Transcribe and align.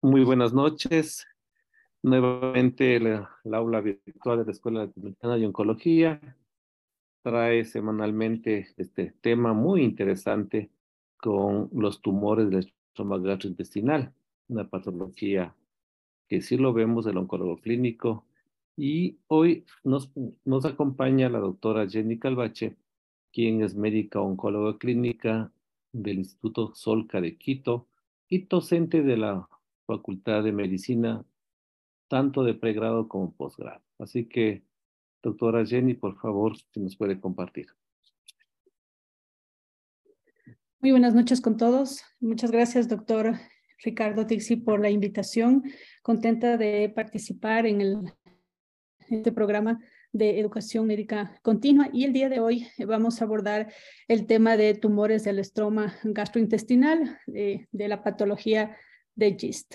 Muy 0.00 0.22
buenas 0.22 0.52
noches. 0.52 1.26
Nuevamente 2.04 3.00
la, 3.00 3.28
aula 3.52 3.80
virtual 3.80 4.38
de 4.38 4.44
la 4.44 4.52
Escuela 4.52 4.84
Latinoamericana 4.84 5.36
de 5.36 5.46
Oncología 5.46 6.36
trae 7.22 7.64
semanalmente 7.64 8.68
este 8.76 9.12
tema 9.20 9.54
muy 9.54 9.82
interesante 9.82 10.70
con 11.16 11.68
los 11.72 12.00
tumores 12.00 12.48
del 12.48 12.72
estómago 12.92 13.24
gastrointestinal, 13.24 14.12
una 14.46 14.68
patología 14.68 15.56
que 16.28 16.42
sí 16.42 16.56
lo 16.56 16.72
vemos 16.72 17.04
del 17.04 17.16
oncólogo 17.18 17.56
clínico. 17.56 18.24
Y 18.76 19.18
hoy 19.26 19.64
nos, 19.82 20.12
nos 20.44 20.64
acompaña 20.64 21.28
la 21.28 21.40
doctora 21.40 21.88
Jenny 21.88 22.20
Calvache, 22.20 22.76
quien 23.32 23.62
es 23.62 23.74
médica 23.74 24.20
oncóloga 24.20 24.78
clínica 24.78 25.50
del 25.90 26.18
Instituto 26.18 26.72
Solca 26.76 27.20
de 27.20 27.36
Quito 27.36 27.88
y 28.28 28.46
docente 28.46 29.02
de 29.02 29.16
la 29.16 29.48
Facultad 29.88 30.44
de 30.44 30.52
Medicina, 30.52 31.24
tanto 32.08 32.44
de 32.44 32.52
pregrado 32.52 33.08
como 33.08 33.32
posgrado. 33.32 33.82
Así 33.98 34.26
que, 34.26 34.62
doctora 35.22 35.64
Jenny, 35.64 35.94
por 35.94 36.20
favor, 36.20 36.58
si 36.58 36.80
nos 36.80 36.94
puede 36.94 37.18
compartir. 37.18 37.68
Muy 40.80 40.90
buenas 40.90 41.14
noches 41.14 41.40
con 41.40 41.56
todos. 41.56 42.02
Muchas 42.20 42.50
gracias, 42.50 42.86
doctor 42.86 43.38
Ricardo 43.82 44.26
Tixi, 44.26 44.56
por 44.56 44.78
la 44.78 44.90
invitación. 44.90 45.62
Contenta 46.02 46.58
de 46.58 46.92
participar 46.94 47.64
en 47.64 48.12
este 49.08 49.32
programa 49.32 49.80
de 50.12 50.38
educación 50.38 50.86
médica 50.86 51.40
continua 51.42 51.88
y 51.94 52.04
el 52.04 52.12
día 52.12 52.28
de 52.28 52.40
hoy 52.40 52.66
vamos 52.86 53.22
a 53.22 53.24
abordar 53.24 53.72
el 54.06 54.26
tema 54.26 54.58
de 54.58 54.74
tumores 54.74 55.24
del 55.24 55.38
estroma 55.38 55.94
gastrointestinal, 56.04 57.18
de, 57.26 57.68
de 57.72 57.88
la 57.88 58.02
patología 58.02 58.76
de 59.18 59.36
GIST. 59.36 59.74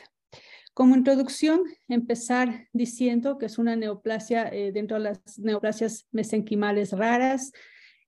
Como 0.73 0.95
introducción, 0.95 1.61
empezar 1.87 2.67
diciendo 2.73 3.37
que 3.37 3.45
es 3.45 3.59
una 3.59 3.75
neoplasia 3.75 4.47
eh, 4.47 4.71
dentro 4.71 4.97
de 4.97 5.03
las 5.03 5.37
neoplasias 5.37 6.07
mesenquimales 6.11 6.93
raras, 6.93 7.51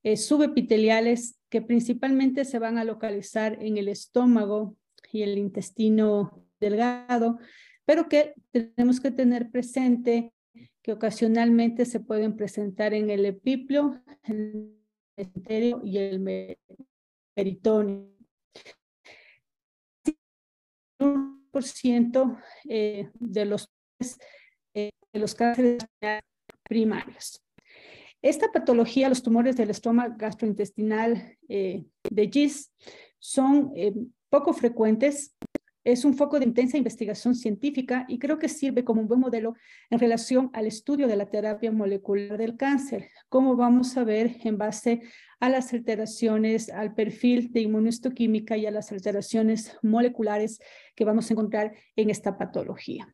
eh, 0.02 0.18
subepiteliales, 0.18 1.38
que 1.50 1.62
principalmente 1.62 2.44
se 2.46 2.58
van 2.58 2.78
a 2.78 2.84
localizar 2.84 3.62
en 3.62 3.78
el 3.78 3.88
estómago 3.88 4.76
y 5.12 5.22
el 5.22 5.38
intestino 5.38 6.44
delgado, 6.60 7.38
pero 7.86 8.10
que 8.10 8.34
tenemos 8.52 9.00
que 9.00 9.12
tener 9.12 9.52
presente 9.52 10.34
que 10.82 10.94
ocasionalmente 10.94 11.86
se 11.86 12.00
pueden 12.00 12.36
presentar 12.36 12.94
en 12.94 13.10
el 13.10 13.26
epiplio, 13.26 14.02
el 14.24 14.76
y 15.84 15.98
el 15.98 16.58
peritoneo 17.34 18.15
ciento 21.64 22.38
eh, 22.68 23.10
de 23.14 23.46
los, 23.46 23.70
eh, 24.74 24.92
de 25.14 25.20
los 25.20 25.36
cánceres 25.36 25.86
primarios. 26.64 27.42
Esta 28.22 28.52
patología, 28.52 29.10
los 29.10 29.22
tumores 29.22 29.56
del 29.56 29.70
estómago 29.70 30.16
gastrointestinal 30.18 31.38
eh, 31.48 31.86
de 32.10 32.30
GIS, 32.30 32.72
son 33.20 33.74
poco 34.30 34.54
frecuentes, 34.54 35.36
es 35.86 36.04
un 36.04 36.16
foco 36.16 36.40
de 36.40 36.46
intensa 36.46 36.78
investigación 36.78 37.36
científica 37.36 38.06
y 38.10 38.18
creo 38.18 38.40
que 38.40 38.50
sirve 38.50 38.84
como 38.84 39.02
un 39.02 39.08
buen 39.08 39.20
modelo 39.20 39.54
en 39.92 40.00
relación 40.00 40.50
al 40.54 40.66
estudio 40.66 41.08
de 41.08 41.16
la 41.16 41.30
terapia 41.30 41.72
molecular 41.72 42.38
del 42.40 42.58
cáncer, 42.58 43.12
como 43.30 43.56
vamos 43.56 43.96
a 43.96 44.04
ver 44.04 44.38
en 44.44 44.58
base 44.58 45.04
a 45.40 45.48
las 45.48 45.74
alteraciones, 45.74 46.70
al 46.70 46.96
perfil 46.96 47.54
de 47.54 47.62
inmunohistoquímica 47.62 48.58
y 48.58 48.66
a 48.66 48.72
las 48.72 48.92
alteraciones 48.92 49.78
moleculares 49.84 50.60
que 50.96 51.06
vamos 51.06 51.30
a 51.30 51.34
encontrar 51.34 51.74
en 51.96 52.10
esta 52.10 52.36
patología. 52.36 53.14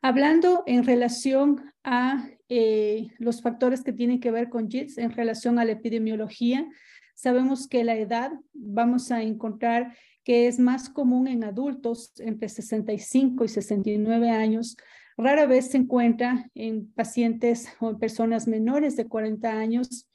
Hablando 0.00 0.62
en 0.66 0.84
relación 0.84 1.72
a 1.82 2.28
eh, 2.48 3.08
los 3.18 3.42
factores 3.42 3.82
que 3.82 3.92
tienen 3.92 4.20
que 4.20 4.30
ver 4.30 4.48
con 4.48 4.68
JITS, 4.68 4.98
en 4.98 5.10
relación 5.10 5.58
a 5.58 5.64
la 5.64 5.72
epidemiología, 5.72 6.68
sabemos 7.14 7.66
que 7.66 7.82
la 7.82 7.96
edad 7.96 8.32
vamos 8.52 9.10
a 9.10 9.22
encontrar 9.22 9.96
que 10.24 10.46
es 10.46 10.58
más 10.58 10.88
común 10.88 11.28
en 11.28 11.44
adultos 11.44 12.12
entre 12.18 12.48
65 12.48 13.44
y 13.44 13.48
69 13.48 14.30
años. 14.30 14.76
Rara 15.16 15.46
vez 15.46 15.70
se 15.70 15.78
encuentra 15.78 16.50
en 16.54 16.90
pacientes 16.92 17.68
o 17.80 17.90
en 17.90 17.98
personas 17.98 18.46
menores 18.46 18.96
de 18.96 19.08
40 19.08 19.50
años. 19.50 20.08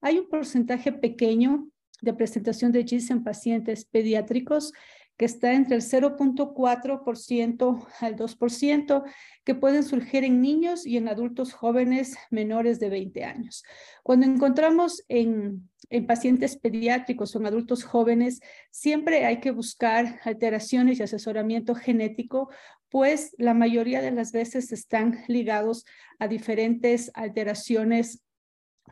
Hay 0.00 0.18
un 0.18 0.28
porcentaje 0.28 0.92
pequeño 0.92 1.68
de 2.02 2.14
presentación 2.14 2.72
de 2.72 2.84
GIS 2.84 3.10
en 3.10 3.24
pacientes 3.24 3.84
pediátricos 3.86 4.72
que 5.16 5.26
está 5.26 5.52
entre 5.52 5.76
el 5.76 5.82
0.4% 5.82 7.86
al 8.00 8.16
2%, 8.16 9.04
que 9.44 9.54
pueden 9.54 9.84
surgir 9.84 10.24
en 10.24 10.40
niños 10.40 10.86
y 10.86 10.96
en 10.96 11.08
adultos 11.08 11.52
jóvenes 11.52 12.16
menores 12.30 12.80
de 12.80 12.88
20 12.88 13.24
años. 13.24 13.62
Cuando 14.02 14.26
encontramos 14.26 15.04
en, 15.08 15.70
en 15.90 16.06
pacientes 16.06 16.56
pediátricos 16.56 17.34
o 17.34 17.38
en 17.38 17.46
adultos 17.46 17.84
jóvenes, 17.84 18.40
siempre 18.70 19.24
hay 19.24 19.40
que 19.40 19.52
buscar 19.52 20.20
alteraciones 20.24 20.98
y 20.98 21.04
asesoramiento 21.04 21.74
genético, 21.74 22.50
pues 22.88 23.34
la 23.38 23.54
mayoría 23.54 24.02
de 24.02 24.10
las 24.10 24.32
veces 24.32 24.72
están 24.72 25.20
ligados 25.28 25.84
a 26.18 26.28
diferentes 26.28 27.10
alteraciones 27.14 28.24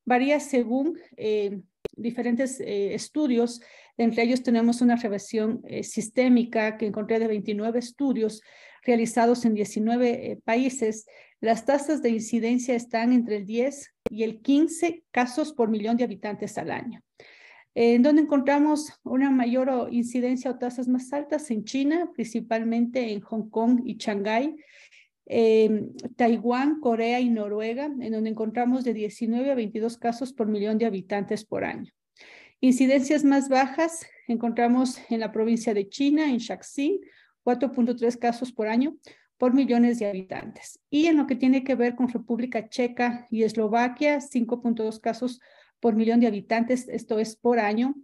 varía 0.07 0.39
según 0.39 0.97
eh, 1.17 1.61
diferentes 1.95 2.59
eh, 2.59 2.95
estudios. 2.95 3.61
Entre 3.97 4.23
ellos 4.23 4.41
tenemos 4.41 4.81
una 4.81 4.95
revisión 4.95 5.61
sistémica 5.83 6.77
que 6.77 6.87
encontré 6.87 7.19
de 7.19 7.27
29 7.27 7.77
estudios 7.79 8.41
realizados 8.83 9.43
en 9.43 9.53
19 9.53 10.39
países. 10.45 11.05
Las 11.41 11.65
tasas 11.65 12.01
de 12.01 12.09
incidencia 12.09 12.75
están 12.75 13.11
entre 13.11 13.37
el 13.37 13.45
10 13.45 13.95
y 14.09 14.23
el 14.23 14.41
15 14.41 15.03
casos 15.11 15.51
por 15.53 15.69
millón 15.69 15.97
de 15.97 16.03
habitantes 16.03 16.57
al 16.57 16.71
año. 16.71 17.01
En 17.79 18.01
donde 18.01 18.23
encontramos 18.23 18.91
una 19.03 19.29
mayor 19.29 19.89
incidencia 19.91 20.49
o 20.49 20.57
tasas 20.57 20.87
más 20.87 21.13
altas 21.13 21.51
en 21.51 21.63
China, 21.63 22.09
principalmente 22.11 23.11
en 23.11 23.21
Hong 23.21 23.51
Kong 23.51 23.81
y 23.85 23.97
Shanghái, 23.97 24.55
eh, 25.29 25.89
Taiwán, 26.15 26.79
Corea 26.79 27.19
y 27.19 27.29
Noruega, 27.29 27.85
en 27.85 28.11
donde 28.11 28.29
encontramos 28.29 28.83
de 28.83 28.93
19 28.93 29.51
a 29.51 29.55
22 29.55 29.97
casos 29.97 30.33
por 30.33 30.47
millón 30.47 30.77
de 30.77 30.85
habitantes 30.85 31.45
por 31.45 31.63
año. 31.63 31.91
Incidencias 32.59 33.23
más 33.23 33.49
bajas 33.49 34.07
encontramos 34.27 34.99
en 35.09 35.19
la 35.19 35.31
provincia 35.31 35.73
de 35.73 35.89
China, 35.89 36.29
en 36.29 36.37
Shaanxi, 36.37 37.01
4.3 37.43 38.17
casos 38.17 38.51
por 38.51 38.67
año 38.67 38.97
por 39.37 39.53
millones 39.53 39.99
de 39.99 40.07
habitantes. 40.07 40.79
Y 40.89 41.05
en 41.05 41.17
lo 41.17 41.27
que 41.27 41.35
tiene 41.35 41.63
que 41.63 41.75
ver 41.75 41.95
con 41.95 42.09
República 42.09 42.69
Checa 42.69 43.27
y 43.29 43.43
Eslovaquia, 43.43 44.19
5.2 44.19 44.99
casos 44.99 45.39
por 45.79 45.95
millón 45.95 46.19
de 46.19 46.27
habitantes, 46.27 46.87
esto 46.89 47.19
es 47.19 47.35
por 47.35 47.59
año. 47.59 47.95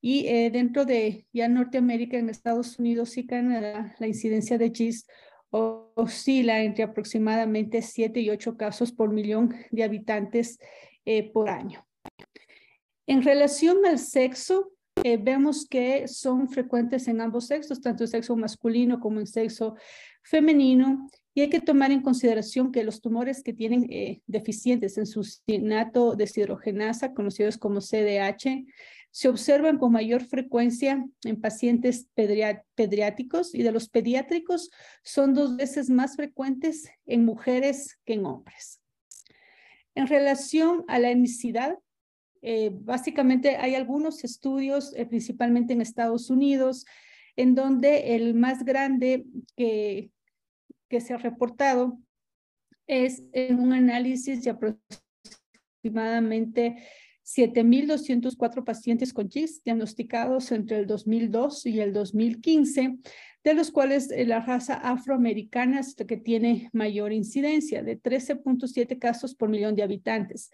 Y 0.00 0.26
eh, 0.26 0.50
dentro 0.50 0.84
de 0.84 1.26
ya 1.32 1.48
Norteamérica, 1.48 2.18
en 2.18 2.28
Estados 2.28 2.78
Unidos 2.78 3.16
y 3.16 3.26
Canadá, 3.26 3.94
la 3.98 4.06
incidencia 4.06 4.58
de 4.58 4.70
GIS 4.70 5.06
oscila 5.54 6.62
entre 6.62 6.84
aproximadamente 6.84 7.80
7 7.82 8.20
y 8.20 8.30
8 8.30 8.56
casos 8.56 8.92
por 8.92 9.12
millón 9.12 9.54
de 9.70 9.84
habitantes 9.84 10.58
eh, 11.04 11.30
por 11.32 11.48
año. 11.48 11.86
En 13.06 13.22
relación 13.22 13.84
al 13.86 13.98
sexo, 13.98 14.72
eh, 15.02 15.16
vemos 15.16 15.66
que 15.68 16.08
son 16.08 16.48
frecuentes 16.48 17.06
en 17.08 17.20
ambos 17.20 17.46
sexos, 17.46 17.80
tanto 17.80 18.04
el 18.04 18.08
sexo 18.08 18.36
masculino 18.36 18.98
como 19.00 19.20
el 19.20 19.26
sexo 19.26 19.76
femenino, 20.22 21.08
y 21.34 21.42
hay 21.42 21.50
que 21.50 21.60
tomar 21.60 21.90
en 21.90 22.00
consideración 22.00 22.70
que 22.70 22.84
los 22.84 23.00
tumores 23.00 23.42
que 23.42 23.52
tienen 23.52 23.86
eh, 23.90 24.22
deficientes 24.26 24.98
en 24.98 25.06
su 25.06 25.24
sinato 25.24 26.14
deshidrogenasa, 26.14 27.12
conocidos 27.12 27.58
como 27.58 27.80
CDH, 27.80 28.64
se 29.14 29.28
observan 29.28 29.78
con 29.78 29.92
mayor 29.92 30.24
frecuencia 30.24 31.06
en 31.22 31.40
pacientes 31.40 32.08
pediátricos 32.74 33.54
y 33.54 33.62
de 33.62 33.70
los 33.70 33.88
pediátricos 33.88 34.72
son 35.04 35.34
dos 35.34 35.56
veces 35.56 35.88
más 35.88 36.16
frecuentes 36.16 36.90
en 37.06 37.24
mujeres 37.24 38.00
que 38.04 38.14
en 38.14 38.26
hombres. 38.26 38.80
En 39.94 40.08
relación 40.08 40.84
a 40.88 40.98
la 40.98 41.12
etnicidad, 41.12 41.78
eh, 42.42 42.70
básicamente 42.72 43.56
hay 43.56 43.76
algunos 43.76 44.24
estudios, 44.24 44.92
eh, 44.96 45.06
principalmente 45.06 45.74
en 45.74 45.80
Estados 45.80 46.28
Unidos, 46.28 46.84
en 47.36 47.54
donde 47.54 48.16
el 48.16 48.34
más 48.34 48.64
grande 48.64 49.26
que, 49.56 50.10
que 50.88 51.00
se 51.00 51.14
ha 51.14 51.18
reportado 51.18 52.00
es 52.88 53.22
en 53.30 53.60
un 53.60 53.74
análisis 53.74 54.42
de 54.42 54.50
aproximadamente 54.50 56.82
7.204 57.36 58.64
pacientes 58.64 59.12
con 59.12 59.28
GIS 59.28 59.62
diagnosticados 59.64 60.52
entre 60.52 60.78
el 60.78 60.86
2002 60.86 61.66
y 61.66 61.80
el 61.80 61.92
2015, 61.92 62.98
de 63.42 63.54
los 63.54 63.70
cuales 63.70 64.10
eh, 64.10 64.24
la 64.24 64.40
raza 64.40 64.74
afroamericana 64.74 65.80
es 65.80 65.98
la 65.98 66.06
que 66.06 66.16
tiene 66.16 66.70
mayor 66.72 67.12
incidencia, 67.12 67.82
de 67.82 68.00
13.7 68.00 68.98
casos 68.98 69.34
por 69.34 69.48
millón 69.48 69.74
de 69.74 69.82
habitantes. 69.82 70.50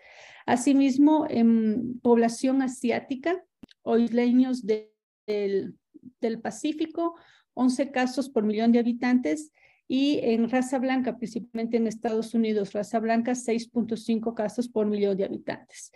Asimismo, 0.47 1.27
en 1.29 2.01
población 2.01 2.63
asiática 2.63 3.45
o 3.83 3.99
isleños 3.99 4.65
del, 4.65 4.89
del 5.27 6.41
Pacífico, 6.41 7.15
11 7.55 7.91
casos 7.91 8.31
por 8.31 8.45
millón 8.45 8.73
de 8.73 8.79
habitantes, 8.79 9.53
y 9.87 10.21
en 10.23 10.49
raza 10.49 10.79
blanca, 10.79 11.17
principalmente 11.17 11.77
en 11.77 11.89
Estados 11.89 12.33
Unidos, 12.33 12.73
raza 12.73 13.01
blanca, 13.01 13.33
6.5 13.33 14.35
casos 14.35 14.69
por 14.69 14.87
millón 14.87 15.17
de 15.17 15.25
habitantes. 15.25 15.91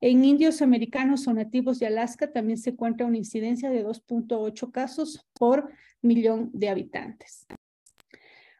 En 0.00 0.24
indios 0.24 0.62
americanos 0.62 1.26
o 1.26 1.32
nativos 1.32 1.80
de 1.80 1.86
Alaska 1.86 2.30
también 2.30 2.58
se 2.58 2.70
encuentra 2.70 3.06
una 3.06 3.16
incidencia 3.16 3.68
de 3.68 3.84
2.8 3.84 4.70
casos 4.70 5.26
por 5.32 5.72
millón 6.02 6.50
de 6.52 6.68
habitantes. 6.68 7.46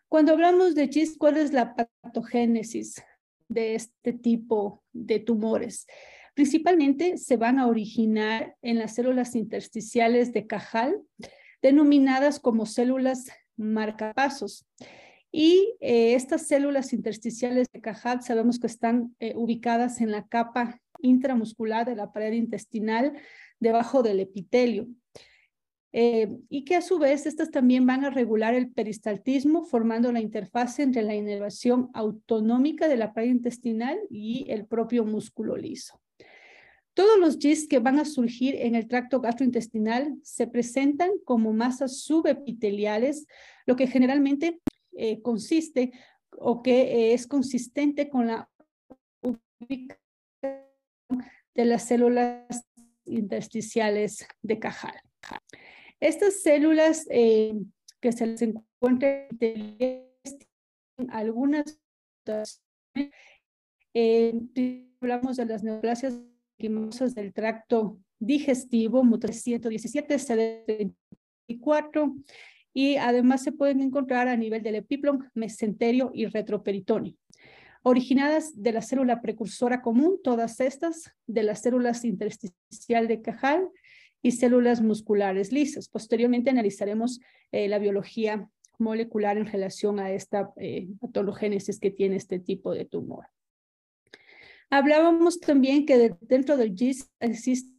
Cuando 0.08 0.32
hablamos 0.32 0.74
de 0.74 0.88
GIST, 0.88 1.16
¿cuál 1.18 1.36
es 1.36 1.52
la 1.52 1.76
patogénesis 1.76 3.02
de 3.48 3.76
este 3.76 4.12
tipo 4.12 4.82
de 4.92 5.20
tumores? 5.20 5.86
Principalmente 6.34 7.18
se 7.18 7.36
van 7.36 7.58
a 7.58 7.66
originar 7.66 8.56
en 8.62 8.78
las 8.78 8.94
células 8.94 9.36
intersticiales 9.36 10.32
de 10.32 10.46
Cajal, 10.46 11.00
denominadas 11.62 12.40
como 12.40 12.66
células 12.66 13.26
marcapasos. 13.56 14.66
Y 15.30 15.74
eh, 15.80 16.14
estas 16.14 16.46
células 16.46 16.92
intersticiales 16.92 17.68
de 17.72 17.80
Cajal 17.80 18.22
sabemos 18.22 18.58
que 18.58 18.66
están 18.66 19.14
eh, 19.20 19.34
ubicadas 19.36 20.00
en 20.00 20.10
la 20.10 20.26
capa 20.26 20.80
intramuscular 21.00 21.86
de 21.86 21.96
la 21.96 22.12
pared 22.12 22.32
intestinal 22.32 23.12
debajo 23.60 24.02
del 24.02 24.20
epitelio. 24.20 24.88
Eh, 25.92 26.28
y 26.50 26.64
que 26.64 26.76
a 26.76 26.82
su 26.82 26.98
vez 26.98 27.24
estas 27.24 27.50
también 27.50 27.86
van 27.86 28.04
a 28.04 28.10
regular 28.10 28.54
el 28.54 28.70
peristaltismo 28.70 29.64
formando 29.64 30.12
la 30.12 30.20
interfaz 30.20 30.78
entre 30.80 31.02
la 31.02 31.14
inervación 31.14 31.88
autonómica 31.94 32.88
de 32.88 32.98
la 32.98 33.14
pared 33.14 33.30
intestinal 33.30 33.98
y 34.10 34.44
el 34.48 34.66
propio 34.66 35.06
músculo 35.06 35.56
liso. 35.56 36.00
Todos 36.92 37.18
los 37.18 37.38
GIS 37.38 37.68
que 37.68 37.78
van 37.78 37.98
a 37.98 38.04
surgir 38.04 38.56
en 38.56 38.74
el 38.74 38.86
tracto 38.86 39.20
gastrointestinal 39.20 40.18
se 40.22 40.46
presentan 40.46 41.10
como 41.24 41.52
masas 41.52 42.00
subepiteliales, 42.00 43.26
lo 43.66 43.76
que 43.76 43.86
generalmente 43.86 44.60
eh, 44.92 45.22
consiste 45.22 45.92
o 46.32 46.62
que 46.62 47.14
es 47.14 47.26
consistente 47.26 48.10
con 48.10 48.26
la 48.26 48.50
ubicación 49.22 50.07
de 51.54 51.64
las 51.64 51.86
células 51.86 52.66
intersticiales 53.04 54.26
de 54.42 54.58
Cajal. 54.58 55.00
Estas 56.00 56.42
células 56.42 57.06
eh, 57.10 57.54
que 58.00 58.12
se 58.12 58.26
les 58.26 58.42
encuentran 58.42 59.28
en 59.40 61.10
algunas 61.10 61.80
eh, 63.94 64.34
hablamos 65.00 65.36
de 65.36 65.46
las 65.46 65.62
neoplasias 65.62 66.20
del 66.58 67.32
tracto 67.32 67.98
digestivo, 68.18 69.04
MUT 69.04 69.30
117, 69.30 70.16
CD34, 70.16 72.24
y 72.74 72.96
además 72.96 73.42
se 73.42 73.52
pueden 73.52 73.80
encontrar 73.80 74.28
a 74.28 74.36
nivel 74.36 74.62
del 74.62 74.74
epiplon, 74.76 75.30
mesenterio 75.34 76.10
y 76.12 76.26
retroperitoneo 76.26 77.14
originadas 77.88 78.62
de 78.62 78.72
la 78.72 78.82
célula 78.82 79.22
precursora 79.22 79.80
común, 79.80 80.20
todas 80.22 80.60
estas, 80.60 81.12
de 81.26 81.42
las 81.42 81.62
células 81.62 82.04
intersticial 82.04 83.08
de 83.08 83.22
Cajal 83.22 83.68
y 84.22 84.32
células 84.32 84.82
musculares 84.82 85.52
lisas. 85.52 85.88
Posteriormente 85.88 86.50
analizaremos 86.50 87.20
eh, 87.50 87.66
la 87.68 87.78
biología 87.78 88.48
molecular 88.78 89.38
en 89.38 89.46
relación 89.46 90.00
a 90.00 90.12
esta 90.12 90.52
eh, 90.56 90.88
que 91.80 91.90
tiene 91.90 92.16
este 92.16 92.38
tipo 92.38 92.72
de 92.74 92.84
tumor. 92.84 93.26
Hablábamos 94.70 95.40
también 95.40 95.86
que 95.86 96.14
dentro 96.20 96.58
del 96.58 96.74
GIS 96.74 97.10
existe 97.20 97.77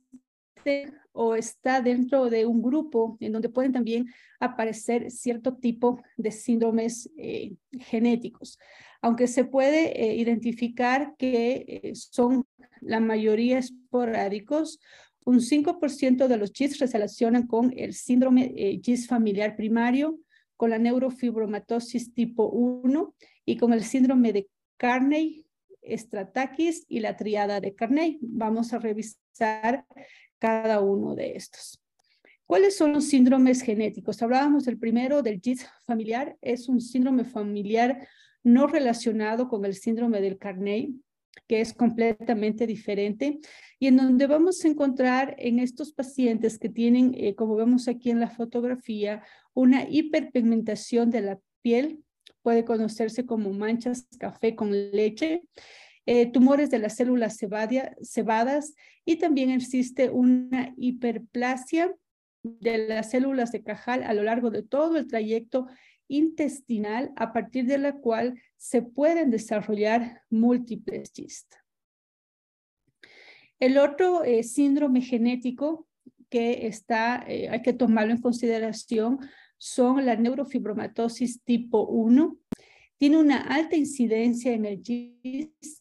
o 1.11 1.35
está 1.35 1.81
dentro 1.81 2.29
de 2.29 2.45
un 2.45 2.61
grupo 2.61 3.17
en 3.19 3.31
donde 3.31 3.49
pueden 3.49 3.71
también 3.71 4.07
aparecer 4.39 5.11
cierto 5.11 5.57
tipo 5.57 6.01
de 6.17 6.31
síndromes 6.31 7.09
eh, 7.17 7.55
genéticos 7.79 8.57
aunque 9.01 9.27
se 9.27 9.45
puede 9.45 10.01
eh, 10.01 10.15
identificar 10.15 11.15
que 11.17 11.81
eh, 11.83 11.95
son 11.95 12.45
la 12.81 12.99
mayoría 12.99 13.59
esporádicos, 13.59 14.79
un 15.25 15.39
5% 15.39 16.27
de 16.27 16.37
los 16.37 16.51
GIS 16.51 16.77
se 16.77 16.85
relacionan 16.87 17.47
con 17.47 17.73
el 17.77 17.93
síndrome 17.93 18.53
eh, 18.55 18.79
GIS 18.83 19.07
familiar 19.07 19.55
primario, 19.55 20.19
con 20.55 20.69
la 20.69 20.79
neurofibromatosis 20.79 22.13
tipo 22.13 22.49
1 22.49 23.13
y 23.45 23.57
con 23.57 23.73
el 23.73 23.83
síndrome 23.83 24.33
de 24.33 24.49
Carney, 24.77 25.45
Stratakis 25.83 26.85
y 26.87 26.99
la 26.99 27.15
triada 27.15 27.61
de 27.61 27.75
Carney. 27.75 28.19
Vamos 28.21 28.73
a 28.73 28.79
revisar 28.79 29.85
cada 30.39 30.81
uno 30.81 31.15
de 31.15 31.35
estos. 31.35 31.79
¿Cuáles 32.45 32.75
son 32.75 32.93
los 32.93 33.05
síndromes 33.05 33.61
genéticos? 33.61 34.21
Hablábamos 34.23 34.65
del 34.65 34.79
primero, 34.79 35.21
del 35.21 35.39
GIS 35.39 35.67
familiar. 35.85 36.35
Es 36.41 36.67
un 36.67 36.81
síndrome 36.81 37.23
familiar 37.23 38.07
no 38.43 38.65
relacionado 38.65 39.47
con 39.47 39.65
el 39.65 39.75
síndrome 39.75 40.19
del 40.21 40.37
Carney, 40.39 40.95
que 41.47 41.61
es 41.61 41.73
completamente 41.73 42.65
diferente, 42.65 43.39
y 43.79 43.87
en 43.87 43.97
donde 43.97 44.27
vamos 44.27 44.63
a 44.63 44.67
encontrar 44.67 45.35
en 45.37 45.59
estos 45.59 45.93
pacientes 45.93 46.57
que 46.57 46.69
tienen, 46.69 47.13
eh, 47.15 47.35
como 47.35 47.55
vemos 47.55 47.87
aquí 47.87 48.09
en 48.09 48.19
la 48.19 48.29
fotografía, 48.29 49.23
una 49.53 49.87
hiperpigmentación 49.87 51.09
de 51.11 51.21
la 51.21 51.39
piel, 51.61 52.03
puede 52.41 52.65
conocerse 52.65 53.25
como 53.25 53.51
manchas 53.51 54.07
café 54.17 54.55
con 54.55 54.71
leche, 54.71 55.43
eh, 56.11 56.25
tumores 56.25 56.71
de 56.71 56.79
las 56.79 56.95
células 56.95 57.37
cebadas 57.37 58.73
y 59.05 59.17
también 59.17 59.51
existe 59.51 60.09
una 60.09 60.73
hiperplasia 60.75 61.93
de 62.41 62.87
las 62.87 63.11
células 63.11 63.51
de 63.51 63.61
Cajal 63.61 64.01
a 64.01 64.15
lo 64.15 64.23
largo 64.23 64.49
de 64.49 64.63
todo 64.63 64.97
el 64.97 65.05
trayecto 65.05 65.67
intestinal 66.07 67.11
a 67.15 67.31
partir 67.31 67.67
de 67.67 67.77
la 67.77 67.93
cual 67.93 68.41
se 68.57 68.81
pueden 68.81 69.29
desarrollar 69.29 70.23
múltiples 70.31 71.11
GIST. 71.13 71.53
El 73.59 73.77
otro 73.77 74.23
eh, 74.23 74.41
síndrome 74.41 75.01
genético 75.01 75.87
que 76.31 76.67
eh, 76.67 77.49
hay 77.49 77.61
que 77.61 77.73
tomarlo 77.73 78.13
en 78.13 78.21
consideración 78.21 79.19
son 79.59 80.07
la 80.07 80.15
neurofibromatosis 80.15 81.43
tipo 81.43 81.85
1. 81.85 82.35
Tiene 82.97 83.17
una 83.17 83.41
alta 83.41 83.75
incidencia 83.75 84.53
en 84.53 84.65
el 84.65 84.81
GIST, 84.81 85.19
eh, 85.21 85.78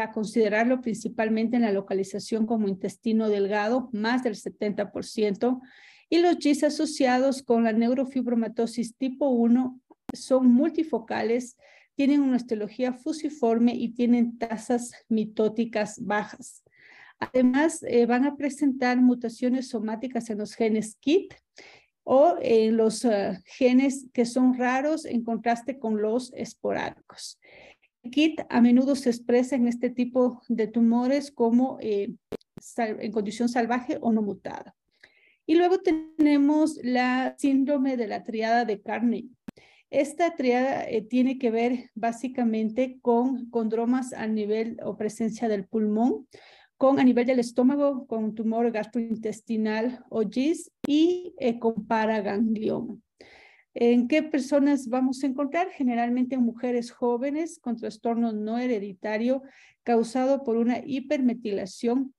a 0.00 0.12
considerarlo 0.12 0.80
principalmente 0.80 1.56
en 1.56 1.62
la 1.62 1.72
localización 1.72 2.46
como 2.46 2.68
intestino 2.68 3.28
delgado, 3.28 3.88
más 3.92 4.22
del 4.22 4.34
70%, 4.34 5.60
y 6.08 6.18
los 6.18 6.36
GIS 6.38 6.64
asociados 6.64 7.42
con 7.42 7.64
la 7.64 7.72
neurofibromatosis 7.72 8.96
tipo 8.96 9.28
1 9.28 9.80
son 10.12 10.52
multifocales, 10.52 11.56
tienen 11.94 12.20
una 12.22 12.36
histología 12.36 12.92
fusiforme 12.92 13.74
y 13.74 13.90
tienen 13.90 14.38
tasas 14.38 14.92
mitóticas 15.08 16.04
bajas. 16.04 16.64
Además, 17.20 17.82
eh, 17.82 18.06
van 18.06 18.24
a 18.24 18.36
presentar 18.36 19.00
mutaciones 19.00 19.68
somáticas 19.68 20.30
en 20.30 20.38
los 20.38 20.54
genes 20.54 20.96
KIT 20.96 21.34
o 22.02 22.36
en 22.40 22.76
los 22.76 23.04
eh, 23.04 23.38
genes 23.44 24.06
que 24.12 24.24
son 24.24 24.58
raros 24.58 25.04
en 25.04 25.22
contraste 25.22 25.78
con 25.78 26.00
los 26.00 26.32
esporádicos. 26.32 27.38
KIT 28.08 28.40
a 28.48 28.60
menudo 28.60 28.94
se 28.96 29.10
expresa 29.10 29.56
en 29.56 29.68
este 29.68 29.90
tipo 29.90 30.42
de 30.48 30.66
tumores 30.66 31.30
como 31.30 31.78
eh, 31.80 32.14
en 32.76 33.12
condición 33.12 33.48
salvaje 33.48 33.98
o 34.00 34.12
no 34.12 34.22
mutada. 34.22 34.74
Y 35.46 35.56
luego 35.56 35.78
tenemos 35.78 36.78
la 36.82 37.34
síndrome 37.38 37.96
de 37.96 38.06
la 38.06 38.22
triada 38.22 38.64
de 38.64 38.80
Carney. 38.80 39.30
Esta 39.90 40.36
triada 40.36 40.88
eh, 40.88 41.02
tiene 41.02 41.38
que 41.38 41.50
ver 41.50 41.90
básicamente 41.94 42.98
con 43.02 43.50
condromas 43.50 44.12
a 44.12 44.26
nivel 44.28 44.78
o 44.84 44.96
presencia 44.96 45.48
del 45.48 45.66
pulmón, 45.66 46.28
con 46.76 47.00
a 47.00 47.04
nivel 47.04 47.26
del 47.26 47.40
estómago, 47.40 48.06
con 48.06 48.34
tumor 48.34 48.70
gastrointestinal 48.70 50.04
o 50.08 50.22
GIS 50.22 50.70
y 50.86 51.34
eh, 51.38 51.58
con 51.58 51.86
paraganglioma. 51.86 52.96
¿En 53.74 54.08
qué 54.08 54.22
personas 54.22 54.88
vamos 54.88 55.22
a 55.22 55.26
encontrar? 55.26 55.70
Generalmente 55.70 56.34
en 56.34 56.42
mujeres 56.42 56.90
jóvenes 56.90 57.60
con 57.60 57.76
trastorno 57.76 58.32
no 58.32 58.58
hereditario 58.58 59.42
causado 59.84 60.42
por 60.42 60.56
una 60.56 60.80
hipermetilación, 60.84 62.12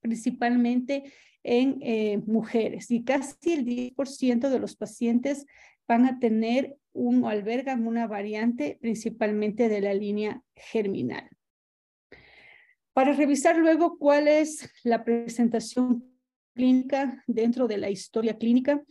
principalmente 0.00 1.12
en 1.42 1.78
eh, 1.80 2.18
mujeres 2.26 2.90
y 2.90 3.02
casi 3.02 3.52
el 3.52 3.64
10% 3.64 4.48
de 4.48 4.58
los 4.60 4.76
pacientes 4.76 5.46
van 5.88 6.06
a 6.06 6.20
tener 6.20 6.76
un 6.92 7.24
o 7.24 7.28
albergan 7.28 7.86
una 7.86 8.06
variante 8.06 8.78
principalmente 8.80 9.68
de 9.68 9.80
la 9.80 9.94
línea 9.94 10.42
germinal. 10.54 11.28
Para 12.92 13.12
revisar 13.12 13.56
luego 13.56 13.98
cuál 13.98 14.28
es 14.28 14.70
la 14.84 15.02
presentación 15.02 16.04
clínica 16.54 17.24
dentro 17.26 17.66
de 17.66 17.78
la 17.78 17.90
historia 17.90 18.36
clínica, 18.36 18.82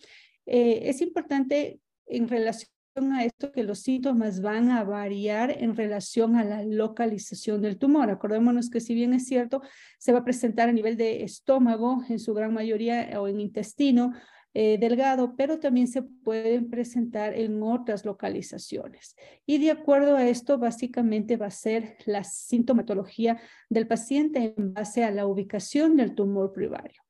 eh, 0.45 0.81
es 0.89 1.01
importante 1.01 1.79
en 2.11 2.27
relación 2.27 2.69
a 3.13 3.23
esto 3.23 3.51
que 3.51 3.63
los 3.63 3.79
síntomas 3.79 4.41
van 4.41 4.69
a 4.69 4.83
variar 4.83 5.51
en 5.51 5.75
relación 5.75 6.35
a 6.35 6.43
la 6.43 6.63
localización 6.63 7.61
del 7.61 7.77
tumor. 7.77 8.09
Acordémonos 8.09 8.69
que 8.69 8.81
si 8.81 8.93
bien 8.93 9.13
es 9.13 9.25
cierto, 9.27 9.61
se 9.97 10.11
va 10.11 10.19
a 10.19 10.23
presentar 10.25 10.69
a 10.69 10.73
nivel 10.73 10.97
de 10.97 11.23
estómago 11.23 12.03
en 12.09 12.19
su 12.19 12.33
gran 12.33 12.53
mayoría 12.53 13.19
o 13.19 13.27
en 13.27 13.39
intestino, 13.39 14.13
eh, 14.53 14.77
delgado, 14.77 15.35
pero 15.37 15.59
también 15.59 15.87
se 15.87 16.01
pueden 16.01 16.69
presentar 16.69 17.33
en 17.33 17.63
otras 17.63 18.03
localizaciones. 18.03 19.15
Y 19.45 19.59
de 19.59 19.71
acuerdo 19.71 20.17
a 20.17 20.27
esto, 20.27 20.57
básicamente 20.57 21.37
va 21.37 21.45
a 21.45 21.51
ser 21.51 21.95
la 22.05 22.25
sintomatología 22.25 23.39
del 23.69 23.87
paciente 23.87 24.53
en 24.57 24.73
base 24.73 25.05
a 25.05 25.11
la 25.11 25.25
ubicación 25.25 25.95
del 25.95 26.13
tumor 26.15 26.51
primario. 26.51 27.01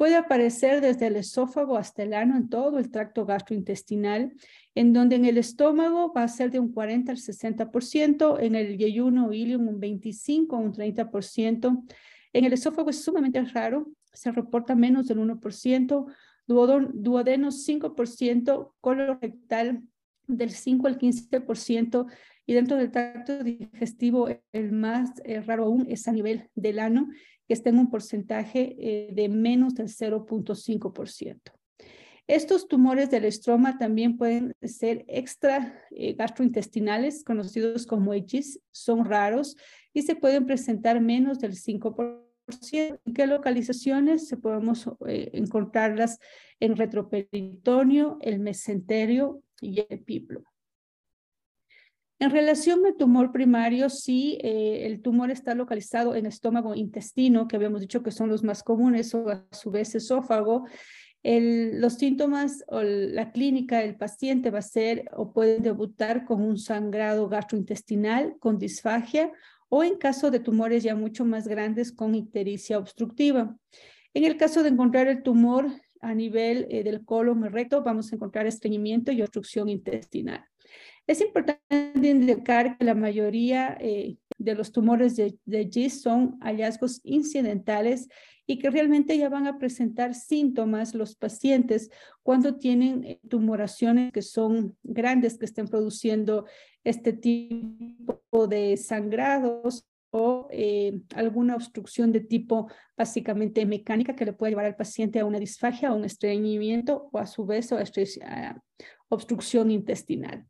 Puede 0.00 0.16
aparecer 0.16 0.80
desde 0.80 1.08
el 1.08 1.16
esófago 1.16 1.76
hasta 1.76 2.02
el 2.02 2.14
ano 2.14 2.34
en 2.34 2.48
todo 2.48 2.78
el 2.78 2.90
tracto 2.90 3.26
gastrointestinal, 3.26 4.32
en 4.74 4.94
donde 4.94 5.16
en 5.16 5.26
el 5.26 5.36
estómago 5.36 6.10
va 6.14 6.22
a 6.22 6.28
ser 6.28 6.50
de 6.50 6.58
un 6.58 6.72
40 6.72 7.12
al 7.12 7.18
60%, 7.18 8.38
en 8.40 8.54
el 8.54 8.78
yeyuno 8.78 9.30
ilium 9.30 9.68
un 9.68 9.78
25 9.78 10.56
o 10.56 10.58
un 10.58 10.72
30%. 10.72 11.84
En 12.32 12.44
el 12.46 12.54
esófago 12.54 12.88
es 12.88 13.04
sumamente 13.04 13.42
raro, 13.42 13.90
se 14.10 14.32
reporta 14.32 14.74
menos 14.74 15.06
del 15.06 15.18
1%, 15.18 16.06
duodeno 16.46 17.50
5%, 17.50 18.72
colorectal 18.80 19.82
del 20.26 20.50
5 20.50 20.86
al 20.86 20.96
15%, 20.96 22.06
y 22.46 22.54
dentro 22.54 22.78
del 22.78 22.90
tracto 22.90 23.44
digestivo 23.44 24.28
el 24.52 24.72
más 24.72 25.10
eh, 25.26 25.42
raro 25.42 25.66
aún 25.66 25.84
es 25.90 26.08
a 26.08 26.12
nivel 26.12 26.48
del 26.54 26.78
ano, 26.78 27.10
que 27.50 27.54
está 27.54 27.70
en 27.70 27.80
un 27.80 27.90
porcentaje 27.90 28.76
eh, 28.78 29.10
de 29.12 29.28
menos 29.28 29.74
del 29.74 29.88
0.5%. 29.88 31.40
Estos 32.28 32.68
tumores 32.68 33.10
del 33.10 33.24
estroma 33.24 33.76
también 33.76 34.16
pueden 34.16 34.54
ser 34.62 35.04
extra 35.08 35.82
eh, 35.90 36.12
gastrointestinales, 36.12 37.24
conocidos 37.24 37.88
como 37.88 38.14
EGIS, 38.14 38.60
son 38.70 39.04
raros 39.04 39.56
y 39.92 40.02
se 40.02 40.14
pueden 40.14 40.46
presentar 40.46 41.00
menos 41.00 41.40
del 41.40 41.56
5%. 41.56 42.20
¿En 43.04 43.14
qué 43.14 43.26
localizaciones 43.26 44.28
se 44.28 44.36
podemos 44.36 44.88
eh, 45.08 45.30
encontrarlas? 45.32 46.20
En 46.60 46.76
retroperitoneo, 46.76 48.18
el 48.20 48.38
mesenterio 48.38 49.42
y 49.60 49.84
el 49.88 50.04
piplo. 50.04 50.44
En 52.20 52.30
relación 52.30 52.84
al 52.84 52.96
tumor 52.96 53.32
primario, 53.32 53.88
sí, 53.88 54.36
eh, 54.42 54.82
el 54.84 55.00
tumor 55.00 55.30
está 55.30 55.54
localizado 55.54 56.14
en 56.14 56.26
estómago 56.26 56.74
intestino, 56.74 57.48
que 57.48 57.56
habíamos 57.56 57.80
dicho 57.80 58.02
que 58.02 58.10
son 58.10 58.28
los 58.28 58.44
más 58.44 58.62
comunes, 58.62 59.14
o 59.14 59.30
a 59.30 59.46
su 59.52 59.70
vez 59.70 59.94
esófago. 59.94 60.66
los 61.22 61.94
síntomas 61.94 62.62
o 62.68 62.82
la 62.82 63.32
clínica 63.32 63.78
del 63.78 63.96
paciente 63.96 64.50
va 64.50 64.58
a 64.58 64.62
ser 64.62 65.04
o 65.16 65.32
puede 65.32 65.60
debutar 65.60 66.26
con 66.26 66.42
un 66.42 66.58
sangrado 66.58 67.26
gastrointestinal, 67.28 68.36
con 68.38 68.58
disfagia, 68.58 69.32
o 69.70 69.82
en 69.82 69.96
caso 69.96 70.30
de 70.30 70.40
tumores 70.40 70.82
ya 70.82 70.94
mucho 70.94 71.24
más 71.24 71.48
grandes, 71.48 71.90
con 71.90 72.14
ictericia 72.14 72.78
obstructiva. 72.78 73.56
En 74.12 74.24
el 74.24 74.36
caso 74.36 74.62
de 74.62 74.68
encontrar 74.68 75.08
el 75.08 75.22
tumor 75.22 75.68
a 76.02 76.14
nivel 76.14 76.66
eh, 76.68 76.82
del 76.84 77.02
colon 77.02 77.50
recto, 77.50 77.82
vamos 77.82 78.12
a 78.12 78.16
encontrar 78.16 78.46
estreñimiento 78.46 79.10
y 79.10 79.22
obstrucción 79.22 79.70
intestinal. 79.70 80.49
Es 81.10 81.20
importante 81.20 82.08
indicar 82.08 82.78
que 82.78 82.84
la 82.84 82.94
mayoría 82.94 83.76
eh, 83.80 84.16
de 84.38 84.54
los 84.54 84.70
tumores 84.70 85.16
de, 85.16 85.36
de 85.44 85.68
GIST 85.68 86.04
son 86.04 86.38
hallazgos 86.38 87.00
incidentales 87.02 88.06
y 88.46 88.60
que 88.60 88.70
realmente 88.70 89.18
ya 89.18 89.28
van 89.28 89.48
a 89.48 89.58
presentar 89.58 90.14
síntomas 90.14 90.94
los 90.94 91.16
pacientes 91.16 91.90
cuando 92.22 92.58
tienen 92.58 93.02
eh, 93.02 93.20
tumoraciones 93.28 94.12
que 94.12 94.22
son 94.22 94.76
grandes, 94.84 95.36
que 95.36 95.46
estén 95.46 95.66
produciendo 95.66 96.46
este 96.84 97.12
tipo 97.12 98.46
de 98.46 98.76
sangrados 98.76 99.88
o 100.12 100.46
eh, 100.52 101.00
alguna 101.16 101.56
obstrucción 101.56 102.12
de 102.12 102.20
tipo 102.20 102.68
básicamente 102.96 103.66
mecánica 103.66 104.14
que 104.14 104.26
le 104.26 104.32
puede 104.32 104.52
llevar 104.52 104.66
al 104.66 104.76
paciente 104.76 105.18
a 105.18 105.24
una 105.24 105.40
disfagia, 105.40 105.88
a 105.88 105.92
un 105.92 106.04
estreñimiento 106.04 107.08
o 107.10 107.18
a 107.18 107.26
su 107.26 107.46
vez 107.46 107.72
a 107.72 108.62
obstrucción 109.08 109.72
intestinal. 109.72 110.46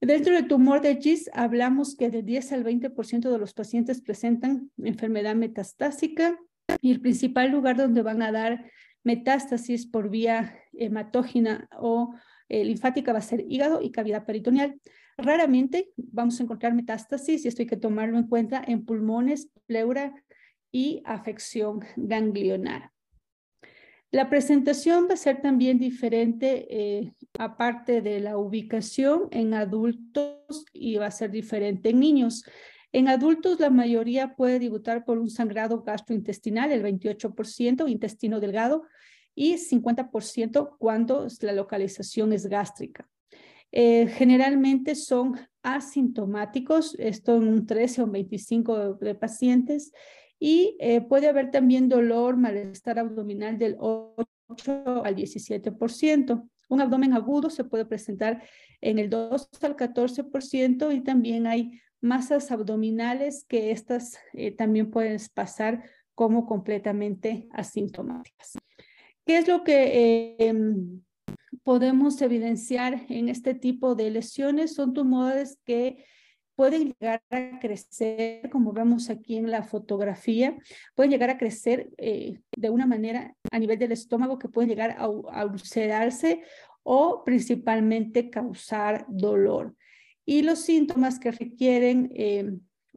Dentro 0.00 0.34
del 0.34 0.46
tumor 0.46 0.82
de 0.82 0.96
GIS 0.96 1.30
hablamos 1.32 1.96
que 1.96 2.10
de 2.10 2.22
10 2.22 2.52
al 2.52 2.64
20% 2.64 3.30
de 3.30 3.38
los 3.38 3.54
pacientes 3.54 4.02
presentan 4.02 4.70
enfermedad 4.76 5.34
metastásica 5.34 6.38
y 6.82 6.90
el 6.90 7.00
principal 7.00 7.50
lugar 7.50 7.76
donde 7.76 8.02
van 8.02 8.20
a 8.20 8.30
dar 8.30 8.70
metástasis 9.04 9.86
por 9.86 10.10
vía 10.10 10.58
hematógena 10.74 11.68
o 11.78 12.14
eh, 12.48 12.64
linfática 12.64 13.12
va 13.12 13.20
a 13.20 13.22
ser 13.22 13.44
hígado 13.48 13.80
y 13.80 13.90
cavidad 13.90 14.26
peritoneal. 14.26 14.78
Raramente 15.16 15.90
vamos 15.96 16.38
a 16.38 16.42
encontrar 16.42 16.74
metástasis 16.74 17.44
y 17.44 17.48
esto 17.48 17.62
hay 17.62 17.66
que 17.66 17.78
tomarlo 17.78 18.18
en 18.18 18.26
cuenta 18.26 18.62
en 18.66 18.84
pulmones, 18.84 19.48
pleura 19.66 20.14
y 20.70 21.02
afección 21.06 21.80
ganglionar. 21.96 22.90
La 24.12 24.30
presentación 24.30 25.08
va 25.10 25.14
a 25.14 25.16
ser 25.16 25.42
también 25.42 25.78
diferente, 25.78 26.66
eh, 26.70 27.12
aparte 27.38 28.00
de 28.00 28.20
la 28.20 28.38
ubicación 28.38 29.28
en 29.32 29.52
adultos 29.52 30.64
y 30.72 30.96
va 30.96 31.06
a 31.06 31.10
ser 31.10 31.30
diferente 31.30 31.90
en 31.90 32.00
niños. 32.00 32.44
En 32.92 33.08
adultos, 33.08 33.58
la 33.60 33.68
mayoría 33.68 34.36
puede 34.36 34.58
debutar 34.58 35.04
por 35.04 35.18
un 35.18 35.28
sangrado 35.28 35.82
gastrointestinal, 35.82 36.72
el 36.72 36.82
28%, 36.82 37.88
intestino 37.88 38.40
delgado, 38.40 38.84
y 39.34 39.58
50% 39.58 40.76
cuando 40.78 41.26
la 41.42 41.52
localización 41.52 42.32
es 42.32 42.46
gástrica. 42.46 43.06
Eh, 43.70 44.06
generalmente 44.06 44.94
son 44.94 45.38
asintomáticos, 45.62 46.94
esto 46.98 47.36
en 47.36 47.48
un 47.48 47.66
13 47.66 48.02
o 48.02 48.06
25 48.06 48.94
de 48.94 49.14
pacientes, 49.14 49.92
y 50.38 50.76
eh, 50.80 51.00
puede 51.00 51.28
haber 51.28 51.50
también 51.50 51.88
dolor, 51.88 52.36
malestar 52.36 52.98
abdominal 52.98 53.58
del 53.58 53.76
8 53.78 55.04
al 55.04 55.16
17%. 55.16 56.48
Un 56.68 56.80
abdomen 56.80 57.12
agudo 57.12 57.50
se 57.50 57.64
puede 57.64 57.86
presentar 57.86 58.42
en 58.80 58.98
el 58.98 59.08
2 59.08 59.48
al 59.62 59.76
14% 59.76 60.94
y 60.94 61.00
también 61.02 61.46
hay 61.46 61.80
masas 62.00 62.50
abdominales 62.50 63.44
que 63.48 63.70
estas 63.70 64.18
eh, 64.34 64.50
también 64.50 64.90
pueden 64.90 65.18
pasar 65.34 65.84
como 66.14 66.46
completamente 66.46 67.46
asintomáticas. 67.52 68.58
¿Qué 69.24 69.38
es 69.38 69.48
lo 69.48 69.64
que 69.64 70.36
em, 70.38 71.02
podemos 71.62 72.20
evidenciar 72.22 73.06
en 73.08 73.28
este 73.28 73.54
tipo 73.54 73.94
de 73.94 74.10
lesiones? 74.10 74.74
Son 74.74 74.92
tumores 74.94 75.58
que 75.64 76.04
pueden 76.56 76.94
llegar 76.98 77.22
a 77.30 77.60
crecer, 77.60 78.48
como 78.50 78.72
vemos 78.72 79.10
aquí 79.10 79.36
en 79.36 79.50
la 79.50 79.62
fotografía, 79.62 80.56
pueden 80.94 81.12
llegar 81.12 81.30
a 81.30 81.38
crecer 81.38 81.90
eh, 81.98 82.40
de 82.56 82.70
una 82.70 82.86
manera 82.86 83.36
a 83.52 83.58
nivel 83.58 83.78
del 83.78 83.92
estómago 83.92 84.38
que 84.38 84.48
pueden 84.48 84.70
llegar 84.70 84.96
a, 84.98 85.44
ulcerarse 85.44 86.42
o 86.82 87.22
principalmente 87.24 88.30
causar 88.30 89.04
dolor. 89.08 89.76
Y 90.24 90.42
los 90.42 90.60
síntomas 90.60 91.20
que 91.20 91.30
requieren 91.30 92.10
eh, 92.14 92.50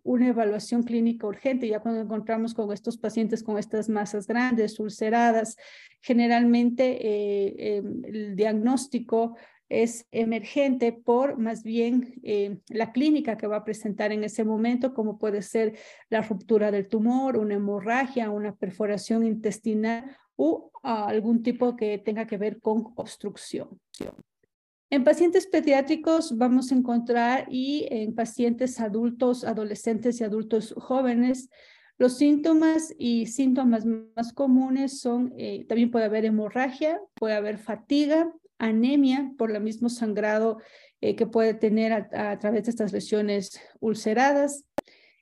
una 0.03 0.29
evaluación 0.29 0.83
clínica 0.83 1.27
urgente, 1.27 1.67
ya 1.67 1.81
cuando 1.81 2.01
encontramos 2.01 2.53
con 2.53 2.71
estos 2.71 2.97
pacientes 2.97 3.43
con 3.43 3.57
estas 3.57 3.89
masas 3.89 4.25
grandes, 4.25 4.79
ulceradas, 4.79 5.57
generalmente 6.01 6.97
eh, 7.05 7.77
em, 7.77 8.05
el 8.05 8.35
diagnóstico 8.35 9.35
es 9.69 10.07
emergente 10.11 10.91
por 10.91 11.37
más 11.37 11.63
bien 11.63 12.19
eh, 12.23 12.57
la 12.69 12.91
clínica 12.91 13.37
que 13.37 13.47
va 13.47 13.57
a 13.57 13.63
presentar 13.63 14.11
en 14.11 14.23
ese 14.23 14.43
momento, 14.43 14.93
como 14.93 15.19
puede 15.19 15.43
ser 15.43 15.77
la 16.09 16.21
ruptura 16.21 16.71
del 16.71 16.87
tumor, 16.87 17.37
una 17.37 17.55
hemorragia, 17.55 18.31
una 18.31 18.55
perforación 18.55 19.23
intestinal 19.25 20.17
o 20.35 20.71
algún 20.81 21.43
tipo 21.43 21.75
que 21.75 21.99
tenga 21.99 22.25
que 22.25 22.37
ver 22.37 22.59
con 22.59 22.93
obstrucción. 22.95 23.79
En 24.89 25.03
pacientes 25.03 25.45
pediátricos 25.45 26.35
vamos 26.35 26.71
a 26.71 26.75
encontrar 26.75 27.47
y 27.51 27.87
en 27.91 28.15
pacientes 28.15 28.79
adultos, 28.79 29.43
adolescentes 29.43 30.19
y 30.19 30.23
adultos 30.23 30.73
jóvenes, 30.77 31.49
los 31.99 32.17
síntomas 32.17 32.95
y 32.97 33.27
síntomas 33.27 33.85
más 33.85 34.33
comunes 34.33 35.01
son, 35.01 35.33
eh, 35.37 35.65
también 35.67 35.91
puede 35.91 36.05
haber 36.05 36.25
hemorragia, 36.25 36.99
puede 37.13 37.35
haber 37.35 37.59
fatiga, 37.59 38.33
anemia 38.59 39.33
por 39.37 39.51
el 39.51 39.61
mismo 39.61 39.89
sangrado 39.89 40.59
eh, 41.01 41.15
que 41.15 41.25
puede 41.25 41.53
tener 41.53 41.93
a, 41.93 42.37
través 42.39 42.65
de 42.65 42.71
estas 42.71 42.93
lesiones 42.93 43.59
ulceradas. 43.79 44.65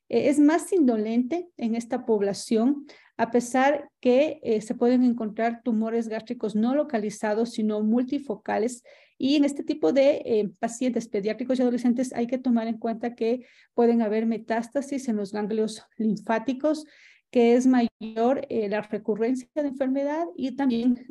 Eh, 0.10 0.29
es 0.29 0.39
más 0.39 0.74
indolente 0.74 1.48
en 1.58 1.75
esta 1.75 2.06
población. 2.06 2.86
a 3.20 3.32
pesar 3.32 3.89
que 4.00 4.39
eh, 4.44 4.62
se 4.62 4.75
pueden 4.75 5.03
encontrar 5.03 5.63
tumores 5.63 6.08
gástricos 6.08 6.56
no 6.56 6.75
localizados, 6.75 7.51
sino 7.51 7.82
multifocales. 7.82 8.84
Y 9.17 9.36
en 9.36 9.44
este 9.44 9.63
tipo 9.63 9.91
de 9.91 10.22
eh, 10.25 10.51
pacientes 10.60 11.08
pediátricos 11.08 11.58
y 11.58 11.63
adolescentes 11.63 12.13
hay 12.13 12.27
que 12.27 12.38
tomar 12.38 12.67
en 12.67 12.77
cuenta 12.77 13.15
que 13.15 13.46
pueden 13.74 14.01
haber 14.03 14.27
metástasis 14.27 15.08
en 15.08 15.15
los 15.15 15.32
ganglios 15.32 15.84
linfáticos, 15.98 16.86
que 17.32 17.56
es 17.56 17.65
mayor 17.65 18.46
eh, 18.50 18.70
la 18.70 18.82
recurrencia 18.82 19.50
de 19.56 19.70
enfermedad 19.70 20.25
y 20.36 20.56
también 20.56 21.08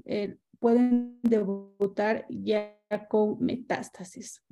pueden 0.58 1.18
debutar 1.22 2.26
ya 2.28 2.78
con 3.08 3.38
metástasis. 3.40 4.42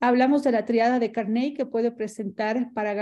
Hablamos 0.00 0.42
de 0.42 0.52
la 0.52 0.64
triada 0.64 0.98
de 0.98 1.10
Carney 1.10 1.54
que 1.54 1.64
puede 1.64 1.90
presentar 1.90 2.72
para, 2.74 2.94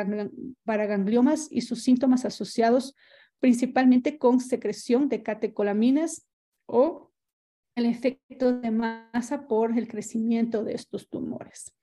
gangliomas 0.86 1.48
y 1.50 1.62
sus 1.62 1.82
síntomas 1.82 2.24
asociados 2.24 2.94
principalmente 3.40 4.16
con 4.16 4.40
secreción 4.40 5.08
de 5.08 5.22
catecolaminas 5.22 6.26
o 6.66 7.12
el 7.74 7.86
efecto 7.86 8.58
de 8.58 8.70
masa 8.70 9.46
por 9.48 9.76
el 9.76 9.88
crecimiento 9.88 10.62
de 10.62 10.74
estos 10.74 11.08
tumores. 11.08 11.74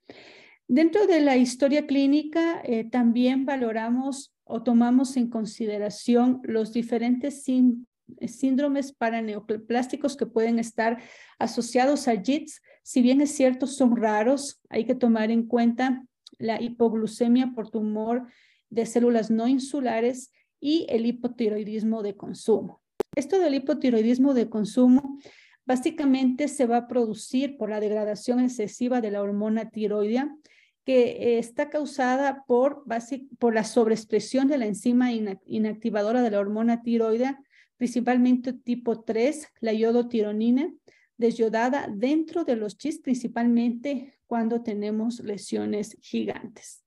Dentro 0.66 1.06
de 1.06 1.20
la 1.20 1.36
historia 1.36 1.86
clínica, 1.86 2.62
eh, 2.64 2.84
también 2.84 3.44
valoramos 3.44 4.34
o 4.44 4.62
tomamos 4.62 5.16
en 5.16 5.28
consideración 5.28 6.40
los 6.44 6.72
diferentes 6.72 7.44
síndromes 8.26 8.92
paraneoplásticos 8.92 10.16
que 10.16 10.26
pueden 10.26 10.58
estar 10.58 11.00
asociados 11.38 12.08
a 12.08 12.20
JITS 12.20 12.60
si 12.82 13.00
bien 13.00 13.20
es 13.20 13.32
cierto, 13.32 13.66
son 13.66 13.96
raros, 13.96 14.60
hay 14.68 14.84
que 14.84 14.94
tomar 14.94 15.30
en 15.30 15.46
cuenta 15.46 16.04
la 16.38 16.60
hipoglucemia 16.60 17.52
por 17.54 17.70
tumor 17.70 18.26
de 18.70 18.86
células 18.86 19.30
no 19.30 19.46
insulares 19.46 20.32
y 20.60 20.86
el 20.88 21.06
hipotiroidismo 21.06 22.02
de 22.02 22.16
consumo. 22.16 22.82
Esto 23.14 23.38
del 23.38 23.54
hipotiroidismo 23.54 24.34
de 24.34 24.48
consumo 24.48 25.18
básicamente 25.64 26.48
se 26.48 26.66
va 26.66 26.78
a 26.78 26.88
producir 26.88 27.56
por 27.56 27.70
la 27.70 27.78
degradación 27.78 28.40
excesiva 28.40 29.00
de 29.00 29.12
la 29.12 29.22
hormona 29.22 29.70
tiroidea 29.70 30.34
que 30.84 31.38
está 31.38 31.70
causada 31.70 32.44
por, 32.48 32.84
por 33.38 33.54
la 33.54 33.62
sobreexpresión 33.62 34.48
de 34.48 34.58
la 34.58 34.66
enzima 34.66 35.12
inactivadora 35.12 36.22
de 36.22 36.30
la 36.32 36.40
hormona 36.40 36.82
tiroidea, 36.82 37.38
principalmente 37.82 38.52
tipo 38.52 39.00
3, 39.00 39.54
la 39.58 39.72
iodotironina, 39.72 40.72
desyodada 41.16 41.88
dentro 41.92 42.44
de 42.44 42.54
los 42.54 42.78
chis, 42.78 43.00
principalmente 43.00 44.20
cuando 44.28 44.62
tenemos 44.62 45.18
lesiones 45.18 45.98
gigantes. 46.00 46.84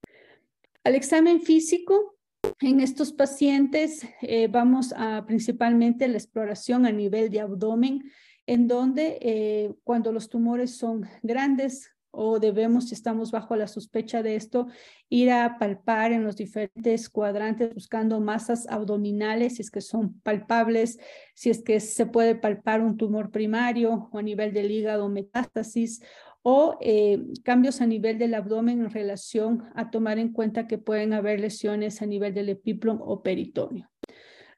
Al 0.85 0.95
examen 0.95 1.41
físico, 1.41 2.15
en 2.61 2.79
estos 2.79 3.11
pacientes 3.11 4.07
eh, 4.21 4.47
vamos 4.47 4.93
a 4.95 5.25
principalmente 5.27 6.07
la 6.07 6.15
exploración 6.15 6.85
a 6.85 6.93
nivel 6.93 7.29
de 7.29 7.41
abdomen, 7.41 8.09
en 8.45 8.69
donde 8.69 9.17
eh, 9.19 9.73
cuando 9.83 10.13
los 10.13 10.29
tumores 10.29 10.77
son 10.77 11.05
grandes, 11.23 11.91
o 12.15 12.39
debemos, 12.39 12.89
si 12.89 12.95
estamos 12.95 13.31
bajo 13.31 13.55
la 13.55 13.67
sospecha 13.67 14.23
de 14.23 14.35
esto, 14.35 14.67
ir 15.09 15.31
a 15.31 15.57
palpar 15.59 16.11
en 16.11 16.23
los 16.23 16.35
diferentes 16.35 17.09
cuadrantes 17.09 17.73
buscando 17.73 18.19
masas 18.19 18.67
abdominales, 18.67 19.55
si 19.55 19.61
es 19.61 19.71
que 19.71 19.81
son 19.81 20.19
palpables, 20.21 20.99
si 21.33 21.49
es 21.49 21.61
que 21.61 21.79
se 21.79 22.05
puede 22.05 22.35
palpar 22.35 22.81
un 22.81 22.97
tumor 22.97 23.31
primario 23.31 24.09
o 24.11 24.17
a 24.17 24.21
nivel 24.21 24.53
del 24.53 24.71
hígado 24.71 25.09
metástasis 25.09 26.01
o 26.47 26.77
eh, 26.79 27.23
cambios 27.43 27.81
a 27.81 27.87
nivel 27.87 28.19
del 28.19 28.35
abdomen 28.35 28.81
en 28.81 28.91
relación 28.91 29.63
a 29.73 29.89
tomar 29.89 30.19
en 30.19 30.31
cuenta 30.31 30.67
que 30.67 30.77
pueden 30.77 31.13
haber 31.13 31.39
lesiones 31.39 32.03
a 32.03 32.05
nivel 32.05 32.35
del 32.35 32.49
epiplom 32.49 33.01
o 33.01 33.23
peritoneo. 33.23 33.89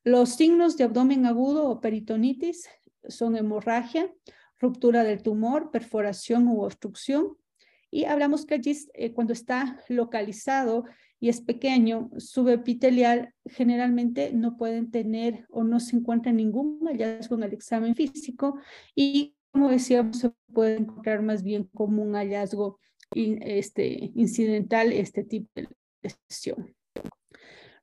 Los 0.04 0.36
signos 0.36 0.76
de 0.76 0.84
abdomen 0.84 1.26
agudo 1.26 1.70
o 1.70 1.80
peritonitis 1.80 2.68
son 3.08 3.38
hemorragia, 3.38 4.14
ruptura 4.60 5.04
del 5.04 5.22
tumor, 5.22 5.72
perforación 5.72 6.48
u 6.48 6.64
obstrucción, 6.64 7.38
y 7.91 8.06
hablamos 8.06 8.46
que 8.46 8.56
allí, 8.56 8.77
eh, 8.94 9.13
cuando 9.13 9.34
está 9.34 9.82
localizado 9.88 10.86
y 11.19 11.30
es 11.30 11.41
pequeño, 11.41 12.10
subepitelial, 12.17 13.34
generalmente 13.45 14.32
no 14.34 14.58
pueden 14.58 14.91
tener 14.91 15.45
o 15.50 15.63
no 15.63 15.80
se 15.80 15.95
encuentra 15.95 16.32
ningún 16.32 16.80
hallazgo 16.86 17.36
en 17.36 17.43
el 17.43 17.54
examen 17.54 17.95
físico 17.95 18.60
y, 18.93 19.36
como 19.52 19.69
decíamos, 19.69 20.17
se 20.17 20.32
puede 20.54 20.78
encontrar 20.78 21.23
más 21.23 21.43
bien 21.43 21.69
como 21.73 22.04
un 22.04 22.13
hallazgo 22.13 22.80
este, 23.15 24.12
incidental 24.15 24.91
este 24.91 25.23
tipo 25.23 25.50
de 25.56 25.67
lesión. 26.02 26.76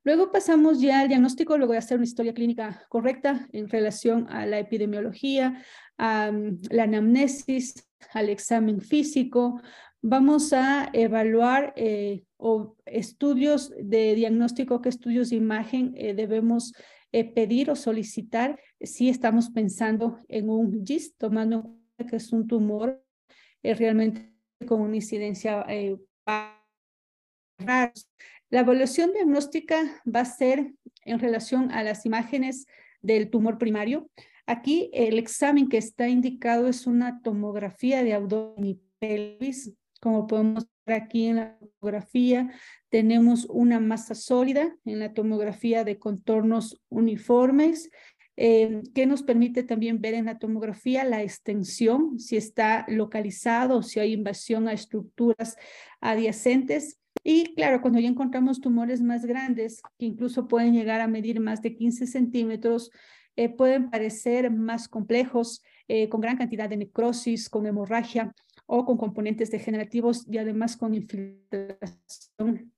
Luego 0.04 0.30
pasamos 0.30 0.82
ya 0.82 1.00
al 1.00 1.08
diagnóstico, 1.08 1.56
luego 1.56 1.72
de 1.72 1.78
hacer 1.78 1.96
una 1.96 2.04
historia 2.04 2.34
clínica 2.34 2.84
correcta 2.90 3.48
en 3.52 3.68
relación 3.68 4.28
a 4.28 4.44
la 4.44 4.58
epidemiología, 4.58 5.64
a 5.96 6.30
la 6.70 6.82
anamnesis, 6.82 7.88
al 8.12 8.28
examen 8.28 8.82
físico, 8.82 9.62
vamos 10.06 10.52
a 10.52 10.90
evaluar 10.92 11.72
eh, 11.76 12.24
o 12.36 12.76
estudios 12.84 13.72
de 13.80 14.14
diagnóstico, 14.14 14.82
qué 14.82 14.90
estudios 14.90 15.30
de 15.30 15.36
imagen 15.36 15.94
eh, 15.96 16.12
debemos 16.12 16.74
eh, 17.10 17.24
pedir 17.24 17.70
o 17.70 17.74
solicitar 17.74 18.60
si 18.82 19.08
estamos 19.08 19.48
pensando 19.48 20.18
en 20.28 20.50
un 20.50 20.84
GIST, 20.84 21.16
tomando 21.16 21.56
en 21.56 21.62
cuenta 21.62 22.10
que 22.10 22.16
es 22.16 22.32
un 22.34 22.46
tumor 22.46 23.02
realmente 23.62 24.30
con 24.68 24.82
una 24.82 24.96
incidencia 24.96 25.64
rara. 26.26 27.92
La 28.50 28.60
evaluación 28.60 29.14
diagnóstica 29.14 30.02
va 30.04 30.20
a 30.20 30.26
ser 30.26 30.74
en 31.06 31.18
relación 31.18 31.70
a 31.70 31.82
las 31.82 32.04
imágenes 32.04 32.66
del 33.00 33.30
tumor 33.30 33.56
primario. 33.56 34.10
Aquí 34.44 34.90
el 34.92 35.18
examen 35.18 35.70
que 35.70 35.78
está 35.78 36.08
indicado 36.08 36.68
es 36.68 36.86
una 36.86 37.22
tomografía 37.22 38.04
de 38.04 38.12
abdomen 38.12 38.66
y 38.66 38.80
pelvis 38.98 39.72
como 40.04 40.26
podemos 40.26 40.68
ver 40.84 41.00
aquí 41.00 41.28
en 41.28 41.36
la 41.36 41.58
tomografía, 41.80 42.52
tenemos 42.90 43.46
una 43.46 43.80
masa 43.80 44.14
sólida 44.14 44.76
en 44.84 44.98
la 44.98 45.14
tomografía 45.14 45.82
de 45.82 45.98
contornos 45.98 46.78
uniformes, 46.90 47.90
eh, 48.36 48.82
que 48.94 49.06
nos 49.06 49.22
permite 49.22 49.62
también 49.62 50.02
ver 50.02 50.12
en 50.12 50.26
la 50.26 50.38
tomografía 50.38 51.04
la 51.04 51.22
extensión, 51.22 52.18
si 52.18 52.36
está 52.36 52.84
localizado, 52.86 53.82
si 53.82 53.98
hay 53.98 54.12
invasión 54.12 54.68
a 54.68 54.74
estructuras 54.74 55.56
adyacentes. 56.02 57.00
Y 57.22 57.54
claro, 57.54 57.80
cuando 57.80 57.98
ya 57.98 58.08
encontramos 58.08 58.60
tumores 58.60 59.00
más 59.00 59.24
grandes, 59.24 59.80
que 59.98 60.04
incluso 60.04 60.48
pueden 60.48 60.74
llegar 60.74 61.00
a 61.00 61.08
medir 61.08 61.40
más 61.40 61.62
de 61.62 61.74
15 61.74 62.06
centímetros, 62.06 62.90
eh, 63.36 63.48
pueden 63.48 63.88
parecer 63.88 64.50
más 64.50 64.86
complejos, 64.86 65.62
eh, 65.88 66.10
con 66.10 66.20
gran 66.20 66.36
cantidad 66.36 66.68
de 66.68 66.76
necrosis, 66.76 67.48
con 67.48 67.66
hemorragia 67.66 68.34
o 68.66 68.84
con 68.84 68.96
componentes 68.96 69.50
degenerativos 69.50 70.26
y 70.28 70.38
además 70.38 70.76
con 70.76 70.94
infiltración 70.94 72.72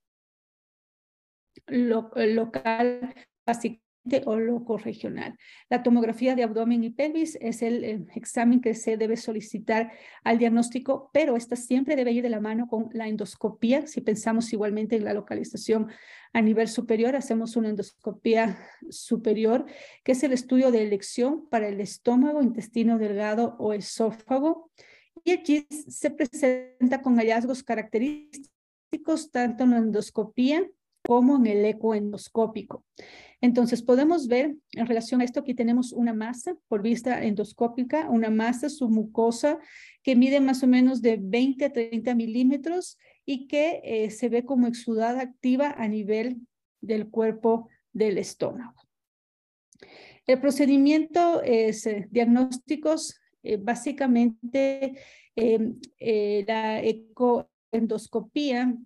local, 1.66 3.14
básicamente 3.46 3.87
o 4.25 4.38
loco 4.38 4.79
regional. 4.79 5.37
La 5.68 5.83
tomografía 5.83 6.37
de 6.37 6.44
abdomen 6.44 6.85
y 6.85 6.90
pelvis 6.90 7.37
es 7.40 7.61
el, 7.62 7.83
el, 7.83 8.07
examen 8.14 8.61
que 8.61 8.75
se 8.75 8.96
debe 8.96 9.16
solicitar 9.16 9.90
al 10.22 10.38
diagnóstico, 10.38 11.11
pero 11.12 11.37
esta 11.37 11.57
siempre 11.57 11.96
debe 11.96 12.12
ir 12.12 12.22
de 12.22 12.31
la 12.31 12.40
mano 12.40 12.68
con 12.68 12.88
la 12.92 13.09
endoscopía. 13.09 13.87
Si 13.88 14.01
pensamos 14.01 14.53
igualmente 14.53 14.94
en 14.94 15.05
la 15.05 15.12
localización 15.12 15.88
a 16.33 16.40
nivel 16.40 16.68
superior, 16.68 17.16
hacemos 17.16 17.57
una 17.57 17.70
endoscopía 17.70 18.59
superior, 18.90 19.66
que 20.05 20.12
es 20.12 20.22
el 20.22 20.33
estudio 20.33 20.70
de 20.70 20.83
elección 20.83 21.49
para 21.49 21.66
el 21.66 21.81
estómago, 21.81 22.42
intestino 22.42 22.99
delgado 22.99 23.57
o 23.59 23.72
esófago 23.72 24.70
aquí 25.32 25.66
se 25.70 26.10
presenta 26.10 27.02
con 27.02 27.16
hallazgos 27.16 27.62
característicos 27.62 29.30
tanto 29.30 29.64
en 29.64 29.70
la 29.70 29.78
endoscopía 29.78 30.66
como 31.06 31.36
en 31.36 31.46
el 31.46 31.64
eco 31.64 31.94
endoscópico. 31.94 32.84
Entonces, 33.40 33.82
podemos 33.82 34.26
ver 34.26 34.56
en 34.72 34.86
relación 34.86 35.20
a 35.20 35.24
esto 35.24 35.44
que 35.44 35.54
tenemos 35.54 35.92
una 35.92 36.12
masa 36.12 36.56
por 36.68 36.82
vista 36.82 37.22
endoscópica, 37.24 38.10
una 38.10 38.30
masa 38.30 38.68
submucosa 38.68 39.58
que 40.02 40.16
mide 40.16 40.40
más 40.40 40.62
o 40.62 40.66
menos 40.66 41.02
de 41.02 41.18
20 41.20 41.64
a 41.64 41.72
30 41.72 42.14
milímetros 42.14 42.98
y 43.24 43.46
que 43.46 43.80
eh, 43.84 44.10
se 44.10 44.28
ve 44.28 44.44
como 44.44 44.66
exudada 44.66 45.20
activa 45.20 45.74
a 45.76 45.86
nivel 45.86 46.38
del 46.80 47.08
cuerpo 47.08 47.68
del 47.92 48.18
estómago. 48.18 48.82
El 50.26 50.40
procedimiento 50.40 51.42
es 51.42 51.86
eh, 51.86 52.08
diagnósticos 52.10 53.20
eh, 53.46 53.56
básicamente 53.56 54.94
em, 55.37 55.78
eh, 55.98 56.44
la 56.46 56.82
ecoendoscopía 56.82 58.76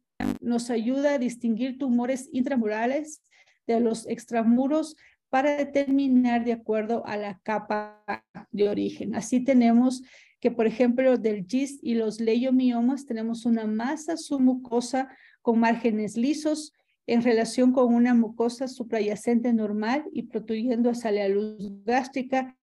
nos 0.40 0.70
ayuda 0.70 1.14
a 1.14 1.18
distinguir 1.18 1.78
tumores 1.78 2.28
intramurales 2.32 3.22
de 3.66 3.80
los 3.80 4.06
extramuros 4.06 4.96
para 5.28 5.56
determinar 5.56 6.44
de 6.44 6.52
acuerdo 6.52 7.06
a 7.06 7.16
la 7.16 7.38
capa 7.42 8.04
de 8.50 8.68
origen. 8.68 9.14
Así 9.14 9.44
tenemos 9.44 10.02
que, 10.40 10.50
por 10.50 10.66
ejemplo, 10.66 11.16
del 11.18 11.46
GIST 11.46 11.82
y 11.82 11.94
los 11.94 12.20
leiomiomas 12.20 13.06
tenemos 13.06 13.46
una 13.46 13.66
masa 13.66 14.16
submucosa 14.16 15.08
con 15.42 15.60
márgenes 15.60 16.16
lisos, 16.16 16.72
en 17.06 17.22
relación 17.22 17.72
con 17.72 17.92
una 17.92 18.14
mucosa 18.14 18.68
suprayacente 18.68 19.52
normal 19.52 20.04
y 20.12 20.24
protuyendo 20.24 20.90
hacia 20.90 21.10
la 21.10 21.28
luz 21.28 21.56
gástrica. 21.84 22.56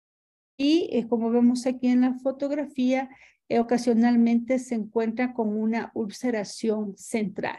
Y 0.57 0.89
eh, 0.93 1.07
como 1.09 1.31
vemos 1.31 1.67
aquí 1.67 1.89
en 1.89 2.03
la 2.03 2.15
fotografía, 2.15 3.11
eh, 3.49 3.59
ocasionalmente 3.59 4.59
se 4.59 4.75
encuentra 4.75 5.35
con 5.35 5.57
una 5.57 5.91
ulceración 5.95 6.97
central. 6.97 7.59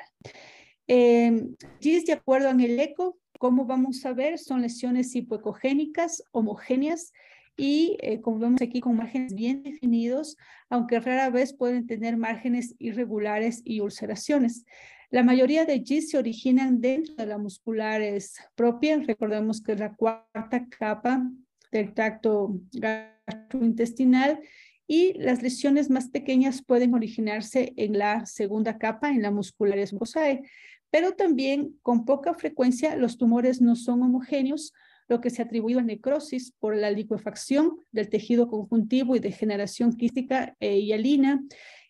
Eh, 0.87 1.49
de 1.81 2.13
acuerdo 2.13 2.49
en 2.49 2.59
el 2.59 2.79
eco, 2.79 3.17
como 3.39 3.65
vamos 3.65 4.05
a 4.05 4.13
ver, 4.13 4.39
son 4.39 4.61
lesiones 4.61 5.15
hipoecogénicas 5.15 6.23
homogéneas 6.31 7.11
y 7.57 7.97
eh, 8.01 8.19
como 8.21 8.39
vemos 8.39 8.61
aquí 8.61 8.81
con 8.81 8.97
márgenes 8.97 9.33
bien 9.33 9.63
definidos, 9.63 10.37
aunque 10.69 10.99
rara 10.99 11.29
vez 11.29 11.53
pueden 11.53 11.87
tener 11.87 12.17
márgenes 12.17 12.75
irregulares 12.79 13.61
y 13.63 13.79
ulceraciones. 13.79 14.65
La 15.11 15.23
mayoría 15.23 15.65
de 15.65 15.81
GIS 15.81 16.09
se 16.09 16.17
originan 16.17 16.81
dentro 16.81 17.15
de 17.15 17.27
las 17.27 17.39
musculares 17.39 18.35
propias. 18.55 19.05
Recordemos 19.05 19.61
que 19.61 19.75
la 19.75 19.93
cuarta 19.95 20.67
capa 20.67 21.29
del 21.71 21.93
tracto 21.93 22.59
gastrointestinal 22.71 24.39
y 24.87 25.13
las 25.13 25.41
lesiones 25.41 25.89
más 25.89 26.09
pequeñas 26.09 26.63
pueden 26.63 26.93
originarse 26.93 27.73
en 27.75 27.97
la 27.97 28.25
segunda 28.25 28.77
capa, 28.77 29.09
en 29.09 29.21
la 29.21 29.31
musculares 29.31 29.93
mucosae. 29.93 30.43
Pero 30.91 31.13
también 31.13 31.77
con 31.81 32.05
poca 32.05 32.33
frecuencia 32.33 32.95
los 32.95 33.17
tumores 33.17 33.61
no 33.61 33.75
son 33.75 34.03
homogéneos, 34.03 34.73
lo 35.07 35.21
que 35.21 35.29
se 35.29 35.41
atribuye 35.41 35.77
a 35.77 35.83
necrosis 35.83 36.51
por 36.59 36.75
la 36.75 36.91
liquefacción 36.91 37.77
del 37.91 38.09
tejido 38.09 38.47
conjuntivo 38.47 39.15
y 39.15 39.19
degeneración 39.19 39.93
quística 39.93 40.55
e 40.59 40.79
hialina. 40.79 41.43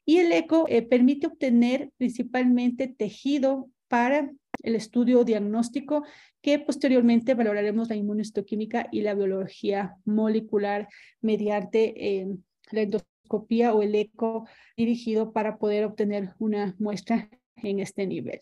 Y 0.05 0.17
el 0.17 0.31
eco 0.31 0.65
eh, 0.69 0.81
permite 0.81 1.27
obtener 1.27 1.91
principalmente 1.97 2.87
tejido 2.87 3.69
para 3.87 4.31
el 4.65 4.75
estudio 4.75 5.23
diagnóstico, 5.23 6.03
que 6.41 6.59
posteriormente 6.59 7.35
valoraremos 7.35 7.89
la 7.89 7.95
inmunohistoquímica 7.95 8.87
y 8.91 9.01
la 9.01 9.13
biología 9.13 9.95
molecular 10.05 10.89
mediante 11.21 11.93
eh, 12.19 12.27
la 12.71 12.81
endoscopía 12.81 13.73
o 13.73 13.81
el 13.83 13.95
eco 13.95 14.47
dirigido 14.75 15.31
para 15.31 15.57
poder 15.57 15.85
obtener 15.85 16.33
una 16.39 16.75
muestra 16.79 17.29
en 17.57 17.79
este 17.79 18.07
nivel. 18.07 18.39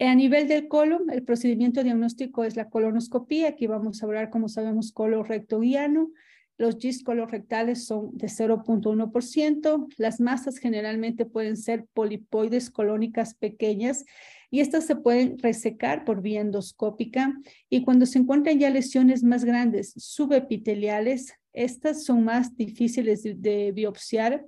A 0.00 0.14
nivel 0.14 0.48
del 0.48 0.66
colon, 0.66 1.10
el 1.10 1.22
procedimiento 1.22 1.82
diagnóstico 1.84 2.44
es 2.44 2.56
la 2.56 2.70
colonoscopía. 2.70 3.48
Aquí 3.48 3.66
vamos 3.66 4.02
a 4.02 4.06
hablar, 4.06 4.30
como 4.30 4.48
sabemos, 4.48 4.92
colon 4.92 5.26
rectoguiano. 5.26 6.10
Los 6.56 6.78
GIS 6.78 7.04
colorectales 7.04 7.86
son 7.86 8.16
de 8.16 8.28
0.1%. 8.28 9.86
Las 9.98 10.20
masas 10.20 10.58
generalmente 10.58 11.26
pueden 11.26 11.56
ser 11.56 11.86
polipoides 11.92 12.70
colónicas 12.70 13.34
pequeñas 13.34 14.04
y 14.50 14.60
estas 14.60 14.86
se 14.86 14.96
pueden 14.96 15.38
resecar 15.38 16.04
por 16.04 16.22
vía 16.22 16.40
endoscópica. 16.40 17.34
Y 17.68 17.82
cuando 17.84 18.06
se 18.06 18.18
encuentran 18.18 18.58
ya 18.58 18.70
lesiones 18.70 19.22
más 19.22 19.44
grandes 19.44 19.94
subepiteliales, 19.96 21.34
estas 21.52 22.04
son 22.04 22.24
más 22.24 22.56
difíciles 22.56 23.22
de 23.22 23.72
biopsiar 23.72 24.44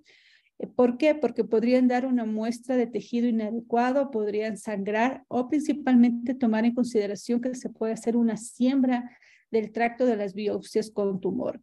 ¿Por 0.76 0.96
qué? 0.96 1.14
Porque 1.14 1.44
podrían 1.44 1.88
dar 1.88 2.06
una 2.06 2.24
muestra 2.24 2.76
de 2.76 2.86
tejido 2.86 3.26
inadecuado, 3.26 4.10
podrían 4.10 4.56
sangrar 4.56 5.24
o 5.28 5.48
principalmente 5.48 6.34
tomar 6.34 6.64
en 6.64 6.74
consideración 6.74 7.40
que 7.40 7.54
se 7.54 7.68
puede 7.68 7.92
hacer 7.92 8.16
una 8.16 8.36
siembra 8.36 9.10
del 9.50 9.72
tracto 9.72 10.06
de 10.06 10.16
las 10.16 10.34
biopsias 10.34 10.90
con 10.90 11.20
tumor. 11.20 11.60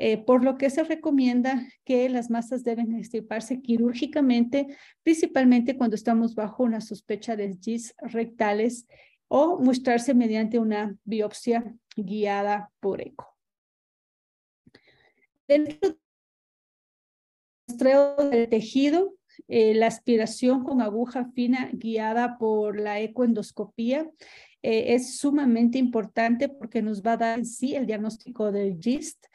Eh, 0.00 0.16
por 0.16 0.44
lo 0.44 0.56
que 0.56 0.70
se 0.70 0.84
recomienda 0.84 1.66
que 1.84 2.08
las 2.08 2.30
masas 2.30 2.62
deben 2.62 2.94
extirparse 2.94 3.60
quirúrgicamente, 3.60 4.68
principalmente 5.02 5.76
cuando 5.76 5.96
estamos 5.96 6.36
bajo 6.36 6.62
una 6.62 6.80
sospecha 6.80 7.34
de 7.34 7.58
GIS 7.60 7.96
rectales 7.98 8.86
o 9.26 9.58
mostrarse 9.58 10.14
mediante 10.14 10.60
una 10.60 10.96
biopsia 11.02 11.74
guiada 11.96 12.70
por 12.78 13.00
eco. 13.00 13.36
Dentro 15.48 15.96
del 18.30 18.48
tejido, 18.48 19.16
eh, 19.48 19.74
la 19.74 19.88
aspiración 19.88 20.62
con 20.62 20.80
aguja 20.80 21.30
fina 21.34 21.70
guiada 21.72 22.38
por 22.38 22.78
la 22.78 23.00
ecoendoscopía 23.00 24.08
eh, 24.62 24.94
es 24.94 25.18
sumamente 25.18 25.78
importante 25.78 26.48
porque 26.48 26.82
nos 26.82 27.02
va 27.02 27.12
a 27.12 27.16
dar 27.16 27.38
en 27.38 27.46
sí 27.46 27.74
el 27.74 27.86
diagnóstico 27.86 28.52
del 28.52 28.78
GIST, 28.78 29.26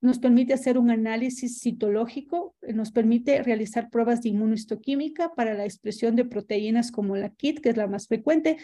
nos 0.00 0.18
permite 0.18 0.54
hacer 0.54 0.78
un 0.78 0.90
análisis 0.90 1.60
citológico, 1.60 2.54
eh, 2.62 2.72
nos 2.72 2.92
permite 2.92 3.42
realizar 3.42 3.90
pruebas 3.90 4.22
de 4.22 4.30
inmunohistoquímica 4.30 5.34
para 5.34 5.54
la 5.54 5.64
expresión 5.64 6.16
de 6.16 6.24
proteínas 6.24 6.92
como 6.92 7.16
la 7.16 7.30
KIT, 7.30 7.60
que 7.60 7.70
es 7.70 7.76
la 7.76 7.86
más 7.86 8.06
frecuente. 8.06 8.58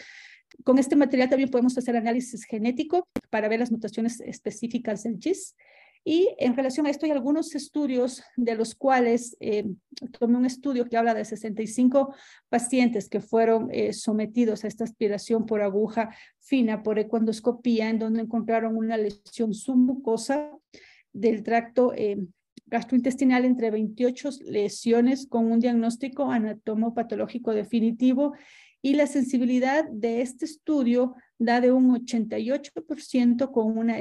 Con 0.63 0.77
este 0.77 0.95
material 0.95 1.29
también 1.29 1.49
podemos 1.49 1.77
hacer 1.77 1.97
análisis 1.97 2.45
genético 2.45 3.07
para 3.29 3.49
ver 3.49 3.59
las 3.59 3.71
mutaciones 3.71 4.21
específicas 4.21 5.03
del 5.03 5.19
GIST. 5.19 5.57
Y 6.07 6.29
en 6.37 6.55
relación 6.55 6.85
a 6.85 6.91
esto 6.91 7.07
hay 7.07 7.11
algunos 7.11 7.55
estudios 7.55 8.21
de 8.37 8.53
los 8.53 8.75
cuales 8.75 9.35
eh, 9.39 9.65
tomé 10.19 10.37
un 10.37 10.45
estudio 10.45 10.85
que 10.85 10.97
habla 10.97 11.15
de 11.15 11.25
65 11.25 12.13
pacientes 12.47 13.09
que 13.09 13.21
fueron 13.21 13.69
eh, 13.71 13.91
sometidos 13.91 14.63
a 14.63 14.67
esta 14.67 14.83
aspiración 14.83 15.47
por 15.47 15.63
aguja 15.63 16.15
fina, 16.39 16.83
por 16.83 16.99
ecuendoscopía, 16.99 17.89
en 17.89 17.97
donde 17.97 18.21
encontraron 18.21 18.77
una 18.77 18.97
lesión 18.97 19.55
submucosa 19.55 20.51
del 21.15 21.43
tracto 21.43 21.93
eh, 21.93 22.17
gastrointestinal 22.65 23.45
entre 23.45 23.71
28 23.71 24.29
lesiones 24.47 25.27
con 25.27 25.51
un 25.51 25.59
diagnóstico 25.59 26.29
anatomopatológico 26.29 27.53
definitivo 27.53 28.33
y 28.81 28.95
la 28.95 29.07
sensibilidad 29.07 29.85
de 29.89 30.21
este 30.21 30.45
estudio 30.45 31.15
da 31.39 31.61
de 31.61 31.71
un 31.71 31.95
88% 32.05 33.51
con 33.51 33.77
una 33.77 33.97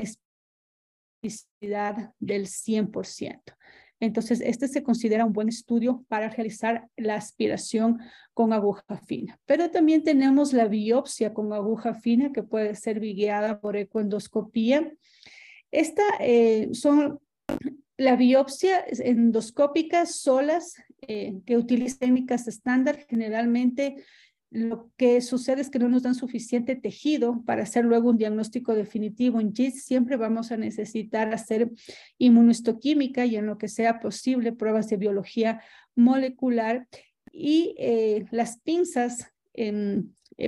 del 2.18 2.46
100%. 2.46 3.40
Entonces, 4.00 4.42
este 4.42 4.68
se 4.68 4.82
considera 4.82 5.24
un 5.24 5.32
buen 5.32 5.48
estudio 5.48 6.04
para 6.08 6.28
realizar 6.28 6.88
la 6.96 7.14
aspiración 7.14 8.00
con 8.34 8.52
aguja 8.52 8.98
fina. 9.06 9.38
Pero 9.46 9.70
también 9.70 10.02
tenemos 10.02 10.52
la 10.52 10.66
biopsia 10.66 11.32
con 11.32 11.52
aguja 11.52 11.94
fina 11.94 12.32
que 12.32 12.42
puede 12.42 12.74
ser 12.74 13.00
guiada 13.00 13.60
por 13.60 13.76
ecoendoscopía. 13.76 14.92
Esta 15.74 16.04
eh, 16.20 16.68
son 16.72 17.18
la 17.96 18.14
biopsia 18.14 18.84
endoscópica 18.86 20.06
solas 20.06 20.76
eh, 21.08 21.40
que 21.44 21.56
utilizan 21.56 21.98
técnicas 21.98 22.46
estándar 22.46 23.04
generalmente 23.08 23.96
lo 24.50 24.92
que 24.96 25.20
sucede 25.20 25.62
es 25.62 25.70
que 25.70 25.80
no 25.80 25.88
nos 25.88 26.04
dan 26.04 26.14
suficiente 26.14 26.76
tejido 26.76 27.42
para 27.44 27.64
hacer 27.64 27.84
luego 27.84 28.10
un 28.10 28.18
diagnóstico 28.18 28.72
definitivo 28.72 29.40
en 29.40 29.52
GIS. 29.52 29.84
Siempre 29.84 30.16
vamos 30.16 30.52
a 30.52 30.56
necesitar 30.56 31.34
hacer 31.34 31.72
inmunohistoquímica 32.18 33.26
y 33.26 33.34
en 33.34 33.46
lo 33.46 33.58
que 33.58 33.66
sea 33.66 33.98
posible 33.98 34.52
pruebas 34.52 34.88
de 34.88 34.96
biología 34.96 35.60
molecular. 35.96 36.86
Y 37.32 37.74
eh, 37.78 38.26
las 38.30 38.60
pinzas 38.60 39.32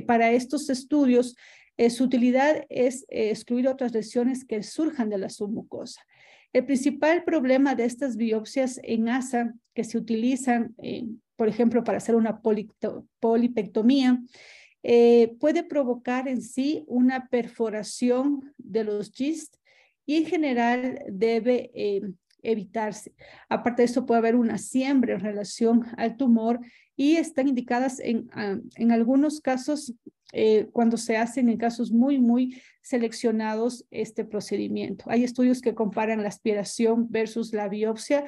para 0.07 0.31
estos 0.31 0.71
estudios, 0.71 1.35
eh, 1.77 1.91
su 1.91 2.05
utilidad 2.05 2.65
es 2.69 3.05
excluir 3.09 3.69
otras 3.69 3.93
lesiones 3.93 4.45
que 4.45 4.63
surjan 4.63 5.11
de 5.11 5.19
la 5.19 5.29
submucosa. 5.29 6.03
El 6.53 6.65
principal 6.65 7.25
problema 7.25 7.75
de 7.75 7.85
estas 7.85 8.17
biopsias 8.17 8.81
en 8.83 9.09
ASA 9.09 9.55
que 9.75 9.85
se 9.85 9.99
utilizan 9.99 10.75
por 11.37 11.49
ejemplo, 11.49 11.85
para 11.85 11.99
hacer 11.99 12.17
una 12.17 12.41
polipectomía, 13.21 14.21
eh, 14.83 15.37
puede 15.39 15.63
provocar 15.63 16.29
en 16.29 16.43
sí 16.43 16.85
una 16.87 17.29
perforación 17.29 18.55
de 18.57 18.85
los 18.85 19.13
GIST 19.13 19.57
y 20.07 20.17
en 20.17 20.27
general 20.27 21.03
debe 21.09 21.71
eh, 21.75 22.01
evitarse. 22.43 23.15
Aparte 23.49 23.83
de 23.83 23.87
eso, 23.87 24.07
puede 24.07 24.19
haber 24.19 24.37
una 24.37 24.59
siembra 24.59 25.15
en 25.15 25.21
relación 25.21 25.87
al 25.97 26.17
tumor 26.17 26.61
y 26.97 27.17
están 27.17 27.49
indicadas 27.49 28.01
en, 28.01 28.29
ah, 28.33 28.59
en 28.77 28.93
algunos 28.93 29.41
casos 29.41 29.95
eh, 30.33 30.69
cuando 30.73 30.97
se 30.97 31.17
hacen 31.17 31.49
en 31.49 31.57
casos 31.57 31.93
muy, 31.93 32.19
muy 32.19 32.61
seleccionados 32.83 33.87
este 33.91 34.25
procedimiento. 34.25 35.05
Hay 35.09 35.25
estudios 35.25 35.61
que 35.61 35.75
comparan 35.75 36.23
la 36.23 36.29
aspiración 36.29 37.11
versus 37.11 37.53
la 37.53 37.69
biopsia 37.69 38.27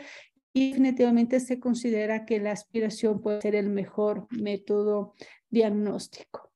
y 0.53 0.71
definitivamente 0.71 1.41
se 1.41 1.59
considera 1.61 2.25
que 2.25 2.41
la 2.41 2.53
aspiración 2.53 3.21
puede 3.21 3.43
ser 3.43 3.55
el 3.55 3.69
mejor 3.69 4.27
método 4.31 5.15
diagnóstico. 5.51 6.51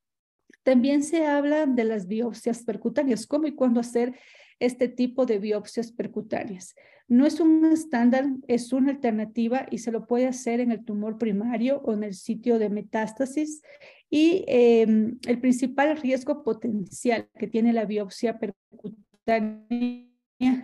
También 0.63 1.03
se 1.03 1.27
habla 1.27 1.67
de 1.67 1.85
las 1.85 2.07
biopsias 2.07 2.63
percutáneas, 2.63 3.27
cómo 3.27 3.47
y 3.47 3.55
cuándo 3.55 3.81
hacer 3.81 4.15
este 4.63 4.89
tipo 4.89 5.27
de 5.27 5.39
biopsias 5.39 5.91
percutáneas. 5.91 6.77
No 7.09 7.27
es 7.27 7.41
un 7.41 7.65
estándar, 7.65 8.27
es 8.47 8.73
una 8.73 8.93
alternativa 8.93 9.67
y 9.71 9.79
se 9.79 9.91
lo 9.91 10.07
puede 10.07 10.27
hacer 10.27 10.61
en 10.61 10.71
el 10.71 10.85
tumor 10.85 11.19
primario 11.19 11.81
o 11.85 11.93
en 11.93 12.05
el 12.05 12.15
sitio 12.15 12.59
de 12.59 12.71
metástasis. 12.71 13.61
Y 14.09 14.45
em, 14.47 15.19
el 15.27 15.41
principal 15.41 15.97
riesgo 15.97 16.45
potencial 16.45 17.29
que 17.39 17.49
tiene 17.49 17.73
la 17.73 17.87
biopsia 17.87 18.39
percutánea 18.39 20.07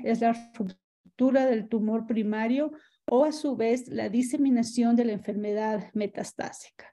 es 0.04 0.20
la 0.20 0.52
ruptura 0.54 1.46
del 1.46 1.68
tumor 1.68 2.06
primario 2.06 2.72
o 3.06 3.24
a 3.24 3.32
su 3.32 3.56
vez 3.56 3.88
la 3.88 4.08
diseminación 4.08 4.94
de 4.94 5.06
la 5.06 5.12
enfermedad 5.12 5.90
metastásica. 5.94 6.86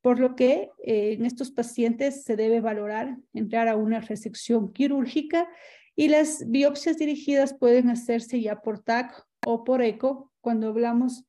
por 0.00 0.20
lo 0.20 0.36
que 0.36 0.70
eh, 0.84 1.14
en 1.18 1.26
estos 1.26 1.50
pacientes 1.50 2.22
se 2.22 2.36
debe 2.36 2.60
valorar 2.60 3.16
entrar 3.34 3.66
a 3.66 3.76
una 3.76 4.00
resección 4.00 4.72
quirúrgica 4.72 5.48
y 5.98 6.06
las 6.06 6.48
biopsias 6.48 6.96
dirigidas 6.96 7.54
pueden 7.54 7.90
hacerse 7.90 8.40
ya 8.40 8.62
por 8.62 8.78
TAC 8.78 9.26
o 9.44 9.64
por 9.64 9.82
ECO 9.82 10.30
cuando 10.40 10.68
hablamos 10.68 11.24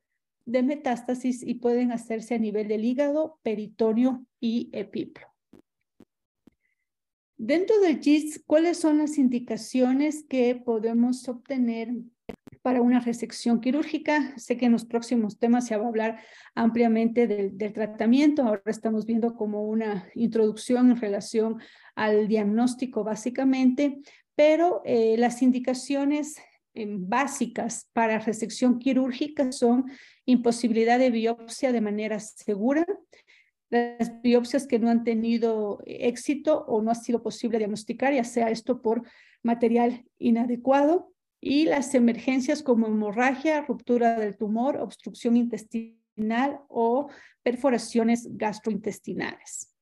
de 0.46 0.62
metástasis 0.62 1.42
y 1.42 1.56
pueden 1.56 1.92
hacerse 1.92 2.36
a 2.36 2.38
nivel 2.38 2.68
del 2.68 2.86
hígado, 2.86 3.40
peritoneo 3.42 4.24
y 4.40 4.70
epiplo. 4.72 5.26
Dentro 7.36 7.80
del 7.80 8.00
GIST, 8.00 8.44
¿cuáles 8.46 8.78
son 8.78 9.00
las 9.00 9.18
indicaciones 9.18 10.24
que 10.30 10.54
podemos 10.54 11.28
obtener 11.28 11.90
para 12.62 12.82
una 12.82 13.00
resección 13.00 13.62
quirúrgica. 13.62 14.38
Sé 14.38 14.58
que 14.58 14.66
en 14.66 14.74
los 14.74 14.86
próximos 14.86 15.40
temas 15.40 15.68
se 15.68 15.78
va 15.78 15.86
a 15.86 15.88
hablar 15.88 16.20
ampliamente 16.56 17.28
del, 17.28 17.74
tratamiento. 17.74 18.44
Ahora 18.44 18.62
estamos 18.66 19.06
viendo 19.06 19.34
como 19.36 19.64
una 19.64 20.08
introducción 20.14 20.92
en 20.92 20.98
relación 20.98 21.60
al 21.96 22.28
diagnóstico 22.28 23.04
básicamente, 23.04 24.02
pero 24.40 24.82
eh, 24.86 25.18
las 25.18 25.42
indicaciones 25.42 26.38
eh, 26.74 26.86
básicas 26.88 27.90
para 27.92 28.20
resección 28.20 28.80
quirúrgica 28.80 29.52
son 29.52 29.92
imposibilidad 30.24 30.98
de 30.98 31.12
biopsia 31.12 31.74
de 31.74 31.82
manera 31.82 32.22
segura, 32.22 32.86
las 33.70 34.22
biopsias 34.22 34.66
que 34.66 34.80
no 34.80 34.90
han 34.90 35.04
tenido 35.04 35.82
éxito 35.86 36.64
o 36.70 36.82
no 36.82 36.90
ha 36.90 36.96
sido 36.96 37.22
posible 37.22 37.58
diagnosticar, 37.58 38.14
ya 38.14 38.24
sea 38.24 38.50
esto 38.50 38.82
por 38.82 39.04
material 39.44 40.06
inadecuado, 40.20 41.12
y 41.42 41.66
las 41.66 41.94
emergencias 41.94 42.64
como 42.64 42.88
hemorragia, 42.88 43.66
ruptura 43.66 44.18
del 44.18 44.38
tumor, 44.38 44.78
obstrucción 44.78 45.36
intestinal 45.36 46.62
o 46.70 47.10
perforaciones 47.44 48.26
gastrointestinales. 48.38 49.76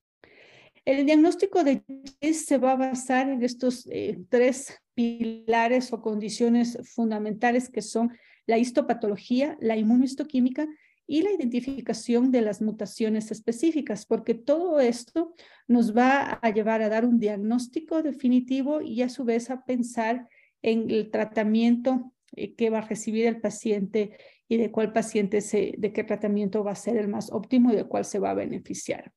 El 0.88 1.06
diagnóstico 1.06 1.66
de 1.66 1.84
GIS 2.22 2.46
se 2.46 2.58
va 2.58 2.72
a 2.72 2.78
basar 2.78 3.28
en 3.28 3.44
estos 3.44 3.86
eh, 3.92 4.20
tres 4.30 4.74
pilares 4.94 5.92
o 5.92 6.02
condiciones 6.02 6.78
fundamentales 6.96 7.68
que 7.68 7.82
son 7.82 8.14
la 8.46 8.58
histopatología, 8.58 9.58
la 9.60 9.76
inmunohistoquímica 9.76 10.66
y 11.06 11.24
la 11.24 11.34
identificación 11.34 12.32
de 12.32 12.40
las 12.40 12.62
mutaciones 12.62 13.32
específicas, 13.32 14.06
porque 14.06 14.34
todo 14.34 14.80
esto 14.80 15.34
nos 15.68 15.94
va 15.94 16.40
a 16.42 16.50
llevar 16.52 16.82
a 16.82 16.88
dar 16.88 17.06
un 17.06 17.20
diagnóstico 17.20 18.02
definitivo 18.02 18.82
y 18.82 19.02
a 19.02 19.10
su 19.10 19.26
vez 19.26 19.50
a 19.50 19.66
pensar 19.66 20.30
en 20.62 20.90
el 20.90 21.12
tratamiento 21.12 22.14
eh, 22.34 22.56
que 22.56 22.70
va 22.70 22.78
a 22.78 22.88
recibir 22.88 23.26
el 23.26 23.42
paciente 23.42 24.12
y 24.48 24.56
de 24.56 24.72
cuál 24.72 24.94
paciente 24.94 25.42
se, 25.42 25.74
de 25.78 25.92
qué 25.92 26.06
tratamiento 26.06 26.64
va 26.64 26.72
a 26.72 26.76
ser 26.76 26.96
el 26.96 27.10
más 27.10 27.30
óptimo 27.30 27.74
y 27.74 27.76
de 27.76 27.84
cuál 27.84 28.06
se 28.06 28.20
va 28.20 28.30
a 28.30 28.36
beneficiar. 28.36 29.12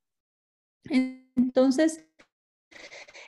Entonces, 1.43 2.07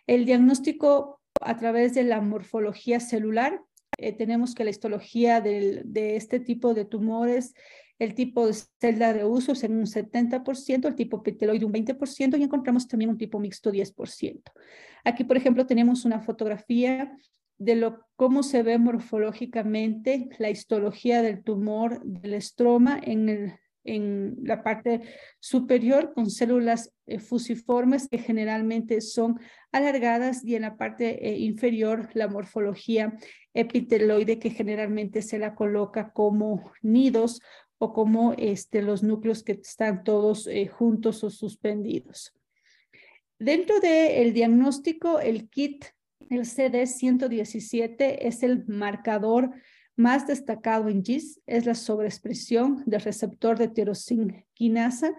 el 0.07 0.25
diagnóstico 0.25 1.21
a 1.41 1.57
través 1.57 1.95
de 1.95 2.05
la 2.05 2.21
morfología 2.21 3.01
celular, 3.01 3.61
eh, 3.99 4.13
tenemos 4.13 4.55
que 4.55 4.65
la 4.65 4.71
histología 4.71 5.41
de 5.41 6.17
este 6.17 6.41
tipo 6.41 6.75
de 6.75 6.85
tumores, 6.85 7.55
el 7.99 8.15
tipo 8.15 8.47
de 8.47 8.55
celda 8.81 9.13
de 9.13 9.25
uso 9.25 9.53
es 9.53 9.63
en 9.65 9.77
un 9.77 9.87
70%, 9.87 10.89
el 10.89 10.95
tipo 10.95 11.23
piteloide 11.23 11.65
un 11.65 11.73
20% 11.73 12.37
y 12.37 12.43
encontramos 12.43 12.89
también 12.89 13.11
un 13.11 13.19
tipo 13.19 13.39
mixto 13.39 13.71
10%. 13.71 14.43
Aquí, 15.05 15.25
por 15.25 15.37
ejemplo, 15.37 15.67
tenemos 15.67 16.05
una 16.05 16.21
fotografía 16.21 17.17
de 17.59 17.77
lo, 17.77 18.05
cómo 18.17 18.43
se 18.43 18.63
ve 18.65 18.79
morfológicamente 18.79 20.29
la 20.39 20.51
histología 20.51 21.23
del 21.23 21.45
tumor 21.45 22.03
del 22.05 22.35
estroma 22.35 22.99
en, 23.01 23.29
el, 23.29 23.53
en 23.85 24.37
la 24.43 24.63
parte 24.63 25.03
superior 25.41 26.13
con 26.15 26.31
células 26.31 26.93
eh, 27.07 27.19
fusiformes 27.19 28.09
que 28.09 28.19
generalmente 28.19 29.01
son 29.01 29.41
alargadas 29.73 30.45
y 30.45 30.55
en 30.55 30.63
la 30.63 30.77
parte 30.77 31.29
eh, 31.29 31.39
inferior 31.39 32.09
la 32.15 32.29
morfología 32.29 33.17
epiteloide 33.55 34.39
que 34.39 34.51
generalmente 34.51 35.23
se 35.23 35.39
la 35.39 35.55
coloca 35.55 36.13
como 36.13 36.73
nidos 36.83 37.41
o 37.79 37.93
como 37.93 38.35
este, 38.39 38.83
los 38.83 39.03
núcleos 39.03 39.43
que 39.43 39.53
están 39.53 40.05
todos 40.05 40.47
eh, 40.47 40.69
juntos 40.69 41.25
o 41.25 41.31
suspendidos. 41.31 42.33
Dentro 43.39 43.81
del 43.81 44.33
diagnóstico, 44.33 45.19
el 45.19 45.49
kit 45.49 45.87
el 46.31 46.47
CD117 46.47 48.19
es 48.21 48.43
el 48.43 48.65
marcador 48.67 49.51
más 49.97 50.27
destacado 50.27 50.89
en 50.89 51.05
GIS, 51.05 51.41
es 51.47 51.67
la 51.67 51.75
sobreexpresión 51.75 52.83
del 52.87 53.01
receptor 53.01 53.59
de 53.59 53.69
tirosina 53.69 54.45
quinasa, 54.55 55.15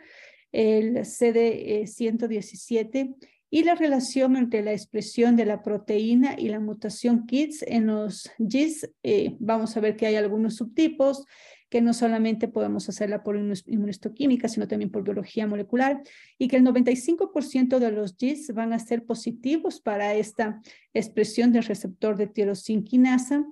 el 0.52 0.98
CD117, 0.98 3.16
y 3.54 3.64
la 3.64 3.76
relación 3.76 4.36
entre 4.36 4.64
la 4.64 4.72
expresión 4.72 5.36
de 5.36 5.46
la 5.46 5.62
proteína 5.62 6.36
y 6.40 6.50
la 6.50 6.60
mutación 6.60 7.28
KITS 7.28 7.62
en 7.68 7.86
los 7.86 8.32
GIS. 8.40 8.90
Eh, 9.04 9.36
vamos 9.40 9.78
a 9.78 9.80
ver 9.80 9.96
que 9.96 10.08
hay 10.08 10.16
algunos 10.16 10.56
subtipos, 10.56 11.24
que 11.70 11.80
no 11.80 11.94
solamente 11.94 12.48
podemos 12.48 12.90
hacerla 12.90 13.22
por 13.22 13.38
inmunohistoquímica, 13.38 14.48
sino 14.48 14.68
también 14.68 14.90
por 14.90 15.04
biología 15.04 15.46
molecular, 15.46 16.02
y 16.40 16.48
que 16.48 16.56
el 16.56 16.64
95% 16.64 17.78
de 17.78 17.92
los 17.92 18.16
GIS 18.18 18.56
van 18.56 18.74
a 18.74 18.80
ser 18.80 19.06
positivos 19.06 19.80
para 19.80 20.16
esta 20.16 20.60
expresión 20.96 21.52
del 21.52 21.64
receptor 21.64 22.18
de 22.18 22.26
tirosinquinasa, 22.26 23.46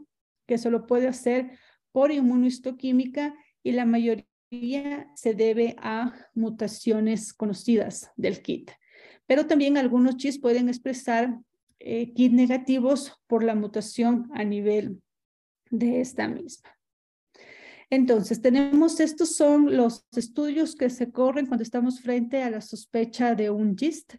que 0.48 0.58
se 0.58 0.70
lo 0.70 0.86
puede 0.88 1.08
hacer 1.08 1.52
por 1.92 2.12
inmunohistoquímica 2.12 3.36
y 3.64 3.74
la 3.74 3.86
mayoría 3.86 4.26
se 5.16 5.34
debe 5.34 5.76
a 5.80 6.14
mutaciones 6.34 7.34
conocidas 7.34 8.12
del 8.16 8.42
kit. 8.42 8.72
Pero 9.26 9.48
también 9.48 9.78
algunos 9.78 10.18
GIS 10.18 10.40
pueden 10.40 10.68
expresar 10.68 11.38
eh, 11.80 12.14
kit 12.14 12.34
negativos 12.34 13.14
por 13.28 13.44
la 13.44 13.56
mutación 13.56 14.30
a 14.34 14.44
nivel 14.44 15.02
de 15.70 16.02
esta 16.02 16.28
misma. 16.28 16.70
Entonces, 17.90 18.42
tenemos, 18.42 19.00
estos 19.02 19.36
son 19.36 19.76
los 19.76 20.06
estudios 20.16 20.76
que 20.76 20.90
se 20.90 21.12
corren 21.12 21.46
cuando 21.46 21.64
estamos 21.64 22.00
frente 22.02 22.42
a 22.42 22.50
la 22.50 22.62
sospecha 22.62 23.36
de 23.36 23.50
un 23.50 23.78
GIST 23.78 24.16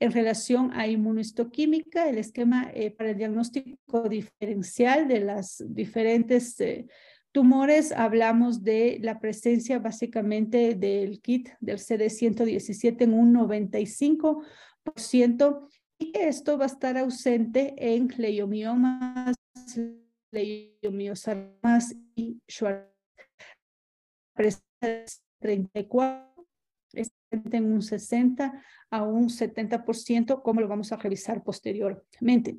en 0.00 0.12
relación 0.12 0.72
a 0.72 0.86
inmunohistoquímica, 0.86 2.08
el 2.08 2.18
esquema 2.18 2.70
eh, 2.74 2.90
para 2.90 3.10
el 3.10 3.18
diagnóstico 3.18 4.08
diferencial 4.08 5.08
de 5.08 5.20
las 5.20 5.62
diferentes 5.66 6.58
eh, 6.60 6.86
tumores. 7.32 7.92
Hablamos 7.92 8.62
de 8.62 8.98
la 9.00 9.20
presencia 9.20 9.78
básicamente 9.78 10.74
del 10.74 11.20
kit 11.20 11.50
del 11.60 11.78
CD117 11.78 13.02
en 13.02 13.14
un 13.14 13.34
95% 13.34 15.68
y 15.98 16.12
esto 16.18 16.58
va 16.58 16.64
a 16.64 16.66
estar 16.66 16.98
ausente 16.98 17.74
en 17.78 18.12
leiomiomas, 18.16 19.36
leiomiosamas 20.32 21.94
y 22.14 22.40
Schwarz 22.50 22.92
34, 25.40 26.33
en 27.50 27.72
un 27.72 27.82
60 27.82 28.62
a 28.90 29.02
un 29.02 29.28
70%, 29.28 30.42
como 30.42 30.60
lo 30.60 30.68
vamos 30.68 30.92
a 30.92 30.96
revisar 30.96 31.42
posteriormente. 31.42 32.58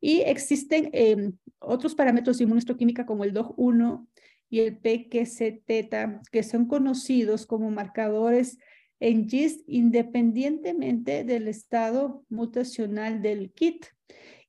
Y 0.00 0.20
existen 0.20 0.90
em, 0.92 1.32
otros 1.58 1.94
parámetros 1.94 2.38
de 2.38 2.44
inmunohistoquímica 2.44 3.06
como 3.06 3.24
el 3.24 3.32
DOG1 3.32 4.06
y 4.50 4.60
el 4.60 4.78
PQC-teta, 4.78 6.20
que 6.30 6.42
son 6.42 6.66
conocidos 6.66 7.46
como 7.46 7.70
marcadores 7.70 8.58
en 9.00 9.28
GIST 9.28 9.62
independientemente 9.66 11.24
del 11.24 11.48
estado 11.48 12.24
mutacional 12.28 13.22
del 13.22 13.50
kit. 13.52 13.86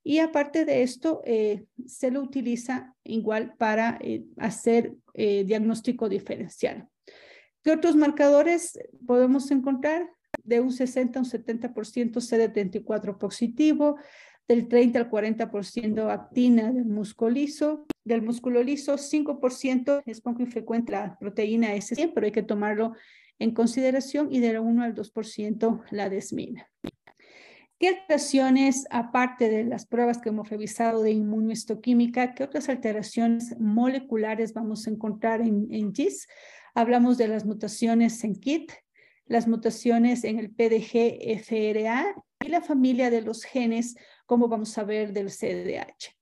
Y 0.04 0.20
aparte 0.20 0.66
de 0.66 0.84
esto, 0.84 1.22
eh, 1.26 1.66
se 1.86 2.12
lo 2.12 2.22
utiliza 2.22 2.94
igual 3.04 3.56
para 3.58 3.98
eh, 4.02 4.26
hacer 4.38 4.94
eh, 5.14 5.44
diagnóstico 5.46 6.10
diferencial. 6.10 6.90
¿Qué 7.64 7.72
otros 7.72 7.96
marcadores 7.96 8.78
podemos 9.08 9.50
encontrar? 9.50 10.10
De 10.44 10.60
un 10.60 10.74
60 10.74 11.18
a 11.18 11.22
un 11.22 11.30
70% 11.30 12.20
CD34 12.20 13.18
positivo, 13.18 13.98
del 14.48 14.68
30 14.68 15.00
al 15.00 15.10
40% 15.10 16.12
actina 16.12 16.72
del 16.72 16.86
músculo 16.86 17.32
liso, 17.32 17.86
del 18.04 18.22
músculo 18.22 18.62
liso, 18.62 18.98
5% 18.98 20.04
es 20.06 20.20
poco 20.20 20.42
infrecuente 20.42 20.92
la 20.92 21.18
proteína 21.18 21.74
S100, 21.74 22.12
pero 22.14 22.26
hay 22.26 22.34
que 22.34 22.44
tomarlo 22.44 22.94
en 23.40 23.52
consideración, 23.52 24.28
y 24.32 24.40
del 24.40 24.60
1 24.60 24.84
al 24.84 24.94
2% 24.94 25.84
la 25.92 26.10
desmina. 26.10 26.70
¿Qué 27.80 27.88
alteraciones, 27.90 28.86
aparte 28.92 29.50
de 29.50 29.64
las 29.64 29.86
pruebas 29.86 30.20
que 30.20 30.30
hemos 30.30 30.50
revisado 30.50 31.02
de 31.02 31.12
inmunohistoquímica, 31.12 32.34
qué 32.34 32.44
otras 32.44 32.68
alteraciones 32.68 33.58
moleculares 33.60 34.54
vamos 34.54 34.88
a 34.88 34.90
encontrar 34.90 35.42
en, 35.42 35.68
en 35.72 35.94
GIS? 35.94 36.28
Hablamos 36.76 37.18
de 37.18 37.28
las 37.28 37.46
mutaciones 37.46 38.24
en 38.24 38.36
KIT, 38.36 38.72
las 39.26 39.48
mutaciones 39.48 40.24
en 40.24 40.40
el 40.40 40.50
PDG-FRA 40.50 42.16
y 42.44 42.50
la 42.50 42.62
familia 42.62 43.10
de 43.10 43.22
los 43.22 43.44
genes, 43.44 43.96
como 44.26 44.48
vamos 44.48 44.78
a 44.78 44.84
ver 44.84 45.14
del 45.14 45.30
CDH. 45.30 46.16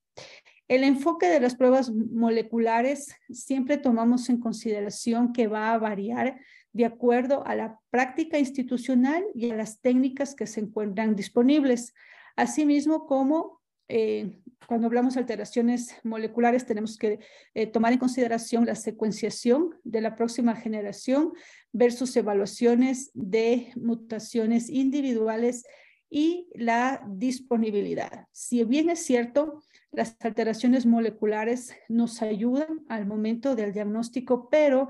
El 0.67 0.83
enfoque 0.83 1.27
de 1.27 1.39
las 1.39 1.55
pruebas 1.55 1.89
moleculares 1.91 3.15
siempre 3.29 3.77
tomamos 3.77 4.29
en 4.29 4.39
consideración 4.39 5.33
que 5.33 5.47
va 5.47 5.73
a 5.73 5.77
variar 5.77 6.39
de 6.73 6.85
acuerdo 6.85 7.45
a 7.45 7.55
la 7.55 7.79
práctica 7.89 8.39
institucional 8.39 9.23
y 9.33 9.51
a 9.51 9.55
las 9.55 9.81
técnicas 9.81 10.35
que 10.35 10.47
se 10.47 10.61
encuentran 10.61 11.15
disponibles, 11.15 11.93
asimismo 12.35 13.05
como 13.05 13.61
eh, 13.89 14.39
cuando 14.67 14.87
hablamos 14.87 15.15
de 15.15 15.19
alteraciones 15.19 15.95
moleculares, 16.03 16.65
tenemos 16.65 16.97
que 16.97 17.19
eh, 17.53 17.67
tomar 17.67 17.93
en 17.93 17.99
consideración 17.99 18.65
la 18.65 18.75
secuenciación 18.75 19.75
de 19.83 20.01
la 20.01 20.15
próxima 20.15 20.55
generación 20.55 21.33
versus 21.73 22.15
evaluaciones 22.15 23.11
de 23.13 23.71
mutaciones 23.75 24.69
individuales 24.69 25.65
y 26.11 26.49
la 26.53 27.01
disponibilidad. 27.07 28.27
Si 28.33 28.63
bien 28.65 28.89
es 28.89 28.99
cierto, 28.99 29.63
las 29.91 30.17
alteraciones 30.19 30.85
moleculares 30.85 31.73
nos 31.87 32.21
ayudan 32.21 32.81
al 32.89 33.05
momento 33.07 33.55
del 33.55 33.71
diagnóstico, 33.71 34.49
pero 34.49 34.89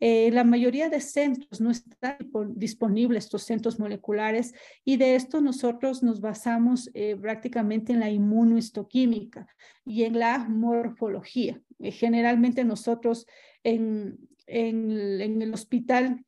eh, 0.00 0.30
la 0.32 0.44
mayoría 0.44 0.88
de 0.88 1.00
centros 1.00 1.60
no 1.60 1.70
están 1.70 2.16
disponibles 2.54 3.26
estos 3.26 3.42
centros 3.44 3.78
moleculares 3.78 4.54
y 4.84 4.96
de 4.96 5.14
esto 5.14 5.42
nosotros 5.42 6.02
nos 6.02 6.20
basamos 6.20 6.90
eh, 6.94 7.16
prácticamente 7.16 7.92
en 7.92 8.00
la 8.00 8.10
inmunohistoquímica 8.10 9.46
y 9.84 10.04
en 10.04 10.18
la 10.18 10.38
morfología. 10.38 11.60
Eh, 11.78 11.92
generalmente 11.92 12.64
nosotros 12.64 13.26
en, 13.62 14.18
en, 14.46 15.20
en 15.20 15.42
el 15.42 15.52
hospital 15.52 16.24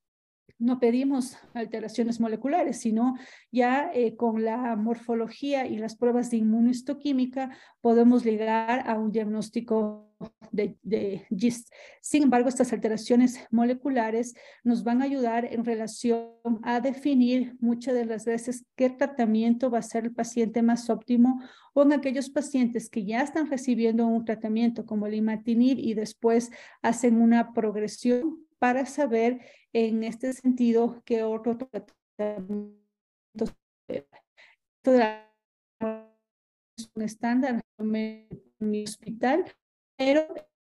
no 0.58 0.78
pedimos 0.78 1.36
alteraciones 1.52 2.20
moleculares, 2.20 2.78
sino 2.80 3.16
ya 3.50 3.90
eh, 3.92 4.16
con 4.16 4.44
la 4.44 4.76
morfología 4.76 5.66
y 5.66 5.78
las 5.78 5.96
pruebas 5.96 6.30
de 6.30 6.38
inmunohistoquímica 6.38 7.50
podemos 7.80 8.24
llegar 8.24 8.88
a 8.88 8.98
un 8.98 9.10
diagnóstico 9.10 10.10
de, 10.52 10.78
de 10.82 11.26
GIST. 11.30 11.72
Sin 12.00 12.22
embargo, 12.22 12.48
estas 12.48 12.72
alteraciones 12.72 13.40
moleculares 13.50 14.34
nos 14.62 14.84
van 14.84 15.02
a 15.02 15.06
ayudar 15.06 15.44
en 15.44 15.64
relación 15.64 16.30
a 16.62 16.80
definir 16.80 17.56
muchas 17.60 17.94
de 17.94 18.06
las 18.06 18.24
veces 18.24 18.64
qué 18.76 18.90
tratamiento 18.90 19.70
va 19.70 19.78
a 19.78 19.82
ser 19.82 20.04
el 20.04 20.14
paciente 20.14 20.62
más 20.62 20.88
óptimo 20.88 21.42
o 21.74 21.82
en 21.82 21.92
aquellos 21.92 22.30
pacientes 22.30 22.88
que 22.88 23.04
ya 23.04 23.22
están 23.22 23.50
recibiendo 23.50 24.06
un 24.06 24.24
tratamiento 24.24 24.86
como 24.86 25.06
el 25.06 25.14
imatinib 25.14 25.78
y 25.78 25.94
después 25.94 26.50
hacen 26.80 27.20
una 27.20 27.52
progresión 27.52 28.38
para 28.58 28.86
saber 28.86 29.40
en 29.72 30.04
este 30.04 30.32
sentido 30.32 31.02
qué 31.04 31.22
otro 31.22 31.56
tratamiento 31.56 32.84
un 36.94 37.02
estándar 37.02 37.60
en 37.78 38.28
mi 38.58 38.84
hospital, 38.84 39.44
pero 39.96 40.26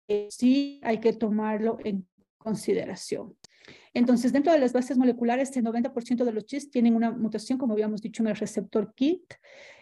eh, 0.08 0.28
sí 0.30 0.80
hay 0.82 1.00
que 1.00 1.12
tomarlo 1.12 1.78
en 1.84 2.06
consideración. 2.38 3.36
Entonces, 3.92 4.32
dentro 4.32 4.52
de 4.52 4.58
las 4.58 4.72
bases 4.72 4.96
moleculares, 4.96 5.54
el 5.56 5.64
90% 5.64 6.24
de 6.24 6.32
los 6.32 6.44
GIS 6.46 6.70
tienen 6.70 6.94
una 6.94 7.10
mutación, 7.10 7.58
como 7.58 7.74
habíamos 7.74 8.00
dicho, 8.00 8.22
en 8.22 8.28
el 8.28 8.36
receptor 8.36 8.94
KIT. 8.94 9.34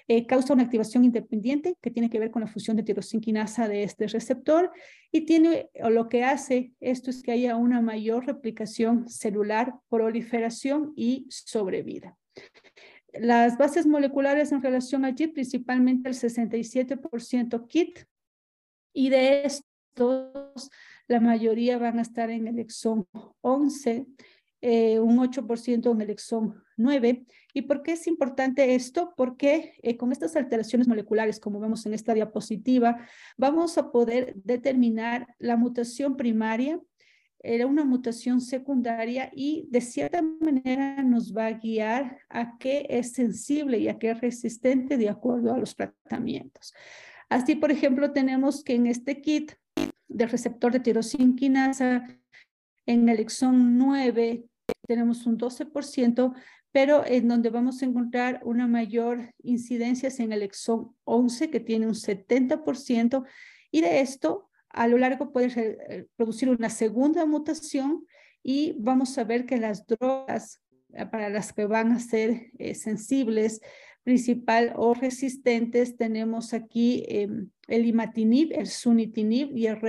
Eh, 0.08 0.26
causa 0.26 0.54
una 0.54 0.62
activación 0.62 1.04
independiente 1.04 1.76
que 1.80 1.90
tiene 1.90 2.08
que 2.08 2.20
ver 2.20 2.30
con 2.30 2.42
la 2.42 2.46
fusión 2.46 2.76
de 2.76 2.84
tirosinquinasa 2.84 3.66
de 3.66 3.82
este 3.82 4.06
receptor 4.06 4.70
y 5.10 5.22
tiene, 5.22 5.68
o 5.82 5.90
lo 5.90 6.08
que 6.08 6.22
hace 6.22 6.72
esto 6.78 7.10
es 7.10 7.22
que 7.22 7.32
haya 7.32 7.56
una 7.56 7.80
mayor 7.80 8.24
replicación 8.24 9.08
celular, 9.08 9.74
proliferación 9.88 10.92
y 10.94 11.26
sobrevida. 11.28 12.16
Las 13.12 13.58
bases 13.58 13.86
moleculares 13.86 14.52
en 14.52 14.62
relación 14.62 15.04
a 15.04 15.14
GIT, 15.14 15.32
principalmente 15.32 16.08
el 16.08 16.14
67% 16.14 17.66
KIT, 17.66 18.06
y 18.92 19.10
de 19.10 19.44
estos 19.44 20.70
la 21.08 21.20
mayoría 21.20 21.78
van 21.78 21.98
a 21.98 22.02
estar 22.02 22.30
en 22.30 22.46
el 22.46 22.58
exón 22.58 23.06
11, 23.40 24.06
eh, 24.60 24.98
un 24.98 25.18
8% 25.18 25.92
en 25.92 26.00
el 26.00 26.10
exón 26.10 26.62
9. 26.76 27.24
¿Y 27.54 27.62
por 27.62 27.82
qué 27.82 27.92
es 27.92 28.06
importante 28.06 28.74
esto? 28.74 29.14
Porque 29.16 29.74
eh, 29.82 29.96
con 29.96 30.12
estas 30.12 30.36
alteraciones 30.36 30.88
moleculares, 30.88 31.40
como 31.40 31.60
vemos 31.60 31.86
en 31.86 31.94
esta 31.94 32.14
diapositiva, 32.14 33.06
vamos 33.36 33.78
a 33.78 33.90
poder 33.90 34.34
determinar 34.36 35.26
la 35.38 35.56
mutación 35.56 36.16
primaria, 36.16 36.80
era 37.40 37.66
una 37.66 37.84
mutación 37.84 38.40
secundaria 38.40 39.30
y 39.34 39.68
de 39.70 39.80
cierta 39.80 40.20
manera 40.20 41.02
nos 41.02 41.34
va 41.34 41.46
a 41.46 41.52
guiar 41.52 42.18
a 42.28 42.58
qué 42.58 42.86
es 42.88 43.12
sensible 43.12 43.78
y 43.78 43.88
a 43.88 43.98
qué 43.98 44.10
es 44.10 44.20
resistente 44.20 44.96
de 44.96 45.08
acuerdo 45.08 45.54
a 45.54 45.58
los 45.58 45.76
tratamientos. 45.76 46.74
Así, 47.28 47.54
por 47.54 47.70
ejemplo, 47.70 48.12
tenemos 48.12 48.64
que 48.64 48.74
en 48.74 48.86
este 48.86 49.20
kit 49.20 49.52
del 50.08 50.30
receptor 50.30 50.72
de 50.72 50.80
tirosinquinasa, 50.80 52.08
en 52.86 53.08
el 53.08 53.20
exón 53.20 53.78
9 53.78 54.44
tenemos 54.86 55.26
un 55.26 55.36
12%, 55.38 56.34
pero 56.72 57.04
en 57.06 57.28
donde 57.28 57.50
vamos 57.50 57.82
a 57.82 57.86
encontrar 57.86 58.40
una 58.44 58.66
mayor 58.66 59.32
incidencia 59.42 60.08
es 60.08 60.20
en 60.20 60.32
el 60.32 60.42
exón 60.42 60.94
11, 61.04 61.50
que 61.50 61.60
tiene 61.60 61.86
un 61.86 61.94
70%, 61.94 63.24
y 63.70 63.80
de 63.80 64.00
esto 64.00 64.48
a 64.68 64.86
lo 64.88 64.98
largo 64.98 65.32
puede 65.32 65.48
eh, 65.56 66.06
producir 66.16 66.50
una 66.50 66.70
segunda 66.70 67.24
mutación 67.26 68.06
y 68.42 68.76
vamos 68.78 69.16
a 69.18 69.24
ver 69.24 69.46
que 69.46 69.56
las 69.56 69.86
drogas 69.86 70.62
eh, 70.92 71.06
para 71.06 71.30
las 71.30 71.52
que 71.52 71.64
van 71.64 71.92
a 71.92 71.98
ser 71.98 72.50
eh, 72.58 72.74
sensibles 72.74 73.60
principal 74.02 74.72
o 74.76 74.94
resistentes, 74.94 75.96
tenemos 75.96 76.54
aquí 76.54 77.04
em, 77.08 77.50
el 77.66 77.86
imatinib, 77.86 78.52
el 78.52 78.68
sunitinib 78.68 79.56
y 79.56 79.66
el 79.66 79.80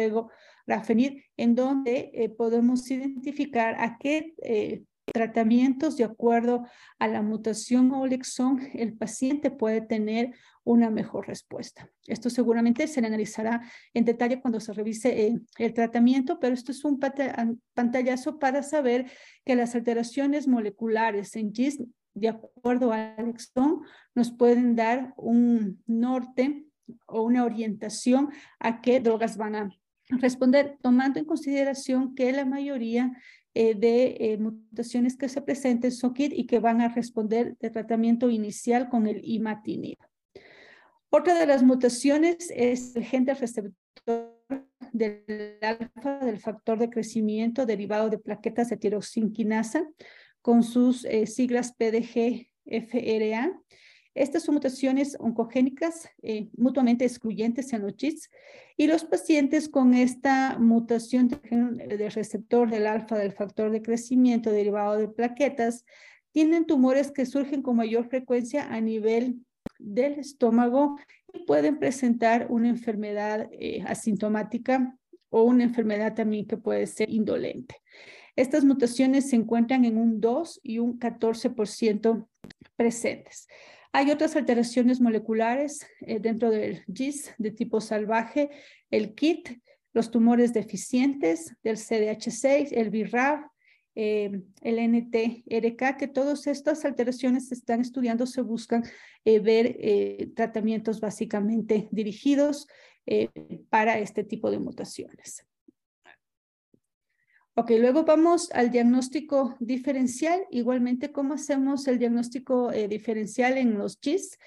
regorafenib, 0.68 1.24
en 1.38 1.56
donde 1.56 2.12
eh, 2.14 2.30
podemos 2.30 2.90
identificar 2.92 3.76
a 3.80 3.98
qué 3.98 4.36
eh, 4.44 4.84
tratamientos 5.06 5.96
de 5.96 6.04
acuerdo 6.04 6.66
a 7.00 7.08
la 7.08 7.22
mutación 7.22 7.92
o 7.94 8.06
lexón 8.06 8.60
el 8.74 8.94
paciente 8.94 9.50
puede 9.50 9.80
tener 9.80 10.34
una 10.66 10.90
mejor 10.90 11.28
respuesta. 11.28 11.90
Esto 12.08 12.30
seguramente 12.30 12.88
se 12.88 13.00
analizará 13.00 13.62
en 13.94 14.04
detalle 14.04 14.42
cuando 14.42 14.60
se 14.60 14.74
revise 14.74 15.28
eh, 15.28 15.40
el 15.58 15.74
tratamiento, 15.74 16.40
pero 16.40 16.54
esto 16.54 16.74
es 16.74 16.84
un 16.84 17.00
pantallazo 17.74 18.38
para 18.38 18.64
saber 18.64 19.10
que 19.46 19.56
las 19.56 19.76
alteraciones 19.76 20.48
moleculares 20.48 21.36
en 21.38 21.54
GIST 21.54 21.82
de 22.18 22.30
acuerdo 22.30 22.92
al 22.92 23.30
exón, 23.30 23.82
nos 24.16 24.32
pueden 24.32 24.76
dar 24.76 25.14
un 25.18 25.84
norte 25.86 26.66
o 27.06 27.22
una 27.22 27.46
orientación 27.46 28.30
a 28.60 28.82
qué 28.82 29.00
drogas 29.00 29.38
van 29.38 29.56
a 29.56 29.70
responder, 30.10 30.78
tomando 30.82 31.20
en 31.20 31.26
consideración 31.26 32.16
que 32.16 32.32
la 32.32 32.46
mayoría 32.46 33.12
eh, 33.54 33.76
de 33.76 34.18
eh, 34.20 34.38
mutaciones 34.38 35.18
que 35.18 35.30
se 35.30 35.42
presenten 35.42 35.92
son 35.92 36.14
KIT 36.14 36.34
y 36.34 36.46
que 36.46 36.60
van 36.60 36.82
a 36.82 36.90
responder 36.90 37.58
de 37.60 37.70
tratamiento 37.70 38.30
inicial 38.30 38.90
con 38.90 39.08
el 39.08 39.22
imatinib. 39.24 39.98
Otra 41.10 41.38
de 41.40 41.48
las 41.48 41.64
mutaciones 41.64 42.52
es 42.56 42.96
el 42.96 43.04
gen 43.04 43.26
del 43.26 43.38
receptor 43.38 44.38
del 44.92 45.58
alfa 45.62 46.20
del 46.20 46.40
factor 46.40 46.80
de 46.80 46.90
crecimiento 46.90 47.66
derivado 47.66 48.10
de 48.10 48.18
plaquetas 48.18 48.70
de 48.70 48.78
tiroxinquinasa, 48.78 49.88
con 50.42 50.64
sus 50.64 51.06
eh, 51.06 51.28
siglas 51.28 51.74
PDG-FRA. 51.78 53.60
Estas 54.18 54.44
son 54.44 54.56
mutaciones 54.56 55.16
oncogénicas 55.20 56.10
eh, 56.24 56.50
mutuamente 56.58 57.06
excluyentes 57.06 57.72
en 57.74 57.84
los 57.84 57.96
chits 57.96 58.30
y 58.76 58.88
los 58.88 59.04
pacientes 59.04 59.70
con 59.70 59.94
esta 59.94 60.58
mutación 60.58 61.28
del 61.28 62.12
receptor 62.12 62.70
del 62.70 62.88
alfa 62.88 63.18
del 63.18 63.32
factor 63.32 63.72
de 63.72 63.82
crecimiento 63.82 64.52
derivado 64.52 64.98
de 64.98 65.08
plaquetas 65.08 65.86
tienen 66.32 66.66
tumores 66.66 67.12
que 67.12 67.26
surgen 67.26 67.62
con 67.62 67.76
mayor 67.76 68.10
frecuencia 68.10 68.74
a 68.74 68.82
nivel 68.82 69.46
del 69.80 70.14
estómago 70.14 70.98
y 71.34 71.46
pueden 71.46 71.78
presentar 71.78 72.48
una 72.50 72.70
enfermedad 72.70 73.48
eh, 73.52 73.84
asintomática 73.86 74.98
o 75.30 75.44
una 75.44 75.64
enfermedad 75.64 76.16
también 76.16 76.48
que 76.48 76.58
puede 76.58 76.88
ser 76.88 77.10
indolente. 77.10 77.76
Estas 78.36 78.64
mutaciones 78.64 79.30
se 79.30 79.36
encuentran 79.36 79.86
en 79.86 79.98
un 79.98 80.22
2 80.22 80.60
y 80.64 80.80
un 80.80 81.00
14% 81.00 82.28
presentes. 82.76 83.48
Hay 83.94 84.12
otras 84.12 84.36
alteraciones 84.36 85.02
moleculares 85.02 85.86
eh, 86.02 86.20
dentro 86.20 86.50
del 86.52 86.84
GIS 86.94 87.34
de 87.38 87.52
tipo 87.52 87.82
salvaje, 87.82 88.50
el 88.92 89.16
KIT, 89.16 89.62
los 89.94 90.12
tumores 90.12 90.54
deficientes 90.54 91.56
del 91.64 91.78
CDH6, 91.78 92.70
el 92.72 92.90
BRAF, 92.90 93.42
eh, 93.96 94.42
el 94.62 94.80
NTRK, 94.80 95.98
que 95.98 96.08
todas 96.08 96.46
estas 96.46 96.86
alteraciones 96.86 97.48
se 97.48 97.56
están 97.56 97.82
estudiando, 97.82 98.28
se 98.28 98.42
buscan 98.42 98.84
eh, 99.26 99.40
ver 99.40 100.34
tratamientos 100.36 101.00
básicamente 101.00 101.88
dirigidos 101.92 102.68
para 103.70 103.98
este 104.00 104.24
tipo 104.24 104.52
de 104.52 104.60
mutaciones. 104.60 105.48
Ok, 107.60 107.72
luego 107.80 108.04
vamos 108.04 108.52
al 108.52 108.70
diagnóstico 108.70 109.56
diferencial. 109.60 110.46
Igualmente, 110.52 111.12
¿cómo 111.12 111.34
hacemos 111.34 111.88
el 111.88 111.98
diagnóstico 111.98 112.72
eh, 112.72 112.88
diferencial 112.88 113.58
en 113.58 113.80
los 113.80 113.98
GIS? 114.00 114.38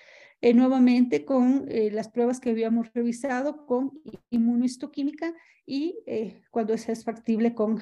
eh, 0.43 0.55
nuevamente 0.55 1.25
con 1.25 1.67
eh, 1.69 1.91
las 1.91 2.09
pruebas 2.09 2.41
que 2.41 2.51
habíamos 2.51 2.93
revisado 2.95 3.67
con 3.67 4.01
inmunohistoquímica 4.31 5.35
y 5.67 5.99
eh, 6.07 6.41
cuando 6.51 6.73
es 6.73 7.05
factible 7.05 7.55
con 7.55 7.81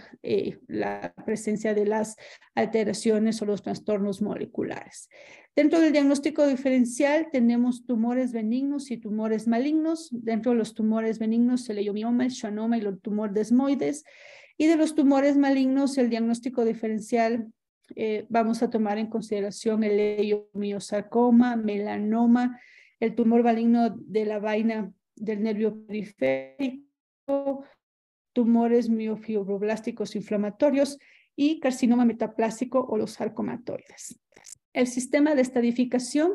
la 0.67 1.15
presencia 1.25 1.73
de 1.73 1.87
las 1.87 2.17
alteraciones 2.55 3.41
o 3.41 3.47
los 3.47 3.63
trastornos 3.63 4.21
moleculares. 4.21 5.09
Dentro 5.57 5.81
del 5.81 5.93
diagnóstico 5.93 6.47
diferencial 6.47 7.29
tenemos 7.33 7.87
tumores 7.87 8.33
benignos 8.33 8.91
y 8.91 8.99
tumores 8.99 9.47
malignos. 9.47 10.09
Dentro 10.11 10.53
de 10.53 10.59
los 10.59 10.75
tumores 10.75 11.19
benignos, 11.19 11.69
el 11.71 11.77
leiomioma, 11.77 12.25
el 12.25 12.33
schwannoma 12.33 12.77
y 12.77 12.81
el 12.81 13.01
tumor 13.01 13.33
desmoides. 13.33 14.05
Y 14.61 14.67
de 14.67 14.77
los 14.77 14.97
tumores 14.97 15.37
malignos, 15.37 15.97
el 15.99 16.11
diagnóstico 16.11 16.65
diferencial 16.65 17.53
eh, 17.95 18.27
vamos 18.29 18.63
a 18.63 18.69
tomar 18.69 18.99
en 18.99 19.07
consideración 19.07 19.85
el 19.85 19.97
leiomiosarcoma, 19.97 21.55
melanoma, 21.55 22.61
el 22.99 23.15
tumor 23.15 23.45
maligno 23.45 23.91
de 23.91 24.25
la 24.25 24.41
vaina 24.41 24.93
del 25.15 25.45
nervio 25.45 25.87
periférico, 25.87 27.65
tumores 28.33 28.91
miofibroblásticos 28.91 30.17
inflamatorios 30.17 30.99
y 31.37 31.61
carcinoma 31.61 32.05
metaplástico 32.05 32.81
o 32.81 32.97
los 32.97 33.13
sarcomatoides. 33.13 34.19
El 34.73 34.89
sistema 34.89 35.37
de 35.37 35.43
estadificación 35.43 36.33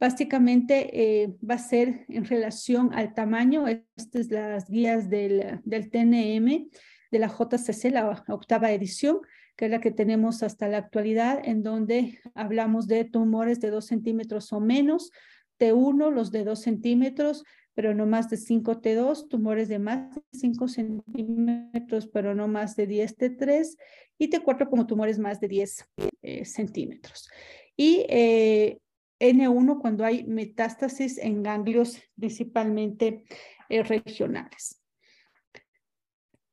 básicamente 0.00 0.90
eh, 1.22 1.32
va 1.48 1.54
a 1.54 1.58
ser 1.58 2.06
en 2.08 2.24
relación 2.24 2.92
al 2.92 3.14
tamaño. 3.14 3.68
Estas 3.68 4.26
son 4.26 4.34
las 4.34 4.68
guías 4.68 5.08
del, 5.08 5.60
del 5.64 5.90
TNM 5.90 6.68
de 7.12 7.20
la 7.20 7.28
JCC, 7.28 7.92
la 7.92 8.24
octava 8.26 8.72
edición 8.72 9.20
que 9.56 9.66
es 9.66 9.70
la 9.70 9.80
que 9.80 9.90
tenemos 9.90 10.42
hasta 10.42 10.68
la 10.68 10.78
actualidad, 10.78 11.40
en 11.44 11.62
donde 11.62 12.18
hablamos 12.34 12.86
de 12.86 13.04
tumores 13.04 13.60
de 13.60 13.70
2 13.70 13.84
centímetros 13.84 14.52
o 14.52 14.60
menos, 14.60 15.12
T1, 15.58 16.10
los 16.10 16.32
de 16.32 16.44
2 16.44 16.60
centímetros, 16.60 17.44
pero 17.74 17.94
no 17.94 18.06
más 18.06 18.28
de 18.28 18.36
5 18.36 18.80
T2, 18.80 19.28
tumores 19.28 19.68
de 19.68 19.78
más 19.78 20.14
de 20.14 20.22
5 20.32 20.68
centímetros, 20.68 22.06
pero 22.06 22.34
no 22.34 22.48
más 22.48 22.76
de 22.76 22.86
10 22.86 23.16
T3, 23.16 23.76
y 24.18 24.30
T4 24.30 24.68
como 24.68 24.86
tumores 24.86 25.18
más 25.18 25.40
de 25.40 25.48
10 25.48 25.86
eh, 26.22 26.44
centímetros. 26.44 27.28
Y 27.76 28.04
eh, 28.08 28.78
N1 29.20 29.80
cuando 29.80 30.04
hay 30.04 30.24
metástasis 30.24 31.18
en 31.18 31.42
ganglios 31.42 32.00
principalmente 32.18 33.24
eh, 33.68 33.82
regionales. 33.82 34.81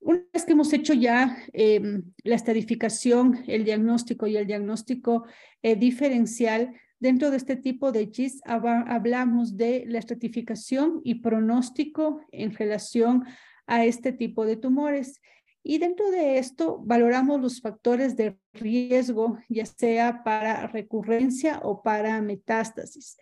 Una 0.01 0.23
vez 0.33 0.45
que 0.45 0.53
hemos 0.53 0.71
hecho 0.71 0.93
ya 0.93 1.37
em, 1.51 2.03
la 2.23 2.35
estadificación, 2.35 3.43
el 3.47 3.65
diagnóstico 3.65 4.27
y 4.27 4.37
el 4.37 4.47
diagnóstico 4.47 5.25
eh, 5.61 5.75
diferencial, 5.75 6.73
dentro 6.99 7.31
de 7.31 7.37
este 7.37 7.55
tipo 7.55 7.91
de 7.91 8.07
GIS 8.07 8.41
hablamos 8.45 9.57
de 9.57 9.83
la 9.87 9.99
estratificación 9.99 11.01
y 11.03 11.15
pronóstico 11.15 12.21
en 12.31 12.53
relación 12.53 13.25
a 13.67 13.85
este 13.85 14.13
tipo 14.13 14.45
de 14.45 14.55
tumores. 14.55 15.21
Y 15.61 15.77
dentro 15.77 16.09
de 16.09 16.37
esto 16.37 16.79
valoramos 16.81 17.41
los 17.41 17.59
factores 17.59 18.15
de 18.15 18.37
riesgo, 18.53 19.37
ya 19.49 19.65
sea 19.65 20.23
para 20.23 20.67
recurrencia 20.67 21.59
o 21.61 21.83
para 21.83 22.21
metástasis. 22.21 23.17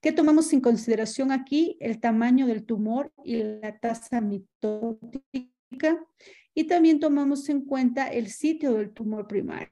¿Qué 0.00 0.12
tomamos 0.12 0.50
en 0.54 0.62
consideración 0.62 1.30
aquí? 1.30 1.76
El 1.80 2.00
tamaño 2.00 2.46
del 2.46 2.64
tumor 2.64 3.12
y 3.22 3.36
la 3.36 3.78
tasa 3.78 4.22
mitótica 4.22 5.52
y 6.54 6.64
también 6.64 7.00
tomamos 7.00 7.48
en 7.48 7.64
cuenta 7.64 8.08
el 8.08 8.28
sitio 8.28 8.74
del 8.74 8.92
tumor 8.92 9.26
primario. 9.26 9.70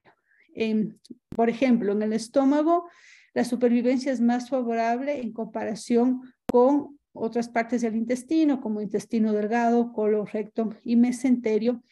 por 1.28 1.48
ejemplo, 1.48 1.92
en 1.92 2.03
el 2.03 2.12
estómago, 2.12 2.88
la 3.34 3.44
supervivencia 3.44 4.12
es 4.12 4.20
más 4.20 4.48
favorable 4.48 5.20
en 5.20 5.32
comparación 5.32 6.22
con 6.51 6.98
otras 7.12 7.48
partes 7.48 7.82
del 7.82 7.96
intestino, 7.96 8.61
como 8.61 8.80
intestino 8.80 9.32
delgado, 9.32 9.92
colon 9.92 10.26
recto 10.26 10.70
y 10.84 10.96
mesenterio. 10.96 11.82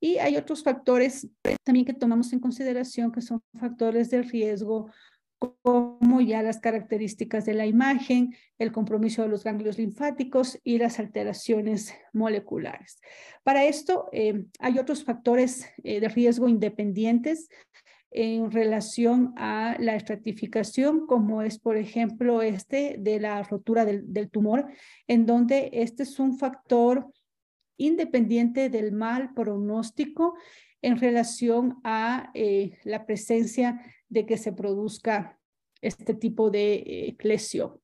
Y 0.00 0.18
hay 0.18 0.36
otros 0.36 0.62
factores 0.62 1.28
también 1.64 1.84
que 1.86 1.94
tomamos 1.94 2.32
en 2.32 2.40
consideración 2.40 3.10
que 3.12 3.20
son 3.20 3.42
factores 3.58 4.10
de 4.10 4.22
riesgo 4.22 4.90
como 5.38 6.20
ya 6.20 6.42
las 6.42 6.58
características 6.58 7.44
de 7.44 7.54
la 7.54 7.66
imagen, 7.66 8.34
el 8.58 8.72
compromiso 8.72 9.22
de 9.22 9.28
los 9.28 9.44
ganglios 9.44 9.78
linfáticos 9.78 10.58
y 10.64 10.78
las 10.78 10.98
alteraciones 10.98 11.94
moleculares. 12.12 13.00
Para 13.44 13.64
esto, 13.64 14.08
eh, 14.12 14.44
hay 14.58 14.78
otros 14.78 15.04
factores 15.04 15.66
eh, 15.84 16.00
de 16.00 16.08
riesgo 16.08 16.48
independientes 16.48 17.48
en 18.10 18.50
relación 18.50 19.34
a 19.36 19.76
la 19.78 19.94
estratificación, 19.94 21.06
como 21.06 21.42
es, 21.42 21.58
por 21.58 21.76
ejemplo, 21.76 22.42
este 22.42 22.96
de 22.98 23.20
la 23.20 23.42
rotura 23.42 23.84
del, 23.84 24.30
tumor, 24.30 24.66
en 25.06 25.26
donde 25.26 25.70
este 25.72 26.04
es 26.04 26.18
un 26.18 26.38
factor 26.38 27.12
independiente 27.76 28.70
del 28.70 28.92
mal 28.92 29.34
pronóstico 29.34 30.34
en 30.80 30.98
relación 30.98 31.80
a 31.84 32.30
eh, 32.34 32.78
la 32.84 33.04
presencia 33.04 33.80
de 34.08 34.26
que 34.26 34.36
se 34.36 34.52
produzca 34.52 35.38
este 35.80 36.14
tipo 36.14 36.50
de 36.50 36.74
eh, 36.74 37.16
lesión. 37.20 37.80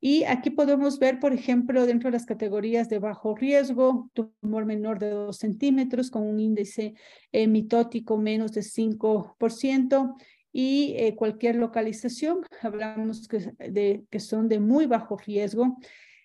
Y 0.00 0.24
aquí 0.24 0.50
podemos 0.50 0.98
ver, 0.98 1.20
por 1.20 1.32
ejemplo, 1.32 1.86
dentro 1.86 2.08
de 2.10 2.14
las 2.14 2.26
categorías 2.26 2.88
de 2.88 2.98
bajo 2.98 3.36
riesgo, 3.36 4.10
tumor 4.12 4.64
menor 4.64 4.98
de 4.98 5.10
2 5.10 5.36
centímetros 5.36 6.10
con 6.10 6.22
un 6.22 6.40
índice 6.40 6.94
eh, 7.30 7.46
mitótico 7.46 8.18
menos 8.18 8.52
de 8.52 8.62
5% 8.62 10.16
y 10.52 11.12
cualquier 11.16 11.56
localización, 11.56 12.40
hablamos 12.60 13.26
que, 13.26 13.38
de, 13.70 14.04
que 14.10 14.20
son 14.20 14.48
de 14.48 14.60
muy 14.60 14.86
bajo 14.86 15.16
riesgo, 15.16 15.78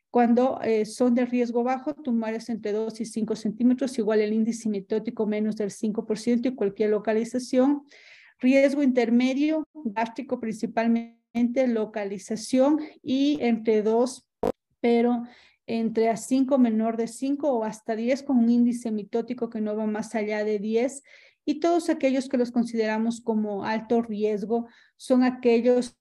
cuando 0.10 0.60
eh, 0.64 0.86
son 0.86 1.16
de 1.16 1.26
riesgo 1.26 1.64
bajo, 1.64 1.94
tumores 1.94 2.50
entre 2.50 2.72
2 2.72 3.02
y 3.02 3.06
5 3.06 3.36
centímetros, 3.36 3.98
igual 3.98 4.22
el 4.22 4.34
índice 4.34 4.70
mitótico 4.70 5.28
menos 5.28 5.58
del 5.58 5.70
5% 5.70 6.48
y 6.48 6.56
cualquier 6.56 6.92
localización. 6.92 7.84
Riesgo 8.40 8.84
intermedio, 8.84 9.68
gástrico 9.74 10.40
principalmente, 10.40 11.68
localización 11.68 12.80
y 13.02 13.38
entre 13.42 13.82
2, 13.82 14.26
pero 14.80 15.24
entre 15.66 16.10
a 16.10 16.18
5 16.18 16.58
menor 16.58 16.98
de 16.98 17.08
5 17.08 17.52
o 17.52 17.64
hasta 17.64 17.96
10 17.96 18.24
con 18.24 18.38
un 18.38 18.50
índice 18.50 18.92
mitótico 18.92 19.50
que 19.50 19.62
no 19.62 19.76
va 19.76 19.86
más 19.86 20.16
allá 20.16 20.44
de 20.44 20.60
10 20.60 21.04
y 21.46 21.60
todos 21.60 21.90
aquellos 21.90 22.28
que 22.28 22.38
los 22.38 22.52
consideramos 22.52 23.22
como 23.22 23.64
alto 23.64 24.02
riesgo 24.02 24.68
son 24.98 25.24
aquellos, 25.24 25.98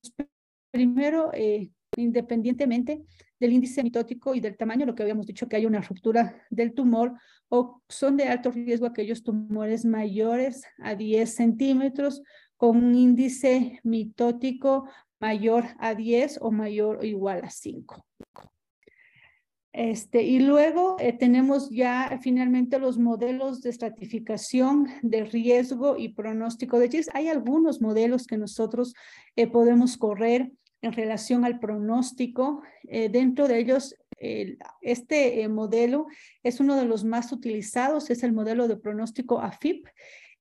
primero, 0.73 1.31
eh, 1.35 1.71
independientemente 1.97 3.05
del 3.39 3.53
índice 3.53 3.83
mitótico 3.83 4.35
y 4.35 4.41
del 4.41 4.57
tamaño, 4.57 4.87
lo 4.87 4.95
que 4.95 5.03
habíamos 5.03 5.27
dicho 5.27 5.49
que 5.49 5.57
hay 5.57 5.67
una 5.67 5.81
ruptura 5.81 6.43
del 6.51 6.75
tumor, 6.75 7.15
o 7.49 7.83
son 7.89 8.17
de 8.17 8.25
alto 8.25 8.51
riesgo 8.51 8.87
aquellos 8.87 9.23
tumores 9.23 9.85
mayores 9.85 10.65
a 10.79 10.95
10 10.95 11.33
centímetros 11.33 12.23
con 12.57 12.77
un 12.77 12.95
índice 12.95 13.81
mitótico 13.85 14.89
mayor 15.21 15.65
a 15.79 15.95
10 15.95 16.39
o 16.41 16.51
mayor 16.51 16.99
o 16.99 17.05
igual 17.05 17.43
a 17.45 17.51
5. 17.51 18.05
Este, 19.73 20.23
y 20.23 20.39
luego 20.39 20.97
eh, 20.99 21.13
tenemos 21.13 21.69
ya 21.69 22.19
finalmente 22.23 22.79
los 22.79 22.97
modelos 22.97 23.61
de 23.61 23.69
estratificación 23.69 24.87
de 25.03 25.25
riesgo 25.25 25.99
y 25.99 26.15
pronóstico 26.15 26.79
de 26.79 26.89
GIS. 26.89 27.11
Hay 27.13 27.29
algunos 27.29 27.83
modelos 27.83 28.27
que 28.27 28.39
nosotros 28.39 28.95
eh, 29.37 29.47
podemos 29.47 29.99
correr 29.99 30.51
en 30.83 30.93
relación 30.93 31.45
al 31.45 31.59
pronóstico. 31.59 32.63
Eh, 32.85 33.09
dentro 33.09 33.49
de 33.49 33.59
ellos, 33.59 33.95
este 34.19 35.43
eh, 35.43 35.49
modelo 35.49 36.07
es 36.43 36.61
uno 36.61 36.77
de 36.77 36.87
los 36.87 37.05
más 37.05 37.33
utilizados, 37.33 38.09
es 38.11 38.23
el 38.23 38.33
modelo 38.33 38.67
de 38.67 38.77
pronóstico 38.77 39.41
AFIP, 39.41 39.87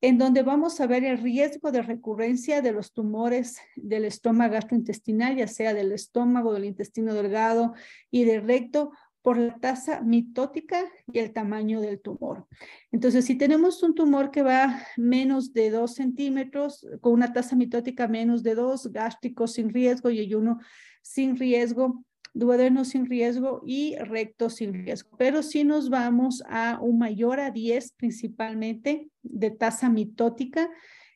en 0.01 0.17
donde 0.17 0.43
vamos 0.43 0.79
a 0.79 0.87
ver 0.87 1.03
el 1.03 1.17
riesgo 1.17 1.71
de 1.71 1.81
recurrencia 1.81 2.61
de 2.61 2.71
los 2.71 2.93
tumores 2.93 3.57
del 3.75 4.05
estómago 4.05 4.53
gastrointestinal, 4.53 5.35
ya 5.35 5.47
sea 5.47 5.73
del 5.73 5.91
estómago, 5.91 6.53
del 6.53 6.65
intestino 6.65 7.13
delgado 7.13 7.73
y 8.11 8.23
del 8.23 8.43
recto, 8.43 8.91
por 9.25 9.39
la 9.39 9.57
tasa 9.57 10.01
mitótica 10.01 10.85
y 11.11 11.17
el 11.17 11.33
tamaño 11.33 11.81
del 11.81 11.99
tumor. 11.99 12.45
Entonces, 12.91 13.25
si 13.25 13.33
tenemos 13.33 13.81
un 13.81 13.95
tumor 13.95 14.29
que 14.29 14.43
va 14.43 14.83
menos 14.97 15.51
de 15.51 15.71
2 15.71 15.95
centímetros, 15.95 16.85
con 17.01 17.13
una 17.13 17.33
tasa 17.33 17.55
mitótica 17.55 18.07
menos 18.07 18.43
de 18.43 18.53
2, 18.53 18.91
gástrico 18.93 19.47
sin 19.47 19.73
riesgo 19.73 20.11
y 20.11 20.31
uno 20.35 20.59
sin 21.01 21.37
riesgo, 21.37 22.05
duodeno 22.35 22.85
sin 22.85 23.07
riesgo 23.07 23.63
y 23.65 23.95
recto 23.95 24.51
sin 24.51 24.75
riesgo. 24.85 25.17
Pero 25.17 25.41
si 25.41 25.63
nos 25.63 25.89
vamos 25.89 26.43
a 26.47 26.77
un 26.79 26.99
mayor 26.99 27.39
a 27.39 27.49
10 27.49 27.93
principalmente 27.93 29.09
de 29.23 29.49
tasa 29.49 29.89
mitótica, 29.89 30.69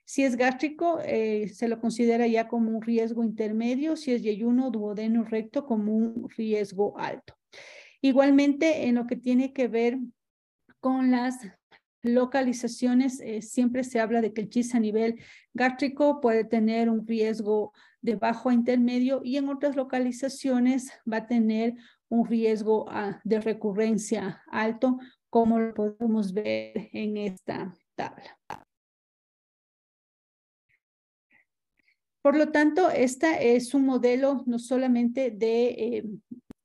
si 0.03 0.24
es 0.24 0.36
gástrico, 0.36 0.97
eh, 1.05 1.47
se 1.49 1.68
lo 1.68 1.80
considera 1.80 2.26
ya 2.26 2.47
como 2.47 2.72
un 2.72 2.82
riesgo 2.82 3.24
intermedio, 3.24 3.95
si 3.95 4.14
es 4.14 4.24
yeyuno, 4.24 4.72
duodeno, 4.72 5.26
recto, 5.26 5.68
como 5.68 5.95
un 5.95 6.28
riesgo 6.36 6.97
alto. 6.97 7.36
Igualmente, 8.02 8.88
en 8.88 8.95
lo 8.95 9.08
que 9.08 9.16
tiene 9.16 9.54
que 9.54 9.68
ver 9.68 9.97
con 10.80 11.12
las 11.12 11.38
localizaciones, 12.02 13.20
eh, 13.20 13.41
siempre 13.41 13.84
se 13.84 14.00
habla 14.00 14.22
de 14.22 14.34
que 14.34 14.41
el 14.41 14.50
GIST 14.50 14.76
a 14.76 14.80
nivel 14.80 15.22
gástrico 15.54 16.22
puede 16.22 16.45
tener 16.45 16.89
un 16.89 17.06
riesgo 17.06 17.74
de 18.02 18.16
bajo 18.16 18.50
a 18.50 18.54
intermedio 18.54 19.22
y 19.24 19.36
en 19.38 19.50
otras 19.50 19.76
localizaciones 19.76 20.91
va 21.12 21.18
a 21.18 21.28
tener 21.28 21.76
un 22.08 22.26
riesgo 22.26 22.86
ah, 22.89 23.20
de 23.24 23.41
recurrencia 23.41 24.41
alto, 24.50 24.97
como 25.30 25.60
lo 25.60 25.74
podemos 25.74 26.34
ver 26.34 26.89
en 26.93 27.18
esta 27.18 27.76
tabla. 27.95 28.38
Por 32.22 32.36
lo 32.36 32.52
tanto, 32.52 32.89
este 32.89 33.56
es 33.56 33.74
un 33.74 33.86
modelo 33.86 34.43
no 34.45 34.60
solamente 34.60 35.32
de 35.32 35.68
eh, 35.68 36.04